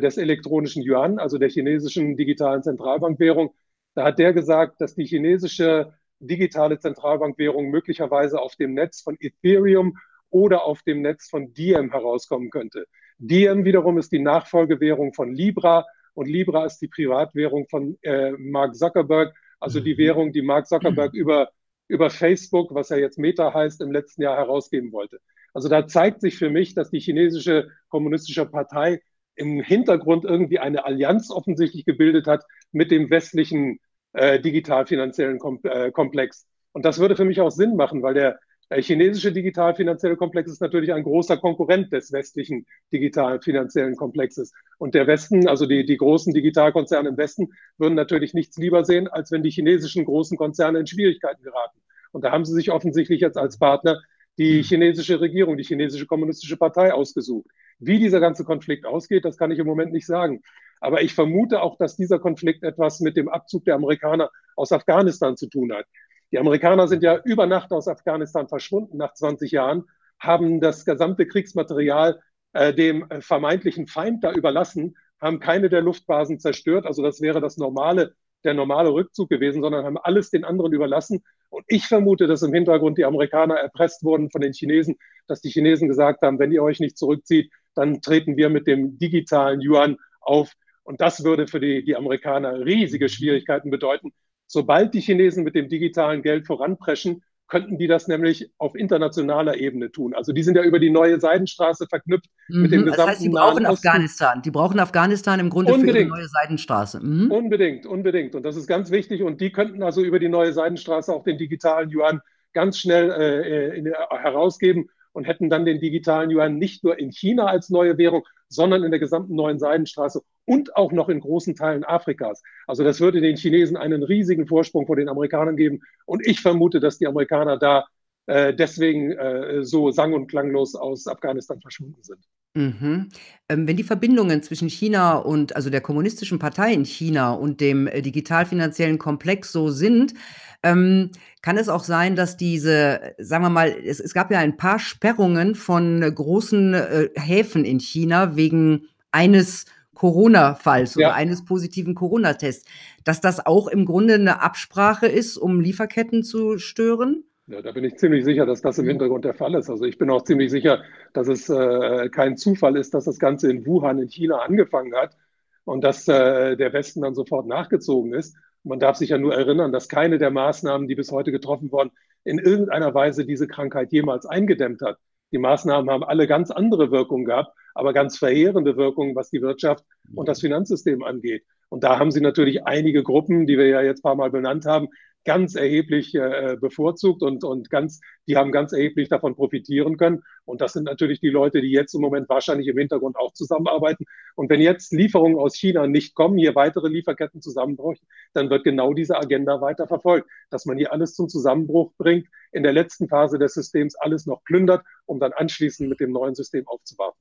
des 0.00 0.16
elektronischen 0.16 0.82
Yuan, 0.82 1.18
also 1.18 1.38
der 1.38 1.48
chinesischen 1.48 2.16
digitalen 2.16 2.62
Zentralbankwährung, 2.62 3.54
da 3.94 4.04
hat 4.04 4.18
der 4.18 4.32
gesagt, 4.32 4.80
dass 4.80 4.94
die 4.94 5.06
chinesische 5.06 5.92
digitale 6.18 6.78
Zentralbankwährung 6.78 7.70
möglicherweise 7.70 8.40
auf 8.40 8.56
dem 8.56 8.74
Netz 8.74 9.00
von 9.00 9.16
Ethereum 9.20 9.96
oder 10.30 10.64
auf 10.64 10.82
dem 10.82 11.02
Netz 11.02 11.28
von 11.28 11.52
Diem 11.52 11.90
herauskommen 11.92 12.50
könnte. 12.50 12.86
Diem 13.18 13.64
wiederum 13.64 13.98
ist 13.98 14.12
die 14.12 14.18
Nachfolgewährung 14.18 15.14
von 15.14 15.34
Libra 15.34 15.86
und 16.14 16.28
Libra 16.28 16.64
ist 16.64 16.78
die 16.78 16.88
Privatwährung 16.88 17.66
von 17.68 17.98
äh, 18.02 18.32
Mark 18.32 18.74
Zuckerberg, 18.74 19.34
also 19.60 19.80
die 19.80 19.94
mhm. 19.94 19.98
Währung, 19.98 20.32
die 20.32 20.42
Mark 20.42 20.66
Zuckerberg 20.66 21.14
über, 21.14 21.50
über 21.88 22.10
Facebook, 22.10 22.74
was 22.74 22.88
ja 22.88 22.96
jetzt 22.96 23.18
Meta 23.18 23.52
heißt, 23.52 23.80
im 23.80 23.92
letzten 23.92 24.22
Jahr 24.22 24.36
herausgeben 24.36 24.92
wollte. 24.92 25.20
Also 25.54 25.68
da 25.68 25.86
zeigt 25.86 26.20
sich 26.20 26.36
für 26.36 26.50
mich, 26.50 26.74
dass 26.74 26.90
die 26.90 27.00
chinesische 27.00 27.70
kommunistische 27.88 28.46
Partei 28.46 29.00
im 29.36 29.62
Hintergrund 29.62 30.24
irgendwie 30.24 30.58
eine 30.58 30.84
Allianz 30.84 31.30
offensichtlich 31.30 31.84
gebildet 31.84 32.26
hat 32.26 32.44
mit 32.72 32.90
dem 32.90 33.10
westlichen 33.10 33.78
äh, 34.12 34.40
digital-finanziellen 34.40 35.38
Kom 35.38 35.60
äh, 35.62 35.90
Komplex. 35.90 36.46
Und 36.72 36.84
das 36.84 36.98
würde 36.98 37.16
für 37.16 37.24
mich 37.24 37.40
auch 37.40 37.50
Sinn 37.50 37.76
machen, 37.76 38.02
weil 38.02 38.14
der 38.14 38.38
äh, 38.68 38.82
chinesische 38.82 39.32
digital-finanzielle 39.32 40.16
Komplex 40.16 40.50
ist 40.50 40.60
natürlich 40.60 40.92
ein 40.92 41.04
großer 41.04 41.36
Konkurrent 41.36 41.92
des 41.92 42.12
westlichen 42.12 42.66
digital-finanziellen 42.92 43.94
Komplexes. 43.94 44.52
Und 44.78 44.94
der 44.94 45.06
Westen, 45.06 45.46
also 45.48 45.66
die, 45.66 45.86
die 45.86 45.96
großen 45.96 46.34
Digitalkonzerne 46.34 47.10
im 47.10 47.16
Westen, 47.16 47.48
würden 47.78 47.94
natürlich 47.94 48.34
nichts 48.34 48.56
lieber 48.56 48.84
sehen, 48.84 49.06
als 49.06 49.30
wenn 49.30 49.42
die 49.42 49.50
chinesischen 49.50 50.04
großen 50.04 50.36
Konzerne 50.36 50.80
in 50.80 50.86
Schwierigkeiten 50.86 51.42
geraten. 51.42 51.80
Und 52.12 52.22
da 52.24 52.32
haben 52.32 52.44
sie 52.44 52.54
sich 52.54 52.70
offensichtlich 52.70 53.20
jetzt 53.20 53.36
als 53.36 53.58
Partner 53.58 54.00
die 54.38 54.62
chinesische 54.62 55.20
Regierung, 55.20 55.56
die 55.56 55.64
chinesische 55.64 56.06
kommunistische 56.06 56.56
Partei 56.56 56.92
ausgesucht. 56.92 57.48
Wie 57.78 57.98
dieser 57.98 58.20
ganze 58.20 58.44
Konflikt 58.44 58.86
ausgeht, 58.86 59.24
das 59.24 59.36
kann 59.36 59.50
ich 59.50 59.58
im 59.58 59.66
Moment 59.66 59.92
nicht 59.92 60.06
sagen. 60.06 60.42
Aber 60.80 61.02
ich 61.02 61.14
vermute 61.14 61.62
auch, 61.62 61.76
dass 61.78 61.96
dieser 61.96 62.18
Konflikt 62.18 62.62
etwas 62.62 63.00
mit 63.00 63.16
dem 63.16 63.28
Abzug 63.28 63.64
der 63.64 63.74
Amerikaner 63.74 64.30
aus 64.56 64.72
Afghanistan 64.72 65.36
zu 65.36 65.48
tun 65.48 65.72
hat. 65.72 65.86
Die 66.32 66.38
Amerikaner 66.38 66.88
sind 66.88 67.02
ja 67.02 67.20
über 67.24 67.46
Nacht 67.46 67.72
aus 67.72 67.88
Afghanistan 67.88 68.48
verschwunden 68.48 68.96
nach 68.96 69.14
20 69.14 69.52
Jahren, 69.52 69.84
haben 70.18 70.60
das 70.60 70.84
gesamte 70.84 71.26
Kriegsmaterial 71.26 72.20
äh, 72.52 72.74
dem 72.74 73.06
vermeintlichen 73.20 73.86
Feind 73.86 74.24
da 74.24 74.32
überlassen, 74.32 74.96
haben 75.20 75.40
keine 75.40 75.68
der 75.68 75.82
Luftbasen 75.82 76.40
zerstört. 76.40 76.86
Also 76.86 77.02
das 77.02 77.20
wäre 77.20 77.40
das 77.40 77.56
normale, 77.56 78.14
der 78.44 78.54
normale 78.54 78.92
Rückzug 78.92 79.28
gewesen, 79.28 79.62
sondern 79.62 79.84
haben 79.84 79.98
alles 79.98 80.30
den 80.30 80.44
anderen 80.44 80.72
überlassen. 80.72 81.22
Und 81.48 81.64
ich 81.68 81.86
vermute, 81.86 82.26
dass 82.26 82.42
im 82.42 82.52
Hintergrund 82.52 82.98
die 82.98 83.04
Amerikaner 83.04 83.56
erpresst 83.56 84.02
wurden 84.04 84.30
von 84.30 84.40
den 84.40 84.52
Chinesen, 84.52 84.96
dass 85.26 85.40
die 85.40 85.50
Chinesen 85.50 85.88
gesagt 85.88 86.22
haben, 86.22 86.38
wenn 86.38 86.52
ihr 86.52 86.62
euch 86.62 86.80
nicht 86.80 86.98
zurückzieht, 86.98 87.50
dann 87.76 88.00
treten 88.00 88.36
wir 88.36 88.48
mit 88.48 88.66
dem 88.66 88.98
digitalen 88.98 89.60
Yuan 89.60 89.96
auf. 90.20 90.52
Und 90.82 91.00
das 91.00 91.24
würde 91.24 91.46
für 91.46 91.60
die, 91.60 91.84
die 91.84 91.96
Amerikaner 91.96 92.64
riesige 92.64 93.08
Schwierigkeiten 93.08 93.70
bedeuten. 93.70 94.12
Sobald 94.46 94.94
die 94.94 95.00
Chinesen 95.00 95.44
mit 95.44 95.54
dem 95.54 95.68
digitalen 95.68 96.22
Geld 96.22 96.46
voranpreschen, 96.46 97.22
könnten 97.48 97.78
die 97.78 97.86
das 97.86 98.08
nämlich 98.08 98.50
auf 98.58 98.74
internationaler 98.74 99.56
Ebene 99.56 99.92
tun. 99.92 100.14
Also 100.14 100.32
die 100.32 100.42
sind 100.42 100.56
ja 100.56 100.62
über 100.62 100.80
die 100.80 100.90
neue 100.90 101.20
Seidenstraße 101.20 101.86
verknüpft 101.88 102.26
mhm, 102.48 102.62
mit 102.62 102.72
dem 102.72 102.84
gesamten 102.84 103.00
Das 103.00 103.08
heißt, 103.08 103.22
die 103.22 103.28
brauchen 103.28 103.62
Nahen 103.62 103.72
Afghanistan. 103.72 104.42
Die 104.42 104.50
brauchen 104.50 104.80
Afghanistan 104.80 105.38
im 105.38 105.50
Grunde 105.50 105.72
unbedingt. 105.72 105.96
für 105.96 106.04
die 106.04 106.10
neue 106.10 106.28
Seidenstraße. 106.28 107.00
Mhm. 107.00 107.30
Unbedingt, 107.30 107.86
unbedingt. 107.86 108.34
Und 108.34 108.42
das 108.42 108.56
ist 108.56 108.66
ganz 108.66 108.90
wichtig. 108.90 109.22
Und 109.22 109.40
die 109.40 109.52
könnten 109.52 109.82
also 109.82 110.02
über 110.02 110.18
die 110.18 110.28
neue 110.28 110.52
Seidenstraße 110.52 111.12
auch 111.12 111.22
den 111.22 111.38
digitalen 111.38 111.90
Yuan 111.90 112.20
ganz 112.52 112.78
schnell 112.78 113.10
äh, 113.10 113.78
in, 113.78 113.92
herausgeben 114.10 114.88
und 115.16 115.24
hätten 115.24 115.48
dann 115.48 115.64
den 115.64 115.80
digitalen 115.80 116.30
Yuan 116.30 116.58
nicht 116.58 116.84
nur 116.84 116.98
in 116.98 117.10
China 117.10 117.46
als 117.46 117.70
neue 117.70 117.96
Währung, 117.96 118.22
sondern 118.48 118.84
in 118.84 118.90
der 118.90 119.00
gesamten 119.00 119.34
neuen 119.34 119.58
Seidenstraße 119.58 120.20
und 120.44 120.76
auch 120.76 120.92
noch 120.92 121.08
in 121.08 121.20
großen 121.20 121.56
Teilen 121.56 121.84
Afrikas. 121.84 122.42
Also 122.66 122.84
das 122.84 123.00
würde 123.00 123.22
den 123.22 123.36
Chinesen 123.36 123.78
einen 123.78 124.02
riesigen 124.02 124.46
Vorsprung 124.46 124.86
vor 124.86 124.96
den 124.96 125.08
Amerikanern 125.08 125.56
geben. 125.56 125.80
Und 126.04 126.24
ich 126.26 126.40
vermute, 126.40 126.80
dass 126.80 126.98
die 126.98 127.06
Amerikaner 127.06 127.58
da 127.58 127.86
äh, 128.26 128.54
deswegen 128.54 129.12
äh, 129.12 129.64
so 129.64 129.90
sang- 129.90 130.12
und 130.12 130.26
klanglos 130.26 130.74
aus 130.74 131.06
Afghanistan 131.06 131.62
verschwunden 131.62 132.02
sind. 132.02 132.20
Mhm. 132.56 133.10
Ähm, 133.48 133.68
wenn 133.68 133.76
die 133.76 133.84
Verbindungen 133.84 134.42
zwischen 134.42 134.68
China 134.68 135.16
und 135.16 135.54
also 135.54 135.68
der 135.68 135.82
kommunistischen 135.82 136.38
Partei 136.38 136.72
in 136.72 136.84
China 136.84 137.32
und 137.32 137.60
dem 137.60 137.86
äh, 137.86 138.00
digital-finanziellen 138.00 138.98
Komplex 138.98 139.52
so 139.52 139.68
sind, 139.70 140.14
ähm, 140.62 141.10
kann 141.42 141.58
es 141.58 141.68
auch 141.68 141.84
sein, 141.84 142.16
dass 142.16 142.36
diese, 142.36 143.14
sagen 143.18 143.44
wir 143.44 143.50
mal, 143.50 143.68
es, 143.68 144.00
es 144.00 144.14
gab 144.14 144.30
ja 144.30 144.38
ein 144.38 144.56
paar 144.56 144.78
Sperrungen 144.78 145.54
von 145.54 146.00
großen 146.00 146.74
äh, 146.74 147.08
Häfen 147.14 147.64
in 147.64 147.78
China 147.78 148.36
wegen 148.36 148.86
eines 149.12 149.66
Corona-Falls 149.94 150.96
oder 150.96 151.14
eines 151.14 151.44
positiven 151.44 151.94
Corona-Tests, 151.94 152.66
dass 153.04 153.20
das 153.20 153.44
auch 153.44 153.68
im 153.68 153.84
Grunde 153.84 154.14
eine 154.14 154.42
Absprache 154.42 155.06
ist, 155.06 155.36
um 155.36 155.60
Lieferketten 155.60 156.22
zu 156.22 156.58
stören? 156.58 157.24
Ja, 157.48 157.62
da 157.62 157.70
bin 157.70 157.84
ich 157.84 157.96
ziemlich 157.96 158.24
sicher, 158.24 158.44
dass 158.44 158.60
das 158.60 158.78
im 158.78 158.88
Hintergrund 158.88 159.24
der 159.24 159.34
Fall 159.34 159.54
ist. 159.54 159.70
Also 159.70 159.84
ich 159.84 159.98
bin 159.98 160.10
auch 160.10 160.22
ziemlich 160.22 160.50
sicher, 160.50 160.82
dass 161.12 161.28
es 161.28 161.48
äh, 161.48 162.08
kein 162.08 162.36
Zufall 162.36 162.76
ist, 162.76 162.92
dass 162.92 163.04
das 163.04 163.20
Ganze 163.20 163.48
in 163.48 163.64
Wuhan 163.64 164.00
in 164.00 164.08
China 164.08 164.38
angefangen 164.38 164.96
hat 164.96 165.16
und 165.64 165.84
dass 165.84 166.08
äh, 166.08 166.56
der 166.56 166.72
Westen 166.72 167.02
dann 167.02 167.14
sofort 167.14 167.46
nachgezogen 167.46 168.14
ist. 168.14 168.36
Man 168.64 168.80
darf 168.80 168.96
sich 168.96 169.10
ja 169.10 169.18
nur 169.18 169.32
erinnern, 169.32 169.70
dass 169.70 169.88
keine 169.88 170.18
der 170.18 170.32
Maßnahmen, 170.32 170.88
die 170.88 170.96
bis 170.96 171.12
heute 171.12 171.30
getroffen 171.30 171.70
wurden, 171.70 171.92
in 172.24 172.40
irgendeiner 172.40 172.92
Weise 172.94 173.24
diese 173.24 173.46
Krankheit 173.46 173.92
jemals 173.92 174.26
eingedämmt 174.26 174.82
hat. 174.82 174.98
Die 175.30 175.38
Maßnahmen 175.38 175.88
haben 175.88 176.02
alle 176.02 176.26
ganz 176.26 176.50
andere 176.50 176.90
Wirkungen 176.90 177.26
gehabt, 177.26 177.56
aber 177.74 177.92
ganz 177.92 178.18
verheerende 178.18 178.76
Wirkungen, 178.76 179.14
was 179.14 179.30
die 179.30 179.40
Wirtschaft 179.40 179.84
und 180.12 180.28
das 180.28 180.40
Finanzsystem 180.40 181.04
angeht. 181.04 181.44
Und 181.68 181.84
da 181.84 182.00
haben 182.00 182.10
sie 182.10 182.20
natürlich 182.20 182.64
einige 182.64 183.04
Gruppen, 183.04 183.46
die 183.46 183.56
wir 183.56 183.68
ja 183.68 183.82
jetzt 183.82 184.00
ein 184.00 184.02
paar 184.02 184.16
Mal 184.16 184.30
benannt 184.30 184.66
haben, 184.66 184.88
ganz 185.26 185.56
erheblich 185.56 186.14
äh, 186.14 186.56
bevorzugt 186.58 187.22
und, 187.22 187.44
und 187.44 187.68
ganz, 187.68 188.00
die 188.26 188.36
haben 188.36 188.52
ganz 188.52 188.72
erheblich 188.72 189.10
davon 189.10 189.34
profitieren 189.34 189.98
können. 189.98 190.22
Und 190.46 190.60
das 190.62 190.72
sind 190.72 190.84
natürlich 190.84 191.20
die 191.20 191.28
Leute, 191.28 191.60
die 191.60 191.70
jetzt 191.70 191.94
im 191.94 192.00
Moment 192.00 192.28
wahrscheinlich 192.28 192.68
im 192.68 192.78
Hintergrund 192.78 193.16
auch 193.16 193.32
zusammenarbeiten. 193.32 194.06
Und 194.36 194.48
wenn 194.48 194.60
jetzt 194.60 194.92
Lieferungen 194.92 195.38
aus 195.38 195.56
China 195.56 195.86
nicht 195.86 196.14
kommen, 196.14 196.38
hier 196.38 196.54
weitere 196.54 196.88
Lieferketten 196.88 197.42
zusammenbrechen, 197.42 198.06
dann 198.32 198.48
wird 198.48 198.64
genau 198.64 198.94
diese 198.94 199.18
Agenda 199.18 199.60
weiter 199.60 199.86
verfolgt, 199.86 200.30
dass 200.48 200.64
man 200.64 200.78
hier 200.78 200.92
alles 200.92 201.14
zum 201.14 201.28
Zusammenbruch 201.28 201.92
bringt, 201.98 202.28
in 202.52 202.62
der 202.62 202.72
letzten 202.72 203.08
Phase 203.08 203.38
des 203.38 203.54
Systems 203.54 203.96
alles 203.96 204.26
noch 204.26 204.44
plündert, 204.44 204.82
um 205.04 205.18
dann 205.18 205.32
anschließend 205.32 205.88
mit 205.88 206.00
dem 206.00 206.12
neuen 206.12 206.34
System 206.34 206.66
aufzuwarten. 206.68 207.20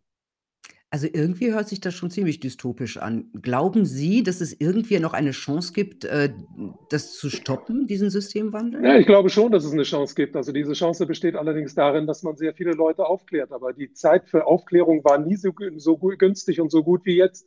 Also, 0.95 1.09
irgendwie 1.11 1.51
hört 1.51 1.67
sich 1.67 1.81
das 1.81 1.93
schon 1.93 2.09
ziemlich 2.09 2.39
dystopisch 2.39 2.95
an. 2.95 3.29
Glauben 3.41 3.83
Sie, 3.83 4.23
dass 4.23 4.39
es 4.39 4.55
irgendwie 4.61 4.97
noch 4.99 5.11
eine 5.11 5.31
Chance 5.31 5.73
gibt, 5.73 6.05
äh, 6.05 6.29
das 6.89 7.17
zu 7.17 7.29
stoppen, 7.29 7.85
diesen 7.85 8.09
Systemwandel? 8.09 8.81
Ja, 8.81 8.95
ich 8.95 9.05
glaube 9.05 9.29
schon, 9.29 9.51
dass 9.51 9.65
es 9.65 9.73
eine 9.73 9.83
Chance 9.83 10.15
gibt. 10.15 10.37
Also, 10.37 10.53
diese 10.53 10.71
Chance 10.71 11.05
besteht 11.05 11.35
allerdings 11.35 11.75
darin, 11.75 12.07
dass 12.07 12.23
man 12.23 12.37
sehr 12.37 12.53
viele 12.53 12.71
Leute 12.71 13.05
aufklärt. 13.05 13.51
Aber 13.51 13.73
die 13.73 13.91
Zeit 13.91 14.29
für 14.29 14.47
Aufklärung 14.47 15.03
war 15.03 15.17
nie 15.17 15.35
so, 15.35 15.51
so 15.75 15.97
günstig 15.97 16.61
und 16.61 16.71
so 16.71 16.81
gut 16.81 17.05
wie 17.05 17.17
jetzt, 17.17 17.45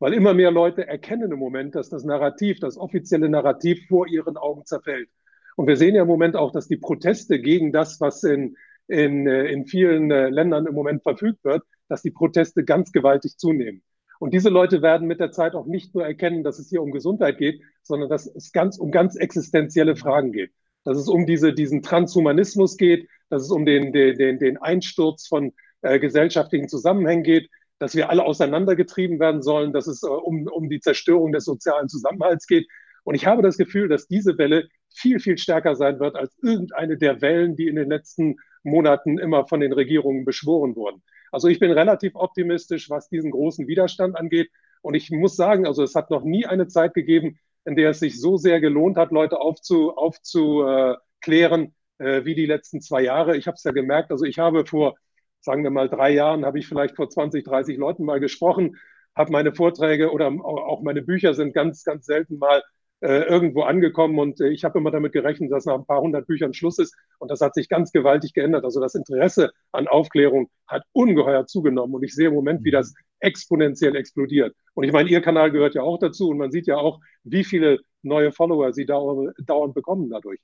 weil 0.00 0.12
immer 0.12 0.34
mehr 0.34 0.50
Leute 0.50 0.84
erkennen 0.88 1.30
im 1.30 1.38
Moment, 1.38 1.76
dass 1.76 1.90
das 1.90 2.02
Narrativ, 2.02 2.58
das 2.58 2.76
offizielle 2.76 3.28
Narrativ 3.28 3.86
vor 3.86 4.08
ihren 4.08 4.36
Augen 4.36 4.64
zerfällt. 4.64 5.08
Und 5.54 5.68
wir 5.68 5.76
sehen 5.76 5.94
ja 5.94 6.02
im 6.02 6.08
Moment 6.08 6.34
auch, 6.34 6.50
dass 6.50 6.66
die 6.66 6.78
Proteste 6.78 7.38
gegen 7.38 7.70
das, 7.70 8.00
was 8.00 8.24
in, 8.24 8.56
in, 8.88 9.28
äh, 9.28 9.44
in 9.52 9.66
vielen 9.66 10.10
äh, 10.10 10.30
Ländern 10.30 10.66
im 10.66 10.74
Moment 10.74 11.04
verfügt 11.04 11.44
wird, 11.44 11.62
dass 11.88 12.02
die 12.02 12.10
Proteste 12.10 12.64
ganz 12.64 12.92
gewaltig 12.92 13.38
zunehmen. 13.38 13.82
Und 14.18 14.34
diese 14.34 14.48
Leute 14.48 14.82
werden 14.82 15.06
mit 15.06 15.20
der 15.20 15.30
Zeit 15.30 15.54
auch 15.54 15.66
nicht 15.66 15.94
nur 15.94 16.04
erkennen, 16.04 16.42
dass 16.42 16.58
es 16.58 16.68
hier 16.68 16.82
um 16.82 16.90
Gesundheit 16.90 17.38
geht, 17.38 17.62
sondern 17.82 18.08
dass 18.08 18.26
es 18.26 18.52
ganz 18.52 18.78
um 18.78 18.90
ganz 18.90 19.16
existenzielle 19.16 19.96
Fragen 19.96 20.32
geht. 20.32 20.50
Dass 20.84 20.98
es 20.98 21.08
um 21.08 21.26
diese, 21.26 21.52
diesen 21.52 21.82
Transhumanismus 21.82 22.76
geht, 22.76 23.08
dass 23.30 23.42
es 23.42 23.50
um 23.50 23.64
den, 23.64 23.92
den, 23.92 24.38
den 24.38 24.56
Einsturz 24.58 25.26
von 25.26 25.52
äh, 25.82 25.98
gesellschaftlichen 25.98 26.68
Zusammenhängen 26.68 27.22
geht, 27.22 27.48
dass 27.78 27.94
wir 27.94 28.10
alle 28.10 28.24
auseinandergetrieben 28.24 29.20
werden 29.20 29.42
sollen, 29.42 29.72
dass 29.72 29.86
es 29.86 30.02
äh, 30.02 30.08
um, 30.08 30.48
um 30.48 30.68
die 30.68 30.80
Zerstörung 30.80 31.32
des 31.32 31.44
sozialen 31.44 31.88
Zusammenhalts 31.88 32.46
geht. 32.46 32.66
Und 33.04 33.14
ich 33.14 33.26
habe 33.26 33.42
das 33.42 33.56
Gefühl, 33.56 33.88
dass 33.88 34.08
diese 34.08 34.36
Welle 34.38 34.68
viel, 34.92 35.20
viel 35.20 35.38
stärker 35.38 35.76
sein 35.76 36.00
wird 36.00 36.16
als 36.16 36.36
irgendeine 36.42 36.98
der 36.98 37.20
Wellen, 37.20 37.54
die 37.54 37.68
in 37.68 37.76
den 37.76 37.88
letzten 37.88 38.36
Monaten 38.62 39.18
immer 39.18 39.46
von 39.46 39.60
den 39.60 39.72
Regierungen 39.72 40.24
beschworen 40.24 40.76
wurden. 40.76 41.02
Also 41.30 41.48
ich 41.48 41.58
bin 41.58 41.70
relativ 41.72 42.14
optimistisch, 42.14 42.90
was 42.90 43.08
diesen 43.08 43.30
großen 43.30 43.66
Widerstand 43.68 44.16
angeht. 44.16 44.50
Und 44.82 44.94
ich 44.94 45.10
muss 45.10 45.36
sagen, 45.36 45.66
also 45.66 45.82
es 45.82 45.94
hat 45.94 46.10
noch 46.10 46.24
nie 46.24 46.46
eine 46.46 46.68
Zeit 46.68 46.94
gegeben, 46.94 47.38
in 47.64 47.76
der 47.76 47.90
es 47.90 48.00
sich 48.00 48.20
so 48.20 48.36
sehr 48.36 48.60
gelohnt 48.60 48.96
hat, 48.96 49.12
Leute 49.12 49.40
aufzu, 49.40 49.94
aufzuklären, 49.96 51.74
äh, 51.98 52.24
wie 52.24 52.34
die 52.34 52.46
letzten 52.46 52.80
zwei 52.80 53.02
Jahre. 53.02 53.36
Ich 53.36 53.46
habe 53.46 53.56
es 53.56 53.64
ja 53.64 53.72
gemerkt, 53.72 54.10
also 54.10 54.24
ich 54.24 54.38
habe 54.38 54.64
vor, 54.64 54.96
sagen 55.40 55.64
wir 55.64 55.70
mal, 55.70 55.88
drei 55.88 56.10
Jahren, 56.10 56.46
habe 56.46 56.58
ich 56.58 56.66
vielleicht 56.66 56.96
vor 56.96 57.10
20, 57.10 57.44
30 57.44 57.76
Leuten 57.76 58.04
mal 58.04 58.20
gesprochen, 58.20 58.76
habe 59.14 59.32
meine 59.32 59.52
Vorträge 59.52 60.12
oder 60.12 60.28
auch 60.28 60.82
meine 60.82 61.02
Bücher 61.02 61.34
sind 61.34 61.52
ganz, 61.52 61.84
ganz 61.84 62.06
selten 62.06 62.38
mal 62.38 62.62
äh, 63.00 63.22
irgendwo 63.22 63.62
angekommen 63.62 64.18
und 64.18 64.40
äh, 64.40 64.48
ich 64.48 64.64
habe 64.64 64.78
immer 64.78 64.90
damit 64.90 65.12
gerechnet, 65.12 65.52
dass 65.52 65.66
nach 65.66 65.76
ein 65.76 65.86
paar 65.86 66.00
hundert 66.00 66.26
Büchern 66.26 66.52
Schluss 66.52 66.78
ist 66.78 66.96
und 67.18 67.30
das 67.30 67.40
hat 67.40 67.54
sich 67.54 67.68
ganz 67.68 67.92
gewaltig 67.92 68.34
geändert. 68.34 68.64
Also 68.64 68.80
das 68.80 68.94
Interesse 68.94 69.52
an 69.72 69.86
Aufklärung 69.86 70.50
hat 70.66 70.82
ungeheuer 70.92 71.46
zugenommen 71.46 71.94
und 71.94 72.02
ich 72.02 72.14
sehe 72.14 72.28
im 72.28 72.34
Moment, 72.34 72.64
wie 72.64 72.70
mhm. 72.70 72.76
das 72.76 72.94
exponentiell 73.20 73.96
explodiert. 73.96 74.54
Und 74.74 74.84
ich 74.84 74.92
meine, 74.92 75.08
Ihr 75.08 75.20
Kanal 75.20 75.50
gehört 75.50 75.74
ja 75.74 75.82
auch 75.82 75.98
dazu 75.98 76.30
und 76.30 76.38
man 76.38 76.50
sieht 76.50 76.66
ja 76.66 76.76
auch, 76.76 77.00
wie 77.24 77.44
viele 77.44 77.78
neue 78.02 78.32
Follower 78.32 78.72
Sie 78.72 78.86
dauernd, 78.86 79.34
dauernd 79.44 79.74
bekommen 79.74 80.08
dadurch. 80.10 80.40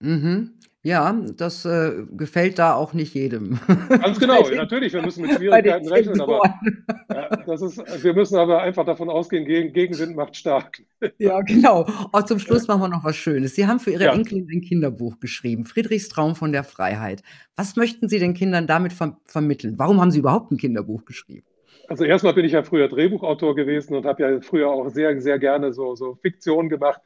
Mhm. 0.00 0.52
Ja, 0.86 1.20
das, 1.36 1.64
äh, 1.64 2.04
gefällt 2.16 2.60
da 2.60 2.74
auch 2.74 2.92
nicht 2.92 3.12
jedem. 3.12 3.58
Ganz 3.88 4.20
genau, 4.20 4.48
natürlich, 4.50 4.92
wir 4.92 5.02
müssen 5.02 5.22
mit 5.22 5.32
Schwierigkeiten 5.36 5.88
rechnen, 5.88 6.20
aber 6.20 6.40
ja, 7.10 7.28
das 7.44 7.60
ist 7.60 8.04
wir 8.04 8.14
müssen 8.14 8.36
aber 8.36 8.62
einfach 8.62 8.84
davon 8.84 9.10
ausgehen, 9.10 9.44
Gegen 9.46 9.72
Gegenwind 9.72 10.14
macht 10.14 10.36
stark. 10.36 10.80
Ja, 11.18 11.40
genau. 11.40 11.86
Oh, 12.12 12.20
zum 12.20 12.38
Schluss 12.38 12.68
machen 12.68 12.82
wir 12.82 12.88
noch 12.88 13.02
was 13.02 13.16
Schönes. 13.16 13.56
Sie 13.56 13.66
haben 13.66 13.80
für 13.80 13.90
Ihre 13.90 14.04
ja. 14.04 14.12
Enkelin 14.12 14.48
ein 14.48 14.60
Kinderbuch 14.60 15.18
geschrieben, 15.18 15.64
Friedrichs 15.64 16.08
Traum 16.08 16.36
von 16.36 16.52
der 16.52 16.62
Freiheit. 16.62 17.24
Was 17.56 17.74
möchten 17.74 18.08
Sie 18.08 18.20
den 18.20 18.34
Kindern 18.34 18.68
damit 18.68 18.92
ver 18.92 19.18
vermitteln? 19.24 19.74
Warum 19.78 20.00
haben 20.00 20.12
Sie 20.12 20.20
überhaupt 20.20 20.52
ein 20.52 20.56
Kinderbuch 20.56 21.04
geschrieben? 21.04 21.46
Also 21.88 22.04
erstmal 22.04 22.34
bin 22.34 22.44
ich 22.44 22.52
ja 22.52 22.62
früher 22.62 22.86
Drehbuchautor 22.86 23.56
gewesen 23.56 23.96
und 23.96 24.06
habe 24.06 24.22
ja 24.22 24.40
früher 24.40 24.68
auch 24.68 24.88
sehr, 24.88 25.20
sehr 25.20 25.40
gerne 25.40 25.72
so, 25.72 25.96
so 25.96 26.14
Fiktion 26.22 26.68
gemacht. 26.68 27.00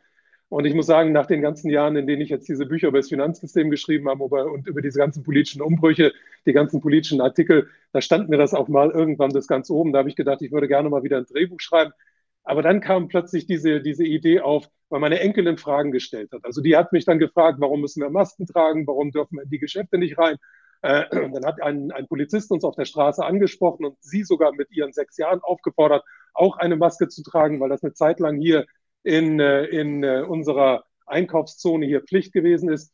Und 0.51 0.65
ich 0.65 0.75
muss 0.75 0.87
sagen, 0.87 1.13
nach 1.13 1.27
den 1.27 1.43
ganzen 1.43 1.71
Jahren, 1.71 1.95
in 1.95 2.09
denen 2.09 2.23
ich 2.23 2.29
jetzt 2.29 2.49
diese 2.49 2.67
Bücher 2.67 2.89
über 2.89 2.99
das 2.99 3.09
Finanzsystem 3.09 3.71
geschrieben 3.71 4.09
habe 4.09 4.25
und 4.25 4.67
über 4.67 4.83
diese 4.83 4.99
ganzen 4.99 5.23
politischen 5.23 5.63
Umbrüche, 5.63 6.13
die 6.45 6.53
ganzen 6.53 6.81
politischen 6.81 7.21
Artikel, 7.21 7.69
da 7.93 8.01
stand 8.01 8.29
mir 8.29 8.37
das 8.37 8.53
auch 8.53 8.67
mal 8.67 8.91
irgendwann 8.91 9.33
bis 9.33 9.47
ganz 9.47 9.71
oben. 9.71 9.93
Da 9.93 10.01
habe 10.01 10.09
ich 10.09 10.17
gedacht, 10.17 10.43
ich 10.43 10.51
würde 10.51 10.67
gerne 10.67 10.91
mal 10.91 11.05
wieder 11.05 11.19
ein 11.19 11.25
Drehbuch 11.25 11.61
schreiben. 11.61 11.93
Aber 12.43 12.63
dann 12.63 12.81
kam 12.81 13.07
plötzlich 13.07 13.47
diese, 13.47 13.81
diese 13.81 14.05
Idee 14.05 14.41
auf, 14.41 14.69
weil 14.89 14.99
meine 14.99 15.21
Enkelin 15.21 15.57
Fragen 15.57 15.93
gestellt 15.93 16.33
hat. 16.33 16.45
Also 16.45 16.61
die 16.61 16.77
hat 16.77 16.93
mich 16.93 17.05
dann 17.05 17.21
gefragt, 17.21 17.61
warum 17.61 17.81
müssen 17.81 18.03
wir 18.03 18.11
Masken 18.11 18.45
tragen, 18.45 18.89
warum 18.89 19.13
dürfen 19.13 19.37
wir 19.37 19.45
in 19.45 19.51
die 19.51 19.61
Geschäfte 19.61 19.99
nicht 19.99 20.19
rein. 20.19 20.37
Äh, 20.83 21.05
dann 21.11 21.45
hat 21.45 21.63
ein, 21.63 21.93
ein 21.93 22.09
Polizist 22.09 22.51
uns 22.51 22.65
auf 22.65 22.75
der 22.75 22.87
Straße 22.87 23.25
angesprochen 23.25 23.85
und 23.85 23.97
sie 24.01 24.25
sogar 24.25 24.53
mit 24.53 24.73
ihren 24.73 24.93
sechs 24.93 25.17
Jahren 25.17 25.41
aufgefordert, 25.43 26.03
auch 26.35 26.57
eine 26.57 26.77
Maske 26.77 27.07
zu 27.07 27.23
tragen, 27.23 27.61
weil 27.61 27.69
das 27.69 27.85
eine 27.85 27.93
Zeit 27.93 28.19
lang 28.19 28.41
hier 28.41 28.67
in, 29.03 29.41
äh, 29.41 29.65
in 29.65 30.03
äh, 30.03 30.25
unserer 30.27 30.85
Einkaufszone 31.07 31.87
hier 31.87 32.03
Pflicht 32.03 32.33
gewesen 32.33 32.71
ist. 32.71 32.93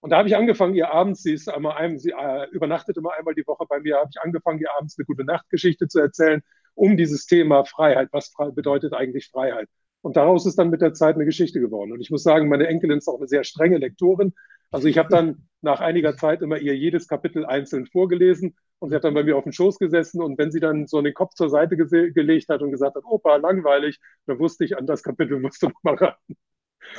Und 0.00 0.10
da 0.10 0.18
habe 0.18 0.28
ich 0.28 0.36
angefangen, 0.36 0.74
ihr 0.74 0.92
abends, 0.92 1.22
sie 1.22 1.32
ist 1.32 1.48
einmal 1.48 1.76
einem, 1.76 1.98
sie 1.98 2.10
äh, 2.10 2.48
übernachtet 2.50 2.96
immer 2.96 3.14
einmal 3.14 3.34
die 3.34 3.46
Woche 3.46 3.66
bei 3.68 3.80
mir, 3.80 3.96
habe 3.96 4.10
ich 4.14 4.20
angefangen, 4.20 4.60
ihr 4.60 4.72
abends 4.76 4.96
eine 4.96 5.06
gute 5.06 5.24
Nachtgeschichte 5.24 5.88
zu 5.88 6.00
erzählen 6.00 6.42
um 6.78 6.96
dieses 6.96 7.26
Thema 7.26 7.64
Freiheit. 7.64 8.08
Was 8.12 8.32
bedeutet 8.54 8.94
eigentlich 8.94 9.28
Freiheit? 9.28 9.68
Und 10.02 10.16
daraus 10.16 10.46
ist 10.46 10.58
dann 10.58 10.70
mit 10.70 10.80
der 10.80 10.94
Zeit 10.94 11.16
eine 11.16 11.24
Geschichte 11.24 11.60
geworden. 11.60 11.92
Und 11.92 12.00
ich 12.00 12.10
muss 12.10 12.22
sagen, 12.22 12.48
meine 12.48 12.68
Enkelin 12.68 12.98
ist 12.98 13.08
auch 13.08 13.18
eine 13.18 13.28
sehr 13.28 13.44
strenge 13.44 13.78
Lektorin. 13.78 14.32
Also 14.70 14.86
ich 14.86 14.98
habe 14.98 15.08
dann 15.08 15.48
nach 15.60 15.80
einiger 15.80 16.16
Zeit 16.16 16.42
immer 16.42 16.58
ihr 16.58 16.76
jedes 16.76 17.08
Kapitel 17.08 17.44
einzeln 17.44 17.86
vorgelesen 17.86 18.54
und 18.78 18.90
sie 18.90 18.96
hat 18.96 19.04
dann 19.04 19.14
bei 19.14 19.24
mir 19.24 19.36
auf 19.36 19.44
dem 19.44 19.52
Schoß 19.52 19.78
gesessen 19.78 20.22
und 20.22 20.38
wenn 20.38 20.52
sie 20.52 20.60
dann 20.60 20.86
so 20.86 21.00
den 21.02 21.14
Kopf 21.14 21.34
zur 21.34 21.48
Seite 21.48 21.76
gelegt 21.76 22.48
hat 22.48 22.62
und 22.62 22.70
gesagt 22.70 22.94
hat, 22.96 23.04
Opa, 23.04 23.36
langweilig, 23.36 23.98
dann 24.26 24.38
wusste 24.38 24.64
ich, 24.64 24.76
an 24.76 24.86
das 24.86 25.02
Kapitel 25.02 25.40
musst 25.40 25.62
du 25.62 25.68
noch 25.68 25.82
mal 25.82 25.94
ran. 25.94 26.14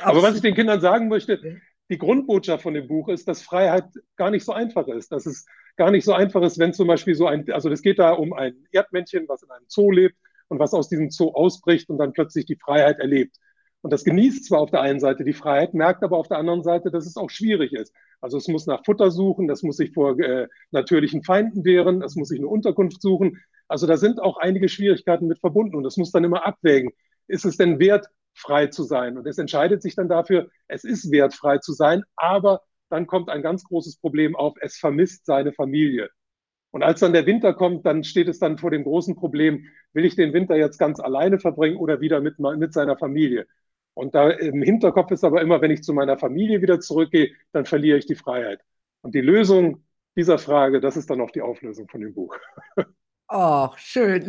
Aber 0.02 0.22
was 0.22 0.34
ich 0.34 0.42
den 0.42 0.54
Kindern 0.54 0.80
sagen 0.80 1.08
möchte, 1.08 1.60
die 1.90 1.98
Grundbotschaft 1.98 2.62
von 2.62 2.74
dem 2.74 2.86
Buch 2.86 3.08
ist, 3.08 3.26
dass 3.26 3.42
Freiheit 3.42 3.86
gar 4.16 4.30
nicht 4.30 4.44
so 4.44 4.52
einfach 4.52 4.86
ist. 4.88 5.10
Dass 5.10 5.26
es 5.26 5.46
gar 5.76 5.90
nicht 5.90 6.04
so 6.04 6.12
einfach 6.12 6.42
ist, 6.42 6.58
wenn 6.58 6.72
zum 6.72 6.86
Beispiel 6.86 7.14
so 7.14 7.26
ein, 7.26 7.50
also 7.50 7.68
es 7.70 7.82
geht 7.82 7.98
da 7.98 8.12
um 8.12 8.32
ein 8.32 8.66
Erdmännchen, 8.70 9.28
was 9.28 9.42
in 9.42 9.50
einem 9.50 9.64
Zoo 9.68 9.90
lebt 9.90 10.16
und 10.50 10.58
was 10.58 10.74
aus 10.74 10.88
diesem 10.88 11.10
Zoo 11.10 11.30
ausbricht 11.32 11.88
und 11.88 11.98
dann 11.98 12.12
plötzlich 12.12 12.44
die 12.44 12.56
Freiheit 12.56 12.98
erlebt. 12.98 13.36
Und 13.82 13.92
das 13.92 14.04
genießt 14.04 14.44
zwar 14.44 14.60
auf 14.60 14.70
der 14.70 14.82
einen 14.82 15.00
Seite 15.00 15.24
die 15.24 15.32
Freiheit, 15.32 15.72
merkt 15.72 16.02
aber 16.02 16.18
auf 16.18 16.28
der 16.28 16.36
anderen 16.36 16.62
Seite, 16.62 16.90
dass 16.90 17.06
es 17.06 17.16
auch 17.16 17.30
schwierig 17.30 17.72
ist. 17.72 17.94
Also 18.20 18.36
es 18.36 18.46
muss 18.48 18.66
nach 18.66 18.84
Futter 18.84 19.10
suchen, 19.10 19.48
das 19.48 19.62
muss 19.62 19.78
sich 19.78 19.92
vor 19.92 20.18
äh, 20.18 20.48
natürlichen 20.70 21.22
Feinden 21.22 21.64
wehren, 21.64 22.02
es 22.02 22.14
muss 22.14 22.28
sich 22.28 22.38
eine 22.38 22.48
Unterkunft 22.48 23.00
suchen. 23.00 23.38
Also 23.68 23.86
da 23.86 23.96
sind 23.96 24.20
auch 24.20 24.36
einige 24.36 24.68
Schwierigkeiten 24.68 25.26
mit 25.28 25.38
verbunden 25.38 25.76
und 25.76 25.84
das 25.84 25.96
muss 25.96 26.10
dann 26.10 26.24
immer 26.24 26.44
abwägen. 26.46 26.90
Ist 27.26 27.46
es 27.46 27.56
denn 27.56 27.78
wert, 27.78 28.08
frei 28.34 28.66
zu 28.66 28.82
sein? 28.82 29.16
Und 29.16 29.26
es 29.26 29.38
entscheidet 29.38 29.80
sich 29.80 29.94
dann 29.94 30.08
dafür, 30.08 30.50
es 30.68 30.84
ist 30.84 31.10
wert, 31.10 31.32
frei 31.32 31.58
zu 31.58 31.72
sein, 31.72 32.02
aber 32.16 32.60
dann 32.90 33.06
kommt 33.06 33.30
ein 33.30 33.42
ganz 33.42 33.64
großes 33.64 33.96
Problem 33.98 34.36
auf, 34.36 34.56
es 34.60 34.76
vermisst 34.76 35.24
seine 35.24 35.52
Familie. 35.52 36.10
Und 36.72 36.82
als 36.82 37.00
dann 37.00 37.12
der 37.12 37.26
Winter 37.26 37.52
kommt, 37.52 37.84
dann 37.84 38.04
steht 38.04 38.28
es 38.28 38.38
dann 38.38 38.58
vor 38.58 38.70
dem 38.70 38.84
großen 38.84 39.16
Problem, 39.16 39.66
will 39.92 40.04
ich 40.04 40.14
den 40.14 40.32
Winter 40.32 40.56
jetzt 40.56 40.78
ganz 40.78 41.00
alleine 41.00 41.38
verbringen 41.38 41.76
oder 41.76 42.00
wieder 42.00 42.20
mit, 42.20 42.38
mit 42.38 42.72
seiner 42.72 42.96
Familie? 42.96 43.46
Und 43.94 44.14
da 44.14 44.30
im 44.30 44.62
Hinterkopf 44.62 45.10
ist 45.10 45.24
aber 45.24 45.42
immer, 45.42 45.60
wenn 45.60 45.72
ich 45.72 45.82
zu 45.82 45.92
meiner 45.92 46.16
Familie 46.16 46.62
wieder 46.62 46.80
zurückgehe, 46.80 47.32
dann 47.52 47.66
verliere 47.66 47.98
ich 47.98 48.06
die 48.06 48.14
Freiheit. 48.14 48.60
Und 49.02 49.14
die 49.14 49.20
Lösung 49.20 49.84
dieser 50.16 50.38
Frage, 50.38 50.80
das 50.80 50.96
ist 50.96 51.10
dann 51.10 51.20
auch 51.20 51.30
die 51.30 51.42
Auflösung 51.42 51.88
von 51.88 52.00
dem 52.00 52.14
Buch. 52.14 52.36
Ach, 53.32 53.78
schön. 53.78 54.28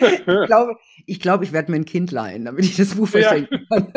ich 0.00 0.46
glaube, 0.46 0.78
ich, 1.06 1.20
glaube, 1.20 1.44
ich 1.44 1.52
werde 1.52 1.70
mir 1.70 1.78
ein 1.78 1.84
Kind 1.84 2.10
leihen, 2.10 2.46
damit 2.46 2.64
ich 2.64 2.76
das 2.76 2.94
Buch 2.94 3.08
verschenken 3.08 3.66
kann. 3.70 3.92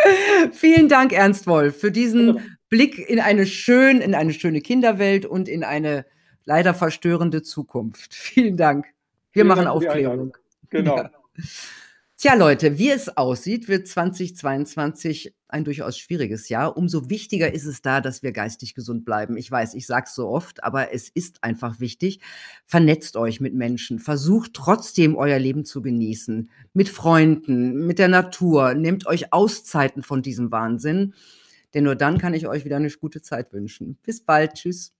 Vielen 0.52 0.88
Dank, 0.88 1.12
Ernst 1.12 1.46
Wolf, 1.48 1.80
für 1.80 1.90
diesen 1.90 2.40
Blick 2.68 2.98
in 2.98 3.18
eine 3.18 3.44
schön, 3.44 4.00
in 4.00 4.14
eine 4.14 4.32
schöne 4.32 4.60
Kinderwelt 4.60 5.26
und 5.26 5.48
in 5.48 5.64
eine 5.64 6.06
leider 6.44 6.74
verstörende 6.74 7.42
Zukunft. 7.42 8.14
Vielen 8.14 8.56
Dank. 8.56 8.86
Wir 9.32 9.42
Vielen 9.42 9.48
machen 9.48 9.64
Dank 9.64 9.76
Aufklärung. 9.76 10.36
Genau. 10.70 10.96
Ja. 10.96 11.10
Tja, 12.22 12.34
Leute, 12.34 12.78
wie 12.78 12.90
es 12.90 13.16
aussieht, 13.16 13.66
wird 13.66 13.88
2022 13.88 15.34
ein 15.48 15.64
durchaus 15.64 15.98
schwieriges 15.98 16.48
Jahr. 16.48 16.76
Umso 16.76 17.10
wichtiger 17.10 17.52
ist 17.52 17.64
es 17.64 17.82
da, 17.82 18.00
dass 18.00 18.22
wir 18.22 18.30
geistig 18.30 18.76
gesund 18.76 19.04
bleiben. 19.04 19.36
Ich 19.36 19.50
weiß, 19.50 19.74
ich 19.74 19.88
sage 19.88 20.04
es 20.06 20.14
so 20.14 20.28
oft, 20.28 20.62
aber 20.62 20.94
es 20.94 21.08
ist 21.08 21.42
einfach 21.42 21.80
wichtig. 21.80 22.20
Vernetzt 22.64 23.16
euch 23.16 23.40
mit 23.40 23.54
Menschen, 23.54 23.98
versucht 23.98 24.54
trotzdem 24.54 25.16
euer 25.16 25.40
Leben 25.40 25.64
zu 25.64 25.82
genießen, 25.82 26.48
mit 26.72 26.88
Freunden, 26.88 27.86
mit 27.86 27.98
der 27.98 28.06
Natur, 28.06 28.74
nehmt 28.74 29.04
euch 29.06 29.32
Auszeiten 29.32 30.04
von 30.04 30.22
diesem 30.22 30.52
Wahnsinn, 30.52 31.14
denn 31.74 31.82
nur 31.82 31.96
dann 31.96 32.18
kann 32.18 32.34
ich 32.34 32.46
euch 32.46 32.64
wieder 32.64 32.76
eine 32.76 32.90
gute 32.90 33.20
Zeit 33.20 33.52
wünschen. 33.52 33.98
Bis 34.04 34.20
bald, 34.20 34.54
tschüss. 34.54 34.92